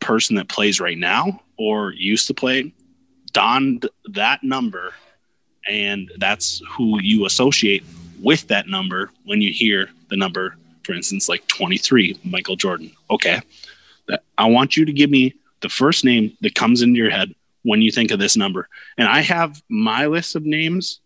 person 0.01 0.37
that 0.37 0.49
plays 0.49 0.81
right 0.81 0.99
now 0.99 1.41
or 1.59 1.93
used 1.93 2.27
to 2.27 2.35
play 2.35 2.73
donned 3.33 3.89
that 4.07 4.43
number 4.43 4.93
and 5.69 6.11
that's 6.19 6.63
who 6.71 7.01
you 7.03 7.27
associate 7.27 7.85
with 8.23 8.47
that 8.49 8.69
number 8.69 9.11
when 9.25 9.41
you 9.43 9.53
hear 9.53 9.91
the 10.09 10.17
number 10.17 10.57
for 10.85 10.95
instance 10.95 11.29
like 11.29 11.47
23 11.49 12.19
michael 12.25 12.57
jordan 12.57 12.91
okay 13.11 13.41
i 14.39 14.47
want 14.47 14.77
you 14.77 14.85
to 14.85 14.93
give 14.93 15.11
me 15.11 15.35
the 15.61 15.69
first 15.69 16.05
name 16.05 16.37
that 16.41 16.55
comes 16.55 16.81
into 16.81 16.97
your 16.99 17.11
head 17.11 17.35
when 17.65 17.83
you 17.83 17.91
think 17.91 18.11
of 18.11 18.19
this 18.19 18.37
number 18.37 18.69
and 18.97 19.09
i 19.09 19.21
have 19.21 19.61
my 19.69 20.07
list 20.07 20.37
of 20.37 20.45
names 20.47 21.01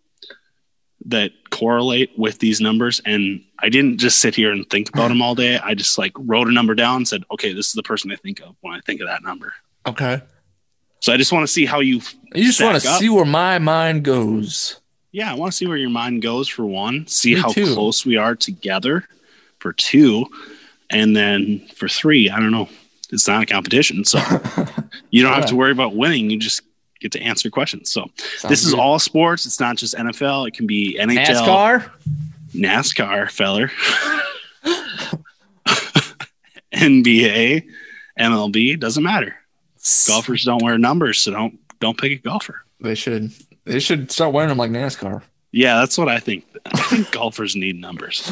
that 1.06 1.32
correlate 1.50 2.10
with 2.18 2.38
these 2.38 2.60
numbers 2.60 3.00
and 3.04 3.42
i 3.58 3.68
didn't 3.68 3.98
just 3.98 4.20
sit 4.20 4.34
here 4.34 4.52
and 4.52 4.68
think 4.70 4.88
about 4.88 5.08
them 5.08 5.20
all 5.20 5.34
day 5.34 5.58
i 5.58 5.74
just 5.74 5.98
like 5.98 6.12
wrote 6.16 6.46
a 6.48 6.52
number 6.52 6.74
down 6.74 6.96
and 6.96 7.08
said 7.08 7.24
okay 7.30 7.52
this 7.52 7.66
is 7.66 7.72
the 7.72 7.82
person 7.82 8.10
i 8.12 8.16
think 8.16 8.40
of 8.40 8.54
when 8.60 8.72
i 8.74 8.80
think 8.82 9.00
of 9.00 9.06
that 9.08 9.22
number 9.22 9.52
Okay. 9.86 10.20
so 11.00 11.12
i 11.12 11.16
just 11.16 11.32
want 11.32 11.42
to 11.46 11.52
see 11.52 11.66
how 11.66 11.80
you 11.80 12.00
You 12.34 12.44
just 12.44 12.60
want 12.62 12.80
to 12.80 12.88
up. 12.88 13.00
see 13.00 13.08
where 13.08 13.24
my 13.24 13.58
mind 13.58 14.04
goes. 14.04 14.80
yeah 15.10 15.30
i 15.30 15.34
want 15.34 15.52
to 15.52 15.56
see 15.56 15.66
where 15.66 15.76
your 15.76 15.90
mind 15.90 16.22
goes 16.22 16.48
for 16.48 16.64
one 16.64 17.06
see 17.08 17.34
Me 17.34 17.40
how 17.40 17.48
too. 17.48 17.74
close 17.74 18.06
we 18.06 18.16
are 18.16 18.36
together 18.36 19.04
for 19.58 19.72
two 19.72 20.26
and 20.90 21.16
then 21.16 21.66
for 21.74 21.88
three 21.88 22.30
i 22.30 22.38
don't 22.38 22.52
know 22.52 22.68
it's 23.10 23.26
not 23.28 23.42
a 23.42 23.46
competition 23.46 24.04
so 24.04 24.18
you 25.10 25.22
don't 25.22 25.34
have 25.34 25.46
to 25.46 25.56
worry 25.56 25.72
about 25.72 25.94
winning 25.96 26.30
you 26.30 26.38
just 26.38 26.62
get 27.02 27.12
to 27.12 27.20
answer 27.20 27.50
questions 27.50 27.90
so 27.90 28.08
this 28.48 28.64
is 28.64 28.72
all 28.72 28.98
sports 28.98 29.44
it's 29.46 29.60
not 29.60 29.76
just 29.76 29.94
nfl 29.94 30.46
it 30.46 30.54
can 30.54 30.66
be 30.66 30.96
nhl 31.00 31.22
NASCAR. 31.22 31.90
NASCAR, 32.54 33.30
feller. 33.30 33.70
NBA, 36.72 37.66
MLB, 38.18 38.78
doesn't 38.78 39.02
matter. 39.02 39.36
Golfers 40.06 40.44
don't 40.44 40.62
wear 40.62 40.78
numbers, 40.78 41.18
so 41.18 41.32
don't 41.32 41.58
don't 41.80 41.98
pick 41.98 42.12
a 42.12 42.16
golfer. 42.16 42.62
They 42.80 42.94
should. 42.94 43.32
They 43.64 43.80
should 43.80 44.10
start 44.10 44.32
wearing 44.32 44.48
them 44.48 44.58
like 44.58 44.70
NASCAR. 44.70 45.22
Yeah, 45.50 45.78
that's 45.80 45.98
what 45.98 46.08
I 46.08 46.18
think. 46.18 46.44
I 46.66 46.80
think 46.82 47.10
golfers 47.12 47.56
need 47.56 47.80
numbers. 47.80 48.30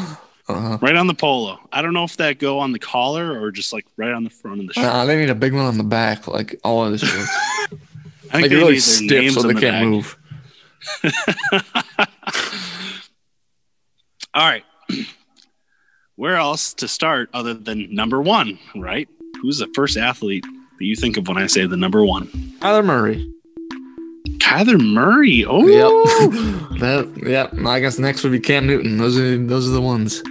Uh-huh. 0.49 0.79
Right 0.81 0.97
on 0.97 1.07
the 1.07 1.15
polo. 1.15 1.59
I 1.73 1.83
don't 1.83 1.93
know 1.93 2.05
if 2.05 2.17
that 2.17 2.39
go 2.39 2.59
on 2.59 2.73
the 2.73 2.79
collar 2.79 3.41
or 3.41 3.53
just 3.53 3.73
like 3.73 3.87
right 3.97 4.13
on 4.13 4.25
the 4.25 4.31
front 4.31 4.61
of 4.61 4.67
the 4.67 4.73
shirt. 4.73 4.83
Nah, 4.83 5.05
they 5.05 5.17
need 5.17 5.31
a 5.31 5.35
big 5.35 5.53
one 5.53 5.65
on 5.65 5.79
the 5.79 5.85
back, 5.85 6.27
like 6.27 6.59
all 6.65 6.83
other 6.83 6.99
shirts. 6.99 7.31
I 8.33 8.33
think 8.33 8.43
Like 8.43 8.51
they 8.51 8.57
really 8.57 8.73
need 8.73 8.81
their 8.81 8.81
stiff 8.81 9.11
names 9.11 9.35
so 9.35 9.43
they 9.43 9.55
the 9.55 9.61
can't 9.61 9.89
move. 9.89 10.17
All 14.35 14.47
right. 14.47 14.65
Where 16.17 16.37
else 16.37 16.75
to 16.75 16.87
start 16.87 17.31
other 17.35 17.55
than 17.55 17.93
number 17.95 18.23
one, 18.23 18.59
right? 18.77 19.09
Who's 19.43 19.59
the 19.59 19.69
first 19.75 19.97
athlete 19.97 20.45
that 20.79 20.85
you 20.85 20.95
think 20.95 21.17
of 21.17 21.27
when 21.27 21.39
I 21.39 21.47
say 21.47 21.67
the 21.67 21.77
number 21.77 22.05
one? 22.05 22.29
Tyler 22.61 22.83
Murray. 22.83 23.29
Kyler 24.39 24.81
Murray. 24.81 25.45
Oh, 25.45 25.67
Yep. 25.67 26.31
that. 26.81 27.23
Yep. 27.27 27.67
I 27.67 27.81
guess 27.81 27.99
next 27.99 28.23
would 28.23 28.33
be 28.33 28.41
Cam 28.41 28.67
Newton. 28.67 28.99
Those 28.99 29.19
are 29.19 29.39
those 29.45 29.67
are 29.69 29.73
the 29.73 29.81
ones. 29.81 30.23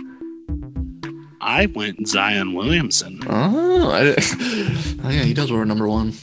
I 1.42 1.66
went 1.68 2.08
Zion 2.08 2.54
Williamson. 2.54 3.20
Oh, 3.28 3.92
I, 3.92 4.16
oh 5.04 5.10
yeah, 5.10 5.24
he 5.24 5.34
does 5.34 5.52
wear 5.52 5.66
number 5.66 5.88
one. 5.88 6.14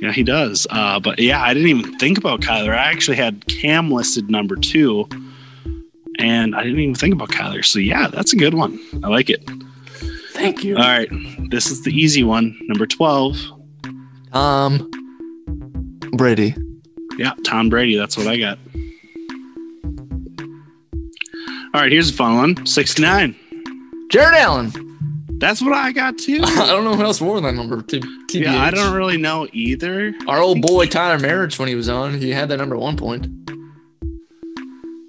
Yeah, 0.00 0.12
he 0.12 0.22
does. 0.22 0.66
Uh, 0.70 1.00
but 1.00 1.18
yeah, 1.18 1.42
I 1.42 1.54
didn't 1.54 1.68
even 1.68 1.98
think 1.98 2.18
about 2.18 2.40
Kyler. 2.40 2.72
I 2.72 2.90
actually 2.90 3.16
had 3.16 3.46
Cam 3.46 3.90
listed 3.90 4.30
number 4.30 4.54
two, 4.56 5.08
and 6.18 6.54
I 6.54 6.62
didn't 6.62 6.80
even 6.80 6.94
think 6.94 7.14
about 7.14 7.30
Kyler. 7.30 7.64
So 7.64 7.78
yeah, 7.78 8.08
that's 8.08 8.32
a 8.32 8.36
good 8.36 8.54
one. 8.54 8.78
I 9.02 9.08
like 9.08 9.30
it. 9.30 9.48
Thank 10.32 10.62
you. 10.62 10.76
All 10.76 10.82
right, 10.82 11.08
this 11.50 11.70
is 11.70 11.82
the 11.82 11.90
easy 11.90 12.22
one. 12.22 12.58
Number 12.62 12.86
twelve. 12.86 13.38
Um, 14.32 14.90
Brady. 16.12 16.54
Yeah, 17.16 17.32
Tom 17.44 17.70
Brady. 17.70 17.96
That's 17.96 18.18
what 18.18 18.26
I 18.26 18.36
got. 18.36 18.58
All 21.72 21.80
right, 21.80 21.90
here's 21.90 22.10
a 22.10 22.12
fun 22.12 22.36
one. 22.36 22.66
Sixty-nine. 22.66 23.34
Jared 24.10 24.34
Allen. 24.36 24.70
That's 25.38 25.60
what 25.60 25.72
I 25.72 25.92
got 25.92 26.18
too. 26.18 26.40
I 26.44 26.66
don't 26.66 26.84
know 26.84 26.94
who 26.94 27.02
else 27.02 27.20
wore 27.20 27.40
that 27.40 27.52
number. 27.54 27.82
T- 27.82 28.00
TBH. 28.00 28.40
yeah, 28.44 28.62
I 28.62 28.70
don't 28.70 28.94
really 28.94 29.16
know 29.18 29.46
either. 29.52 30.14
Our 30.28 30.40
old 30.40 30.62
boy 30.62 30.86
Tyler 30.86 31.18
Marriage 31.18 31.58
when 31.58 31.68
he 31.68 31.74
was 31.74 31.88
on, 31.88 32.14
he 32.14 32.30
had 32.30 32.48
that 32.48 32.56
number 32.58 32.74
at 32.74 32.80
one 32.80 32.96
point. 32.96 33.26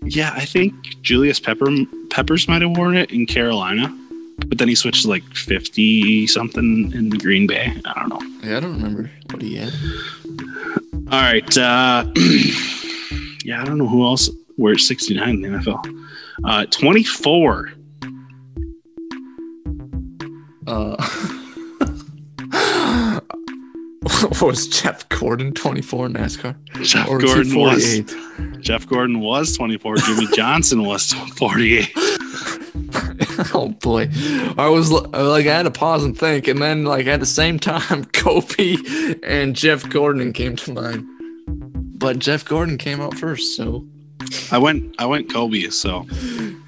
Yeah, 0.03 0.31
I 0.35 0.45
think 0.45 0.73
Julius 1.01 1.39
Pepper 1.39 1.67
Peppers 2.09 2.47
might 2.47 2.61
have 2.61 2.77
worn 2.77 2.95
it 2.95 3.11
in 3.11 3.25
Carolina, 3.25 3.93
but 4.47 4.57
then 4.57 4.67
he 4.67 4.75
switched 4.75 5.03
to 5.03 5.09
like 5.09 5.23
fifty 5.33 6.27
something 6.27 6.91
in 6.93 7.09
Green 7.09 7.45
Bay. 7.47 7.73
I 7.85 7.93
don't 7.99 8.09
know. 8.09 8.47
Yeah, 8.47 8.57
I 8.57 8.59
don't 8.61 8.75
remember 8.75 9.11
what 9.31 9.41
he 9.41 9.55
had. 9.57 9.73
All 11.11 11.21
right. 11.21 11.57
Uh, 11.57 12.05
yeah, 13.45 13.61
I 13.61 13.65
don't 13.65 13.77
know 13.77 13.87
who 13.87 14.05
else 14.05 14.29
wears 14.57 14.85
69 14.87 15.29
in 15.29 15.41
the 15.41 15.47
NFL. 15.59 16.05
Uh, 16.43 16.65
24. 16.65 17.71
Uh, 20.67 20.95
was 24.41 24.67
Jeff 24.67 25.07
Gordon 25.09 25.53
24 25.53 26.09
NASCAR? 26.09 26.55
Jeff 26.83 27.07
Or 27.07 27.17
was 27.17 27.25
Gordon 27.25 27.55
was 27.55 28.01
48? 28.01 28.61
Jeff 28.61 28.87
Gordon 28.87 29.19
was 29.21 29.55
24. 29.55 29.97
Jimmy 29.97 30.27
Johnson 30.35 30.83
was 30.83 31.13
48. 31.13 31.91
oh 33.53 33.69
boy, 33.81 34.09
I 34.57 34.69
was 34.69 34.91
like, 34.91 35.47
I 35.47 35.55
had 35.55 35.63
to 35.63 35.71
pause 35.71 36.03
and 36.03 36.17
think, 36.17 36.47
and 36.47 36.61
then 36.61 36.83
like 36.83 37.07
at 37.07 37.19
the 37.19 37.25
same 37.25 37.59
time, 37.59 38.05
Kobe 38.05 38.77
and 39.23 39.55
Jeff 39.55 39.87
Gordon 39.89 40.33
came 40.33 40.55
to 40.57 40.73
mind. 40.73 41.05
But 41.99 42.19
Jeff 42.19 42.45
Gordon 42.45 42.77
came 42.77 43.01
out 43.01 43.15
first, 43.15 43.55
so 43.55 43.85
I 44.51 44.57
went 44.57 44.95
I 44.99 45.05
went 45.05 45.31
Kobe. 45.31 45.69
So 45.69 46.05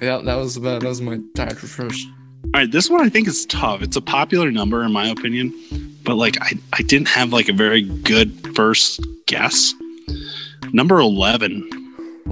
yeah, 0.00 0.20
that 0.24 0.36
was 0.36 0.56
about 0.56 0.82
that 0.82 0.88
was 0.88 1.00
my 1.00 1.18
tire 1.34 1.54
for 1.54 1.66
first. 1.66 2.06
Right, 2.54 2.70
this 2.70 2.88
one 2.90 3.00
I 3.00 3.08
think 3.08 3.28
is 3.28 3.46
tough. 3.46 3.82
It's 3.82 3.96
a 3.96 4.00
popular 4.00 4.50
number 4.50 4.82
in 4.84 4.92
my 4.92 5.06
opinion, 5.08 5.52
but 6.04 6.16
like 6.16 6.36
I 6.40 6.52
I 6.72 6.82
didn't 6.82 7.08
have 7.08 7.32
like 7.32 7.48
a 7.48 7.52
very 7.52 7.82
good 7.82 8.54
first 8.54 9.00
guess. 9.26 9.74
Number 10.72 10.98
11. 11.00 11.68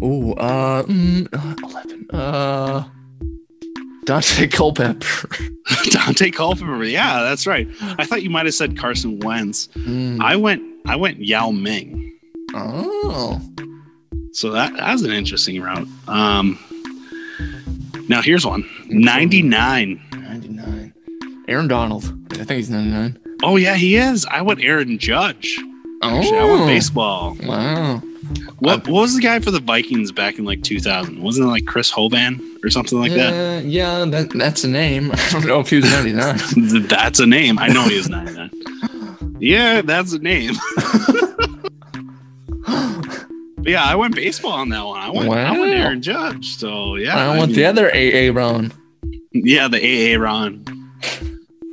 Ooh, 0.02 0.32
uh, 0.34 0.82
mm, 0.84 1.26
uh, 1.32 1.66
eleven. 1.68 2.06
Uh, 2.10 2.84
Dante 4.04 4.46
Culpepper. 4.48 5.28
Dante 5.90 6.30
Culpepper. 6.30 6.84
Yeah, 6.84 7.22
that's 7.22 7.46
right. 7.46 7.66
I 7.80 8.04
thought 8.04 8.22
you 8.22 8.30
might 8.30 8.46
have 8.46 8.54
said 8.54 8.78
Carson 8.78 9.18
Wentz. 9.20 9.66
Mm, 9.74 10.20
I 10.20 10.36
went 10.36 10.62
I 10.86 10.94
went 10.96 11.18
Yao 11.18 11.50
Ming. 11.50 12.16
oh, 12.54 13.40
So 14.32 14.50
that, 14.52 14.72
that 14.74 14.92
was 14.92 15.02
an 15.02 15.10
interesting 15.10 15.60
route. 15.60 15.88
Um, 16.06 16.58
now 18.08 18.22
here's 18.22 18.46
one 18.46 18.68
99. 18.88 20.00
99. 20.12 20.94
Aaron 21.48 21.68
Donald. 21.68 22.04
I 22.32 22.36
think 22.36 22.50
he's 22.50 22.70
99. 22.70 23.18
Oh, 23.42 23.56
yeah, 23.56 23.74
he 23.74 23.96
is. 23.96 24.26
I 24.26 24.42
went 24.42 24.60
Aaron 24.62 24.98
Judge. 24.98 25.58
Oh, 26.02 26.18
Actually, 26.18 26.38
I 26.38 26.44
went 26.44 26.66
baseball. 26.66 27.36
Wow. 27.42 28.02
What, 28.58 28.86
what 28.88 29.02
was 29.02 29.14
the 29.14 29.22
guy 29.22 29.38
for 29.40 29.50
the 29.50 29.60
Vikings 29.60 30.12
back 30.12 30.38
in 30.38 30.44
like 30.44 30.62
2000? 30.62 31.22
Wasn't 31.22 31.46
it 31.46 31.48
like 31.48 31.64
Chris 31.64 31.90
Hovan 31.90 32.40
or 32.62 32.70
something 32.70 32.98
like 32.98 33.12
that? 33.12 33.32
Uh, 33.32 33.60
yeah, 33.64 34.04
that 34.04 34.30
that's 34.30 34.64
a 34.64 34.68
name. 34.68 35.10
I 35.14 35.30
don't 35.30 35.46
know 35.46 35.60
if 35.60 35.70
he 35.70 35.76
was 35.76 35.84
99. 35.90 36.86
That's 36.88 37.20
a 37.20 37.26
name. 37.26 37.58
I 37.58 37.68
know 37.68 37.84
he 37.84 37.96
was 37.96 38.08
99. 38.08 39.36
yeah, 39.40 39.80
that's 39.82 40.12
a 40.12 40.18
name. 40.18 40.54
Yeah, 43.68 43.84
I 43.84 43.94
went 43.94 44.14
baseball 44.14 44.52
on 44.52 44.70
that 44.70 44.84
one. 44.84 45.00
I 45.00 45.10
went, 45.10 45.28
wow. 45.28 45.54
I 45.54 45.58
went 45.58 45.74
Aaron 45.74 46.02
Judge. 46.02 46.56
So 46.56 46.96
yeah, 46.96 47.16
I 47.16 47.36
went 47.36 47.48
mean- 47.48 47.56
the 47.56 47.64
other 47.66 47.90
AA 47.90 48.32
Ron. 48.34 48.72
Yeah, 49.32 49.68
the 49.68 49.78
AA 49.78 50.18
Ron. 50.18 50.64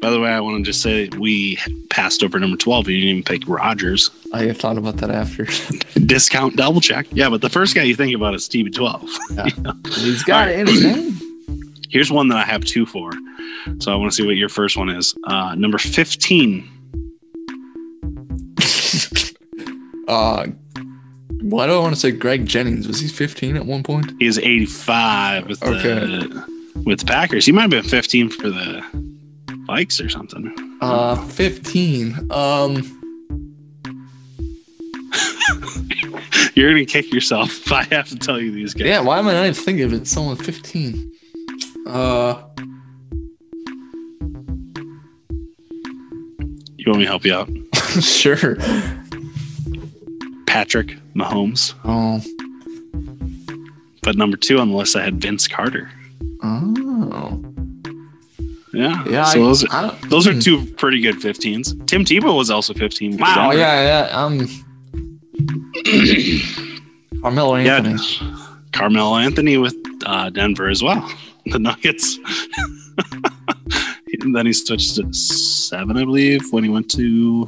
By 0.01 0.11
the 0.11 0.19
way, 0.19 0.29
I 0.29 0.39
want 0.39 0.63
to 0.63 0.69
just 0.69 0.81
say 0.81 1.09
we 1.17 1.57
passed 1.89 2.21
over 2.21 2.37
number 2.39 2.57
12. 2.57 2.89
You 2.89 2.95
didn't 2.97 3.09
even 3.09 3.23
pick 3.23 3.47
Rodgers. 3.47 4.11
I 4.33 4.53
thought 4.53 4.77
about 4.77 4.97
that 4.97 5.09
after. 5.09 5.45
Discount 6.05 6.57
double 6.57 6.79
check. 6.81 7.07
Yeah, 7.11 7.29
but 7.29 7.41
the 7.41 7.49
first 7.49 7.73
guy 7.73 7.83
you 7.83 7.95
think 7.95 8.13
about 8.13 8.35
is 8.35 8.47
TB12. 8.47 9.87
He's 9.95 10.21
got 10.23 10.49
it 10.49 10.59
in 10.59 10.67
his 10.67 10.83
name. 10.83 11.19
Here's 11.89 12.11
one 12.11 12.27
that 12.27 12.37
I 12.37 12.43
have 12.43 12.63
two 12.65 12.85
for. 12.85 13.11
So 13.79 13.91
I 13.91 13.95
want 13.95 14.11
to 14.11 14.15
see 14.15 14.25
what 14.25 14.35
your 14.35 14.49
first 14.49 14.77
one 14.77 14.89
is. 14.89 15.15
Uh, 15.23 15.55
number 15.55 15.79
15. 15.79 16.69
uh, 20.07 20.47
why 21.47 21.67
do 21.67 21.73
I 21.73 21.79
want 21.79 21.93
to 21.93 21.99
say 21.99 22.11
Greg 22.11 22.45
Jennings? 22.45 22.87
Was 22.87 22.99
he 22.99 23.07
15 23.07 23.55
at 23.55 23.65
one 23.65 23.83
point? 23.83 24.11
He 24.19 24.25
is 24.25 24.37
85 24.39 25.47
with 25.47 25.63
Okay. 25.63 26.05
the 26.05 26.45
with 26.85 26.99
the 26.99 27.05
Packers. 27.05 27.45
He 27.45 27.51
might 27.51 27.61
have 27.61 27.69
been 27.71 27.83
15 27.83 28.29
for 28.29 28.49
the 28.49 28.83
Vikes 29.67 30.03
or 30.03 30.09
something. 30.09 30.53
Uh, 30.81 31.15
15. 31.29 32.31
Um, 32.31 32.75
You're 36.55 36.71
gonna 36.71 36.85
kick 36.85 37.13
yourself 37.13 37.49
if 37.65 37.71
I 37.71 37.83
have 37.95 38.07
to 38.09 38.17
tell 38.17 38.39
you 38.39 38.51
these 38.51 38.73
guys. 38.73 38.87
yeah, 38.87 39.01
why 39.01 39.19
am 39.19 39.27
I 39.27 39.33
not 39.33 39.41
even 39.43 39.53
thinking 39.53 39.83
of 39.85 39.93
it? 39.93 40.07
Someone 40.07 40.35
15. 40.37 41.11
Uh, 41.87 42.41
You 46.77 46.91
want 46.91 46.99
me 46.99 47.05
to 47.05 47.09
help 47.09 47.25
you 47.25 47.33
out? 47.33 47.49
sure. 48.03 48.57
Patrick 50.45 50.95
Mahomes. 51.15 51.73
Oh, 51.85 52.21
But 54.03 54.15
number 54.17 54.37
two 54.37 54.59
on 54.59 54.69
the 54.69 54.75
list, 54.75 54.95
I 54.95 55.03
had 55.03 55.21
Vince 55.21 55.47
Carter. 55.47 55.89
oh. 56.43 57.41
Yeah. 58.73 59.03
Yeah, 59.07 59.23
So 59.23 59.39
I- 59.39 59.43
those, 59.45 59.63
don't- 59.63 60.09
those 60.09 60.27
are 60.27 60.33
hmm. 60.33 60.39
two 60.39 60.65
pretty 60.73 60.99
good 60.99 61.15
15s. 61.15 61.87
Tim 61.87 62.03
Tebow 62.03 62.35
was 62.35 62.49
also 62.51 62.73
15. 62.73 63.17
Wow, 63.17 63.51
Denver. 63.51 63.57
yeah, 63.57 64.07
yeah. 64.09 64.23
Um, 64.23 64.47
Carmelo 67.21 67.55
Anthony. 67.55 67.95
Yeah. 67.95 68.47
Carmelo 68.73 69.15
Anthony 69.17 69.57
with 69.57 69.75
uh, 70.05 70.29
Denver 70.29 70.67
as 70.69 70.83
well. 70.83 71.09
The 71.47 71.59
Nuggets. 71.59 72.17
and 74.23 74.35
then 74.35 74.47
he 74.47 74.53
switched 74.53 74.95
to 74.95 75.13
seven, 75.13 75.95
I 75.95 76.03
believe, 76.03 76.41
when 76.51 76.63
he 76.63 76.71
went 76.71 76.89
to 76.91 77.45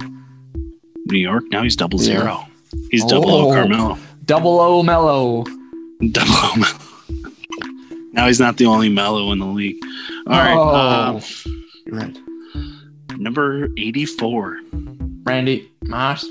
New 1.08 1.18
York. 1.18 1.46
Now 1.50 1.64
he's 1.64 1.76
double 1.76 1.98
zero. 1.98 2.47
He's 2.92 3.04
double 3.06 3.30
O 3.32 3.50
Oh. 3.50 3.54
Carmelo. 3.54 3.98
Double 4.26 4.60
O 4.60 4.84
Mello. 4.84 5.44
Double 6.12 6.34
O 6.34 6.54
Melo. 6.58 6.80
now 8.14 8.28
he's 8.28 8.40
not 8.40 8.58
the 8.58 8.66
only 8.66 8.90
Mello 8.90 9.32
in 9.32 9.40
the 9.40 9.46
league. 9.46 9.78
All 10.28 10.34
right. 10.38 10.54
Oh. 10.56 10.70
uh, 11.18 11.22
You're 11.86 11.96
right. 11.96 12.18
number 13.18 13.70
84. 13.78 14.60
Randy 15.24 15.70
Moss. 15.84 16.26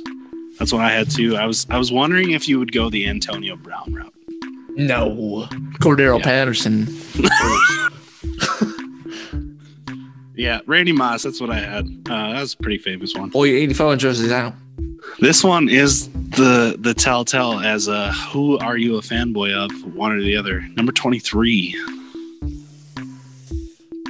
That's 0.59 0.73
what 0.73 0.83
I 0.83 0.91
had 0.91 1.11
too. 1.11 1.37
I 1.37 1.47
was 1.47 1.67
I 1.71 1.77
was 1.79 1.93
wondering 1.93 2.31
if 2.31 2.49
you 2.49 2.59
would 2.59 2.73
go 2.73 2.89
the 2.91 3.07
Antonio 3.09 3.57
Brown 3.57 3.93
route. 3.93 4.15
No. 4.71 5.47
Cordarrelle 5.81 6.19
Yeah. 6.19 6.25
Patterson. 6.25 6.87
Yeah, 10.37 10.61
Randy 10.67 10.93
Moss. 10.93 11.23
That's 11.23 11.41
what 11.41 11.51
I 11.51 11.59
had. 11.59 11.87
Uh, 12.09 12.33
that 12.33 12.41
was 12.41 12.55
a 12.55 12.59
pretty 12.59 12.79
famous 12.79 13.15
one. 13.15 13.31
Boy, 13.31 13.49
84 13.49 13.97
jerseys 13.97 14.31
out. 14.33 14.55
This 15.19 15.43
one 15.43 15.69
is 15.69 16.09
the 16.11 16.77
the 16.79 16.93
telltale 16.93 17.61
as 17.61 17.89
a 17.89 18.13
who 18.13 18.59
are 18.59 18.77
you 18.77 18.97
a 18.97 19.01
fanboy 19.01 19.55
of? 19.55 19.95
One 19.95 20.13
or 20.13 20.21
the 20.21 20.37
other. 20.37 20.61
Number 20.77 20.93
twenty 20.93 21.19
three. 21.21 21.75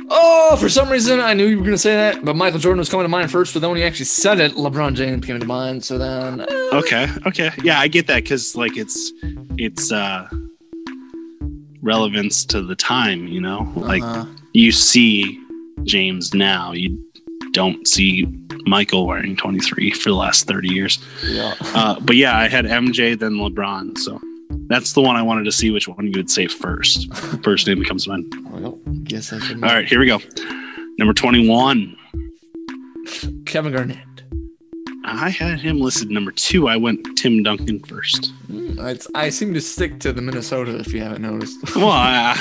Oh, 0.09 0.57
for 0.59 0.69
some 0.69 0.89
reason 0.89 1.21
I 1.21 1.35
knew 1.35 1.47
you 1.47 1.57
were 1.59 1.65
going 1.65 1.75
to 1.75 1.79
say 1.79 1.95
that, 1.95 2.25
but 2.25 2.37
Michael 2.37 2.61
Jordan 2.61 2.79
was 2.79 2.89
coming 2.89 3.05
to 3.05 3.09
mind 3.09 3.31
first. 3.31 3.53
But 3.55 3.61
then 3.61 3.71
when 3.71 3.79
he 3.79 3.85
actually 3.85 4.07
said 4.07 4.41
it, 4.41 4.53
LeBron 4.53 4.95
James 4.95 5.25
came 5.27 5.39
to 5.39 5.47
mind. 5.47 5.85
So 5.85 5.99
then, 5.99 6.41
uh, 6.41 6.47
Okay, 6.73 7.09
okay, 7.27 7.51
yeah, 7.63 7.79
I 7.81 7.89
get 7.89 8.07
that 8.07 8.23
because 8.25 8.57
like 8.57 8.77
it's 8.77 9.13
it's 9.59 9.93
uh 9.93 10.29
relevance 11.83 12.45
to 12.47 12.63
the 12.63 12.75
time, 12.77 13.27
you 13.29 13.41
know. 13.41 13.71
Like 13.77 14.03
uh, 14.03 14.25
you 14.55 14.73
see 14.73 15.41
James 15.87 16.35
now, 16.35 16.73
you 16.73 16.99
don't 17.53 17.87
see 17.87 18.27
Michael 18.67 19.07
wearing 19.07 19.37
twenty 19.37 19.61
three 19.61 19.91
for 19.93 20.11
the 20.11 20.17
last 20.17 20.47
thirty 20.47 20.69
years. 20.69 20.99
yeah. 21.27 21.55
Uh, 21.61 21.99
but 22.01 22.17
yeah, 22.17 22.37
I 22.37 22.49
had 22.49 22.65
MJ 22.67 23.19
then 23.19 23.33
LeBron, 23.35 23.97
so 23.99 24.21
that's 24.69 24.93
the 24.95 25.01
one 25.01 25.17
I 25.17 25.23
wanted 25.23 25.45
to 25.45 25.53
see 25.53 25.71
which 25.71 25.87
one 25.89 26.07
you 26.07 26.13
would 26.17 26.31
say 26.31 26.47
first. 26.49 27.13
First 27.45 27.67
name 27.67 27.79
that 27.79 27.89
comes 27.89 28.05
to 28.05 28.11
mind. 28.11 28.33
Well, 28.51 28.73
guess 29.05 29.33
I 29.33 29.39
should. 29.39 29.57
All 29.63 29.71
right, 29.71 29.87
here 29.87 30.01
we 30.01 30.07
go. 30.07 30.19
Number 30.99 31.15
21. 31.15 31.97
Kevin 33.45 33.73
Garnett. 33.73 33.99
I 35.05 35.31
had 35.31 35.61
him 35.61 35.81
listed 35.81 36.11
number 36.11 36.33
two. 36.33 36.67
I 36.67 36.77
went 36.77 37.17
Tim 37.17 37.45
Duncan 37.45 37.79
first. 37.85 38.33
Hmm, 38.49 38.77
It's, 38.81 39.07
I 39.15 39.29
seem 39.29 39.55
to 39.55 39.61
stick 39.61 40.01
to 40.01 40.13
the 40.13 40.21
Minnesota 40.21 40.77
if 40.79 40.93
you 40.93 41.01
haven't 41.01 41.23
noticed. 41.23 41.77
Well, 41.77 41.91
I, 41.91 42.35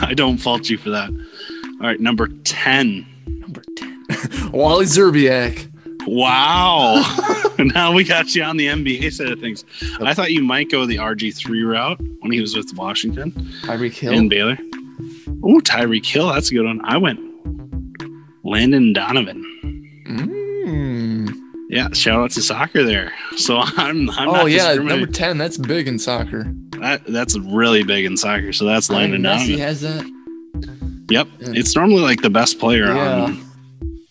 I 0.02 0.12
don't 0.14 0.36
fault 0.36 0.68
you 0.68 0.76
for 0.76 0.90
that. 0.90 1.08
All 1.82 1.88
right, 1.88 1.98
number 1.98 2.28
10. 2.28 3.04
Number 3.26 3.62
10. 3.76 4.06
Wally 4.52 4.86
Szczerbiak. 4.86 5.68
Wow. 6.06 7.02
now 7.58 7.92
we 7.92 8.04
got 8.04 8.34
you 8.34 8.42
on 8.44 8.56
the 8.56 8.66
NBA 8.68 9.12
side 9.12 9.28
of 9.32 9.40
things. 9.40 9.64
I 10.00 10.14
thought 10.14 10.30
you 10.30 10.42
might 10.42 10.70
go 10.70 10.86
the 10.86 10.96
RG3 10.96 11.68
route 11.68 12.00
when 12.20 12.30
he 12.32 12.40
was 12.40 12.54
with 12.56 12.72
Washington 12.76 13.32
Tyreek 13.62 13.94
Hill. 13.94 14.12
and 14.12 14.30
Baylor. 14.30 14.58
Oh, 15.42 15.58
Tyreek 15.60 16.06
Hill. 16.06 16.32
That's 16.32 16.50
a 16.50 16.54
good 16.54 16.64
one. 16.64 16.80
I 16.84 16.96
went 16.98 17.18
Landon 18.44 18.92
Donovan. 18.92 19.44
Mm. 20.08 21.34
Yeah, 21.68 21.88
shout 21.92 22.20
out 22.20 22.30
to 22.32 22.42
soccer 22.42 22.84
there. 22.84 23.12
So 23.36 23.58
I'm, 23.58 24.08
I'm 24.10 24.28
Oh, 24.28 24.46
yeah. 24.46 24.74
Number 24.74 25.06
10. 25.06 25.36
That's 25.38 25.58
big 25.58 25.88
in 25.88 25.98
soccer. 25.98 26.44
That 26.80 27.04
that's 27.06 27.36
really 27.38 27.82
big 27.82 28.04
in 28.04 28.16
soccer. 28.16 28.52
So 28.52 28.64
that's 28.66 28.90
I 28.90 28.94
Landon 28.94 29.22
Messi 29.22 29.56
Donovan. 29.56 29.58
has 29.58 29.80
that. 29.80 30.21
Yep, 31.12 31.28
Yeah. 31.40 31.48
it's 31.54 31.76
normally 31.76 32.02
like 32.02 32.22
the 32.22 32.30
best 32.30 32.58
player 32.58 32.86
Yeah. 32.86 33.24
on 33.24 33.38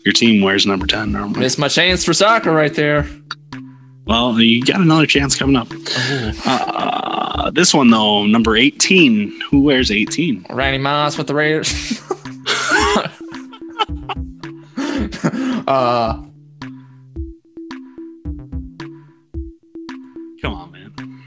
your 0.06 0.14
team 0.14 0.42
wears 0.42 0.66
number 0.66 0.86
ten. 0.88 1.12
Normally, 1.12 1.40
Missed 1.40 1.60
my 1.60 1.68
chance 1.68 2.04
for 2.06 2.14
soccer 2.14 2.52
right 2.52 2.74
there. 2.74 3.08
well, 4.06 4.40
you 4.40 4.64
got 4.64 4.80
another 4.82 5.06
chance 5.08 5.36
coming 5.36 5.56
up. 5.56 5.68
Oh. 5.72 6.32
Uh, 6.46 7.52
this 7.52 7.74
one 7.74 7.90
though, 7.90 8.26
number 8.26 8.56
eighteen. 8.56 9.34
Who 9.50 9.62
wears 9.62 9.92
eighteen? 9.92 10.46
Randy 10.50 10.78
Moss 10.78 11.18
with 11.18 11.28
the 11.28 11.36
Raiders. 11.36 12.02
uh, 15.68 16.22
Come 20.42 20.54
on, 20.56 20.72
man. 20.72 21.22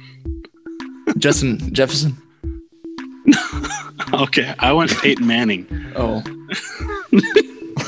Justin 1.18 1.72
Jefferson. 1.72 2.16
Okay, 4.12 4.54
I 4.58 4.72
went 4.72 4.90
Peyton 4.98 5.26
Manning. 5.26 5.66
Oh, 5.96 6.22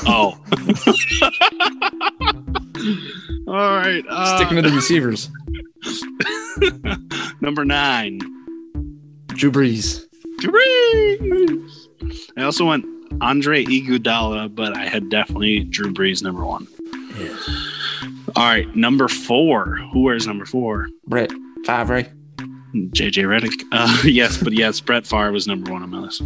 Oh. 0.09 0.37
All 3.47 3.77
right. 3.77 4.03
Uh, 4.09 4.37
sticking 4.37 4.61
to 4.61 4.69
the 4.69 4.75
receivers. 4.75 5.29
number 7.41 7.65
nine. 7.65 8.19
Drew 9.27 9.51
Brees. 9.51 10.05
Drew 10.39 10.51
Brees. 10.51 11.87
I 12.37 12.43
also 12.43 12.65
went 12.65 12.85
Andre 13.21 13.63
Iguodala, 13.65 14.53
but 14.53 14.75
I 14.77 14.85
had 14.87 15.09
definitely 15.09 15.63
Drew 15.65 15.93
Brees 15.93 16.23
number 16.23 16.45
one. 16.45 16.67
All 18.35 18.43
right, 18.45 18.73
number 18.75 19.07
four. 19.07 19.77
Who 19.91 20.01
wears 20.01 20.27
number 20.27 20.45
four? 20.45 20.87
Brett 21.07 21.31
Favre. 21.65 22.05
JJ 22.73 23.23
Redick. 23.25 23.63
Uh, 23.71 24.01
yes, 24.05 24.37
but 24.41 24.53
yes, 24.53 24.79
Brett 24.79 25.05
Favre 25.07 25.31
was 25.31 25.47
number 25.47 25.71
one 25.71 25.83
on 25.83 25.89
my 25.89 25.99
list. 25.99 26.21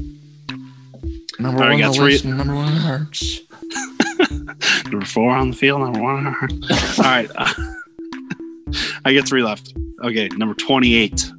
Number 1.40 1.62
right, 1.62 1.70
one 1.72 1.80
got 1.80 1.86
on 1.88 1.92
the 1.92 1.98
three- 1.98 2.12
list, 2.14 2.26
number 2.26 2.54
one 2.56 2.66
on 2.68 2.78
hearts. 2.78 3.40
Number 4.92 5.06
four 5.06 5.32
on 5.32 5.52
the 5.52 5.56
field. 5.56 5.82
Number 5.82 6.02
one. 6.02 6.28
on 6.28 6.28
our- 6.28 6.42
All 6.42 7.04
right, 7.04 7.30
uh, 7.36 7.54
I 9.06 9.14
get 9.14 9.28
three 9.28 9.42
left. 9.42 9.74
Okay, 10.04 10.28
number 10.30 10.54
twenty-eight. 10.54 11.32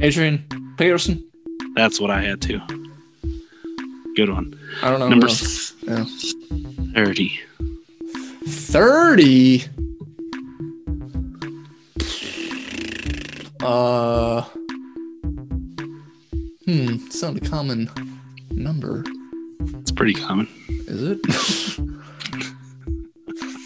Adrian 0.00 0.44
Peterson. 0.78 1.22
That's 1.74 2.00
what 2.00 2.10
I 2.10 2.22
had 2.22 2.40
too. 2.40 2.60
Good 4.16 4.30
one. 4.30 4.58
I 4.82 4.90
don't 4.90 5.00
know. 5.00 5.08
Number. 5.08 5.28
Yeah. 5.82 6.04
thirty. 6.94 7.38
30. 8.46 9.64
Uh. 13.64 14.42
Hmm. 16.66 16.96
It's 17.06 17.22
not 17.22 17.36
a 17.36 17.40
common 17.40 17.90
number, 18.50 19.04
It's 19.80 19.90
pretty 19.92 20.14
common. 20.14 20.48
is 20.68 21.02
it? 21.02 21.20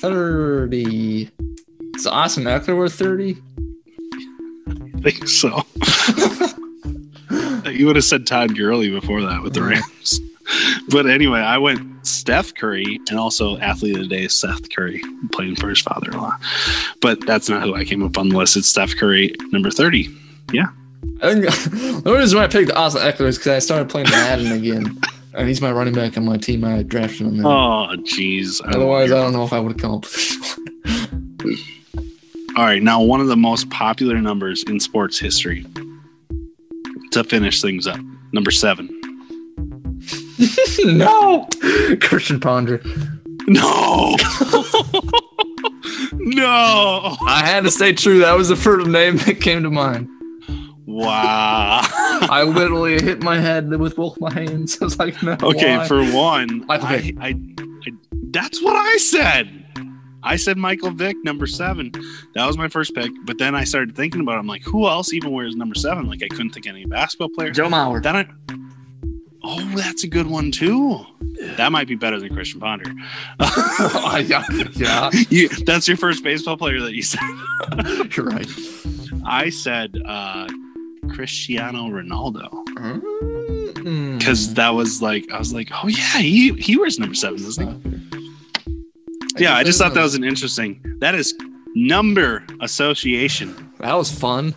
30. 0.00 1.30
Is 1.94 2.06
Austin 2.06 2.44
Ekeler 2.44 2.76
worth 2.76 2.94
30? 2.94 3.36
I 4.68 5.00
think 5.00 5.28
so. 5.28 5.64
you 7.70 7.86
would 7.86 7.96
have 7.96 8.04
said 8.04 8.26
Todd 8.26 8.56
Gurley 8.56 8.90
before 8.90 9.22
that 9.22 9.42
with 9.42 9.54
the 9.54 9.62
Rams. 9.62 10.20
But 10.90 11.06
anyway, 11.08 11.40
I 11.40 11.58
went 11.58 11.97
Steph 12.08 12.54
Curry 12.54 13.00
and 13.08 13.18
also 13.18 13.58
athlete 13.58 13.96
of 13.96 14.02
the 14.02 14.08
day, 14.08 14.28
Seth 14.28 14.70
Curry, 14.74 15.00
playing 15.32 15.56
for 15.56 15.68
his 15.68 15.80
father 15.80 16.10
in 16.10 16.18
law. 16.18 16.36
But 17.00 17.26
that's 17.26 17.48
not 17.48 17.62
who 17.62 17.74
I 17.74 17.84
came 17.84 18.02
up 18.02 18.18
on 18.18 18.30
the 18.30 18.36
list. 18.36 18.56
It's 18.56 18.68
Steph 18.68 18.96
Curry, 18.96 19.34
number 19.50 19.70
30. 19.70 20.08
Yeah. 20.52 20.68
I 21.22 21.34
think 21.34 21.44
the 22.04 22.14
reason 22.16 22.38
why 22.38 22.44
I 22.44 22.48
picked 22.48 22.72
Austin 22.72 23.02
Ekeler 23.02 23.26
is 23.26 23.38
because 23.38 23.52
I 23.52 23.58
started 23.58 23.88
playing 23.88 24.10
Madden 24.10 24.52
again. 24.52 24.98
And 25.34 25.46
he's 25.46 25.60
my 25.60 25.70
running 25.70 25.94
back 25.94 26.16
on 26.16 26.24
my 26.24 26.36
team. 26.36 26.64
I 26.64 26.82
drafted 26.82 27.26
him. 27.26 27.46
Oh, 27.46 27.88
jeez. 27.98 28.60
Otherwise, 28.64 29.12
I 29.12 29.16
don't 29.16 29.32
know 29.32 29.44
if 29.44 29.52
I 29.52 29.60
would 29.60 29.72
have 29.72 29.80
come 29.80 29.92
up 29.92 30.02
with 30.02 30.14
this 30.14 30.56
one. 30.56 30.68
All 32.56 32.64
right, 32.64 32.82
now 32.82 33.00
one 33.00 33.20
of 33.20 33.28
the 33.28 33.36
most 33.36 33.70
popular 33.70 34.20
numbers 34.20 34.64
in 34.64 34.80
sports 34.80 35.16
history 35.18 35.64
to 37.12 37.22
finish 37.22 37.62
things 37.62 37.86
up. 37.86 38.00
Number 38.32 38.50
seven. 38.50 38.97
no! 40.84 41.48
Christian 42.00 42.40
Ponder. 42.40 42.80
No. 43.46 44.16
no. 46.12 47.16
I 47.26 47.42
had 47.44 47.64
to 47.64 47.70
stay 47.70 47.92
true. 47.92 48.18
That 48.20 48.36
was 48.36 48.48
the 48.48 48.56
first 48.56 48.86
name 48.86 49.16
that 49.18 49.40
came 49.40 49.62
to 49.62 49.70
mind. 49.70 50.08
Wow. 50.86 51.80
I 51.84 52.42
literally 52.42 53.00
hit 53.02 53.22
my 53.22 53.38
head 53.38 53.68
with 53.68 53.96
both 53.96 54.18
my 54.20 54.32
hands. 54.32 54.78
I 54.82 54.84
was 54.84 54.98
like, 54.98 55.22
no. 55.22 55.36
okay, 55.42 55.76
why? 55.78 55.86
for 55.86 56.04
one, 56.10 56.66
Michael 56.66 56.88
I, 56.88 57.12
I, 57.20 57.28
I, 57.28 57.34
that's 58.30 58.62
what 58.62 58.76
I 58.76 58.96
said. 58.96 59.54
I 60.22 60.36
said 60.36 60.58
Michael 60.58 60.90
Vick, 60.90 61.16
number 61.24 61.46
seven. 61.46 61.92
That 62.34 62.46
was 62.46 62.58
my 62.58 62.68
first 62.68 62.94
pick. 62.94 63.10
But 63.24 63.38
then 63.38 63.54
I 63.54 63.64
started 63.64 63.94
thinking 63.94 64.20
about 64.20 64.36
it. 64.36 64.40
I'm 64.40 64.46
like, 64.46 64.64
who 64.64 64.88
else 64.88 65.12
even 65.12 65.30
wears 65.30 65.56
number 65.56 65.74
seven? 65.74 66.06
Like, 66.06 66.22
I 66.22 66.28
couldn't 66.28 66.50
think 66.50 66.66
of 66.66 66.70
any 66.70 66.84
basketball 66.84 67.30
players. 67.30 67.56
Joe 67.56 67.68
Mauer. 67.68 68.02
Then 68.02 68.16
I, 68.16 68.28
oh, 69.48 69.72
that's 69.76 70.04
a 70.04 70.08
good 70.08 70.26
one 70.26 70.50
too. 70.50 71.04
That 71.56 71.72
might 71.72 71.88
be 71.88 71.94
better 71.94 72.20
than 72.20 72.32
Christian 72.34 72.60
Ponder. 72.60 72.92
yeah, 73.40 74.42
yeah, 74.76 75.10
you, 75.30 75.48
that's 75.64 75.88
your 75.88 75.96
first 75.96 76.22
baseball 76.22 76.56
player 76.56 76.80
that 76.80 76.94
you 76.94 77.02
said. 77.02 77.20
you're 78.16 78.26
right. 78.26 78.48
I 79.24 79.50
said 79.50 79.96
uh, 80.04 80.46
Cristiano 81.10 81.84
Ronaldo 81.88 82.50
Mm. 83.78 84.18
because 84.18 84.54
that 84.54 84.70
was 84.70 85.00
like 85.02 85.30
I 85.32 85.38
was 85.38 85.52
like, 85.54 85.68
oh 85.72 85.88
yeah, 85.88 86.18
he 86.18 86.52
he 86.54 86.76
wears 86.76 86.98
number 86.98 87.14
seven, 87.14 87.42
doesn't 87.42 87.82
he? 87.82 88.22
Yeah, 89.44 89.54
I 89.56 89.64
just 89.64 89.78
thought 89.78 89.94
that 89.94 90.02
was 90.02 90.14
an 90.14 90.24
interesting. 90.24 90.80
That 91.00 91.14
is 91.14 91.34
number 91.74 92.44
association. 92.60 93.72
that 93.78 93.94
was 93.94 94.10
fun. 94.10 94.54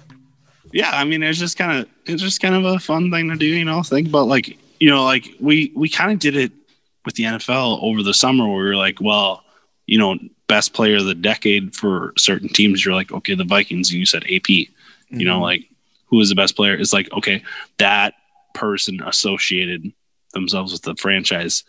Yeah, 0.74 0.92
I 0.92 1.04
mean, 1.04 1.22
it's 1.24 1.38
just 1.40 1.58
kind 1.58 1.80
of 1.80 1.90
it's 2.06 2.22
just 2.22 2.42
kind 2.42 2.56
of 2.56 2.66
a 2.66 2.80
fun 2.80 3.12
thing 3.12 3.30
to 3.30 3.36
do. 3.36 3.46
You 3.46 3.66
know, 3.66 3.84
think 3.84 4.08
about 4.08 4.28
like 4.28 4.58
you 4.82 4.90
know, 4.90 5.04
like 5.04 5.30
we 5.40 5.72
we 5.76 5.88
kind 5.88 6.12
of 6.12 6.18
did 6.18 6.36
it 6.36 6.52
with 7.06 7.14
the 7.14 7.24
NFL 7.24 7.82
over 7.84 8.02
the 8.02 8.14
summer 8.14 8.48
where 8.48 8.58
we 8.58 8.70
were 8.70 8.76
like, 8.76 9.00
well, 9.00 9.44
you 9.86 10.00
know, 10.00 10.18
best 10.48 10.74
player 10.74 10.98
of 10.98 11.06
the 11.06 11.14
decade 11.14 11.76
for 11.76 12.14
certain 12.18 12.50
teams. 12.50 12.84
You're 12.84 12.96
like, 12.96 13.12
okay, 13.12 13.36
the 13.36 13.44
Vikings. 13.44 13.94
You 13.94 14.08
said 14.08 14.24
AP. 14.24 14.50
You 14.50 14.66
mm-hmm. 14.66 15.24
know, 15.24 15.40
like 15.40 15.70
who 16.08 16.20
is 16.20 16.30
the 16.30 16.36
best 16.36 16.56
player? 16.56 16.74
It's 16.74 16.94
like 16.94 17.12
okay, 17.14 17.44
that 17.78 18.16
person 18.56 19.02
associated 19.06 19.94
themselves 20.34 20.74
with 20.74 20.82
the 20.82 20.96
franchise 20.96 21.64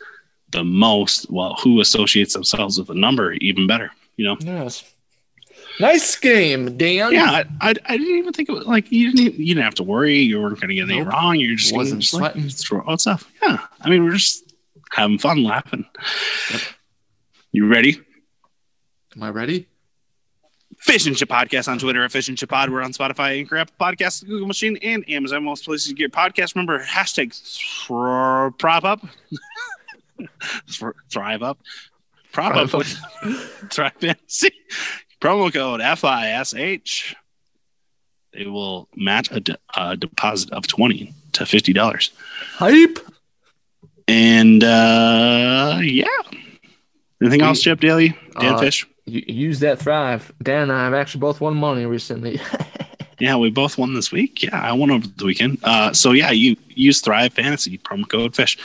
the 0.52 0.64
most, 0.64 1.30
well, 1.30 1.54
who 1.62 1.80
associates 1.80 2.34
themselves 2.34 2.78
with 2.78 2.88
the 2.88 2.94
number 2.94 3.32
even 3.34 3.66
better, 3.66 3.90
you 4.16 4.24
know? 4.24 4.36
Yes. 4.40 4.84
Nice 5.80 6.16
game, 6.16 6.76
Dan. 6.76 7.12
Yeah, 7.12 7.24
I, 7.30 7.44
I, 7.60 7.74
I 7.86 7.96
didn't 7.96 8.18
even 8.18 8.32
think 8.32 8.48
it 8.48 8.52
was 8.52 8.66
like 8.66 8.92
you 8.92 9.12
didn't 9.12 9.38
you 9.38 9.54
didn't 9.54 9.64
have 9.64 9.74
to 9.76 9.82
worry. 9.82 10.18
You 10.18 10.40
weren't 10.40 10.60
going 10.60 10.68
to 10.68 10.74
get 10.74 10.82
anything 10.82 11.04
Nope. 11.04 11.12
wrong. 11.12 11.36
You're 11.36 11.56
just 11.56 11.74
Wasn't 11.74 12.02
just 12.02 12.14
like, 12.14 12.32
sweating. 12.32 12.50
throw 12.50 12.84
out 12.86 13.00
stuff. 13.00 13.30
Yeah, 13.42 13.58
I 13.80 13.88
mean 13.88 14.04
we're 14.04 14.12
just 14.12 14.52
having 14.90 15.18
fun, 15.18 15.42
laughing. 15.44 15.86
You 17.52 17.66
ready? 17.66 18.00
Am 19.16 19.22
I 19.22 19.30
ready? 19.30 19.66
Fish 20.78 21.06
and 21.06 21.16
Chip 21.16 21.28
Podcast 21.28 21.68
on 21.68 21.78
Twitter 21.78 22.02
at 22.04 22.10
Fish 22.10 22.28
and 22.28 22.36
Chip 22.36 22.48
Pod. 22.50 22.68
We're 22.70 22.82
on 22.82 22.92
Spotify, 22.92 23.38
Anchor, 23.38 23.56
Apple 23.56 23.74
Podcast, 23.80 24.26
Google 24.26 24.48
Machine, 24.48 24.76
and 24.82 25.08
Amazon. 25.08 25.44
Most 25.44 25.64
places 25.64 25.88
you 25.88 25.94
get 25.94 26.12
podcasts. 26.12 26.54
Remember, 26.56 26.82
hashtag 26.82 27.32
thro- 27.86 28.50
prop 28.58 28.84
up. 28.84 29.00
Thr- 30.70 30.90
Thrive 31.10 31.42
up. 31.42 31.58
Prop 32.32 32.56
up 32.56 32.70
Thrive 32.70 32.74
up. 32.74 33.24
with 33.24 33.38
Thrive 33.72 33.92
Fantasy. 34.00 34.50
Promo 35.22 35.52
code 35.52 35.80
FISH. 35.80 37.14
They 38.34 38.46
will 38.46 38.88
match 38.96 39.30
a, 39.30 39.40
de- 39.40 39.58
a 39.76 39.96
deposit 39.96 40.50
of 40.50 40.66
20 40.66 41.12
to 41.34 41.44
$50. 41.44 42.10
Hype. 42.56 42.98
And 44.08 44.64
uh 44.64 45.78
yeah. 45.82 46.06
Anything 47.20 47.40
We- 47.40 47.46
else, 47.46 47.62
Chip 47.62 47.78
Daly? 47.80 48.16
Dan 48.40 48.54
Uh, 48.54 48.58
Fish? 48.58 48.86
Use 49.06 49.60
that 49.60 49.78
Thrive. 49.78 50.32
Dan 50.42 50.62
and 50.64 50.72
I 50.72 50.84
have 50.84 50.94
actually 50.94 51.20
both 51.20 51.40
won 51.40 51.54
money 51.56 51.86
recently. 51.86 52.40
Yeah, 53.18 53.36
we 53.36 53.50
both 53.50 53.78
won 53.78 53.94
this 53.94 54.10
week. 54.10 54.42
Yeah, 54.42 54.60
I 54.60 54.72
won 54.72 54.90
over 54.90 55.06
the 55.06 55.24
weekend. 55.24 55.58
Uh, 55.62 55.92
so 55.92 56.10
yeah, 56.10 56.32
you 56.32 56.56
use 56.70 57.00
Thrive 57.00 57.32
Fantasy 57.32 57.78
promo 57.78 58.08
code 58.08 58.34
Fish. 58.34 58.58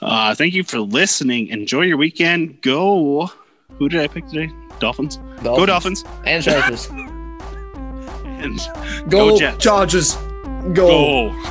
Uh, 0.00 0.36
thank 0.36 0.54
you 0.54 0.62
for 0.62 0.78
listening. 0.78 1.48
Enjoy 1.48 1.80
your 1.80 1.96
weekend. 1.96 2.60
Go. 2.60 3.28
Who 3.72 3.88
did 3.88 4.00
I 4.00 4.06
pick 4.06 4.28
today? 4.28 4.52
Dolphins. 4.80 5.18
Go 5.42 5.66
Dolphins. 5.66 6.04
And 6.24 6.42
Chargers. 6.42 6.88
And 8.24 8.58
Go, 9.08 9.30
Go 9.30 9.38
Jets. 9.38 9.62
Chargers. 9.62 10.14
go. 10.72 11.30
Go. 11.30 11.42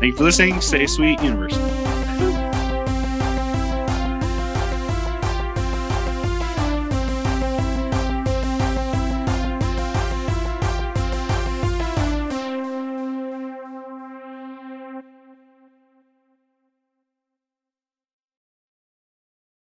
Thank 0.00 0.12
you 0.12 0.16
for 0.16 0.24
listening. 0.24 0.60
Stay 0.60 0.86
sweet, 0.86 1.20
universe. 1.22 1.81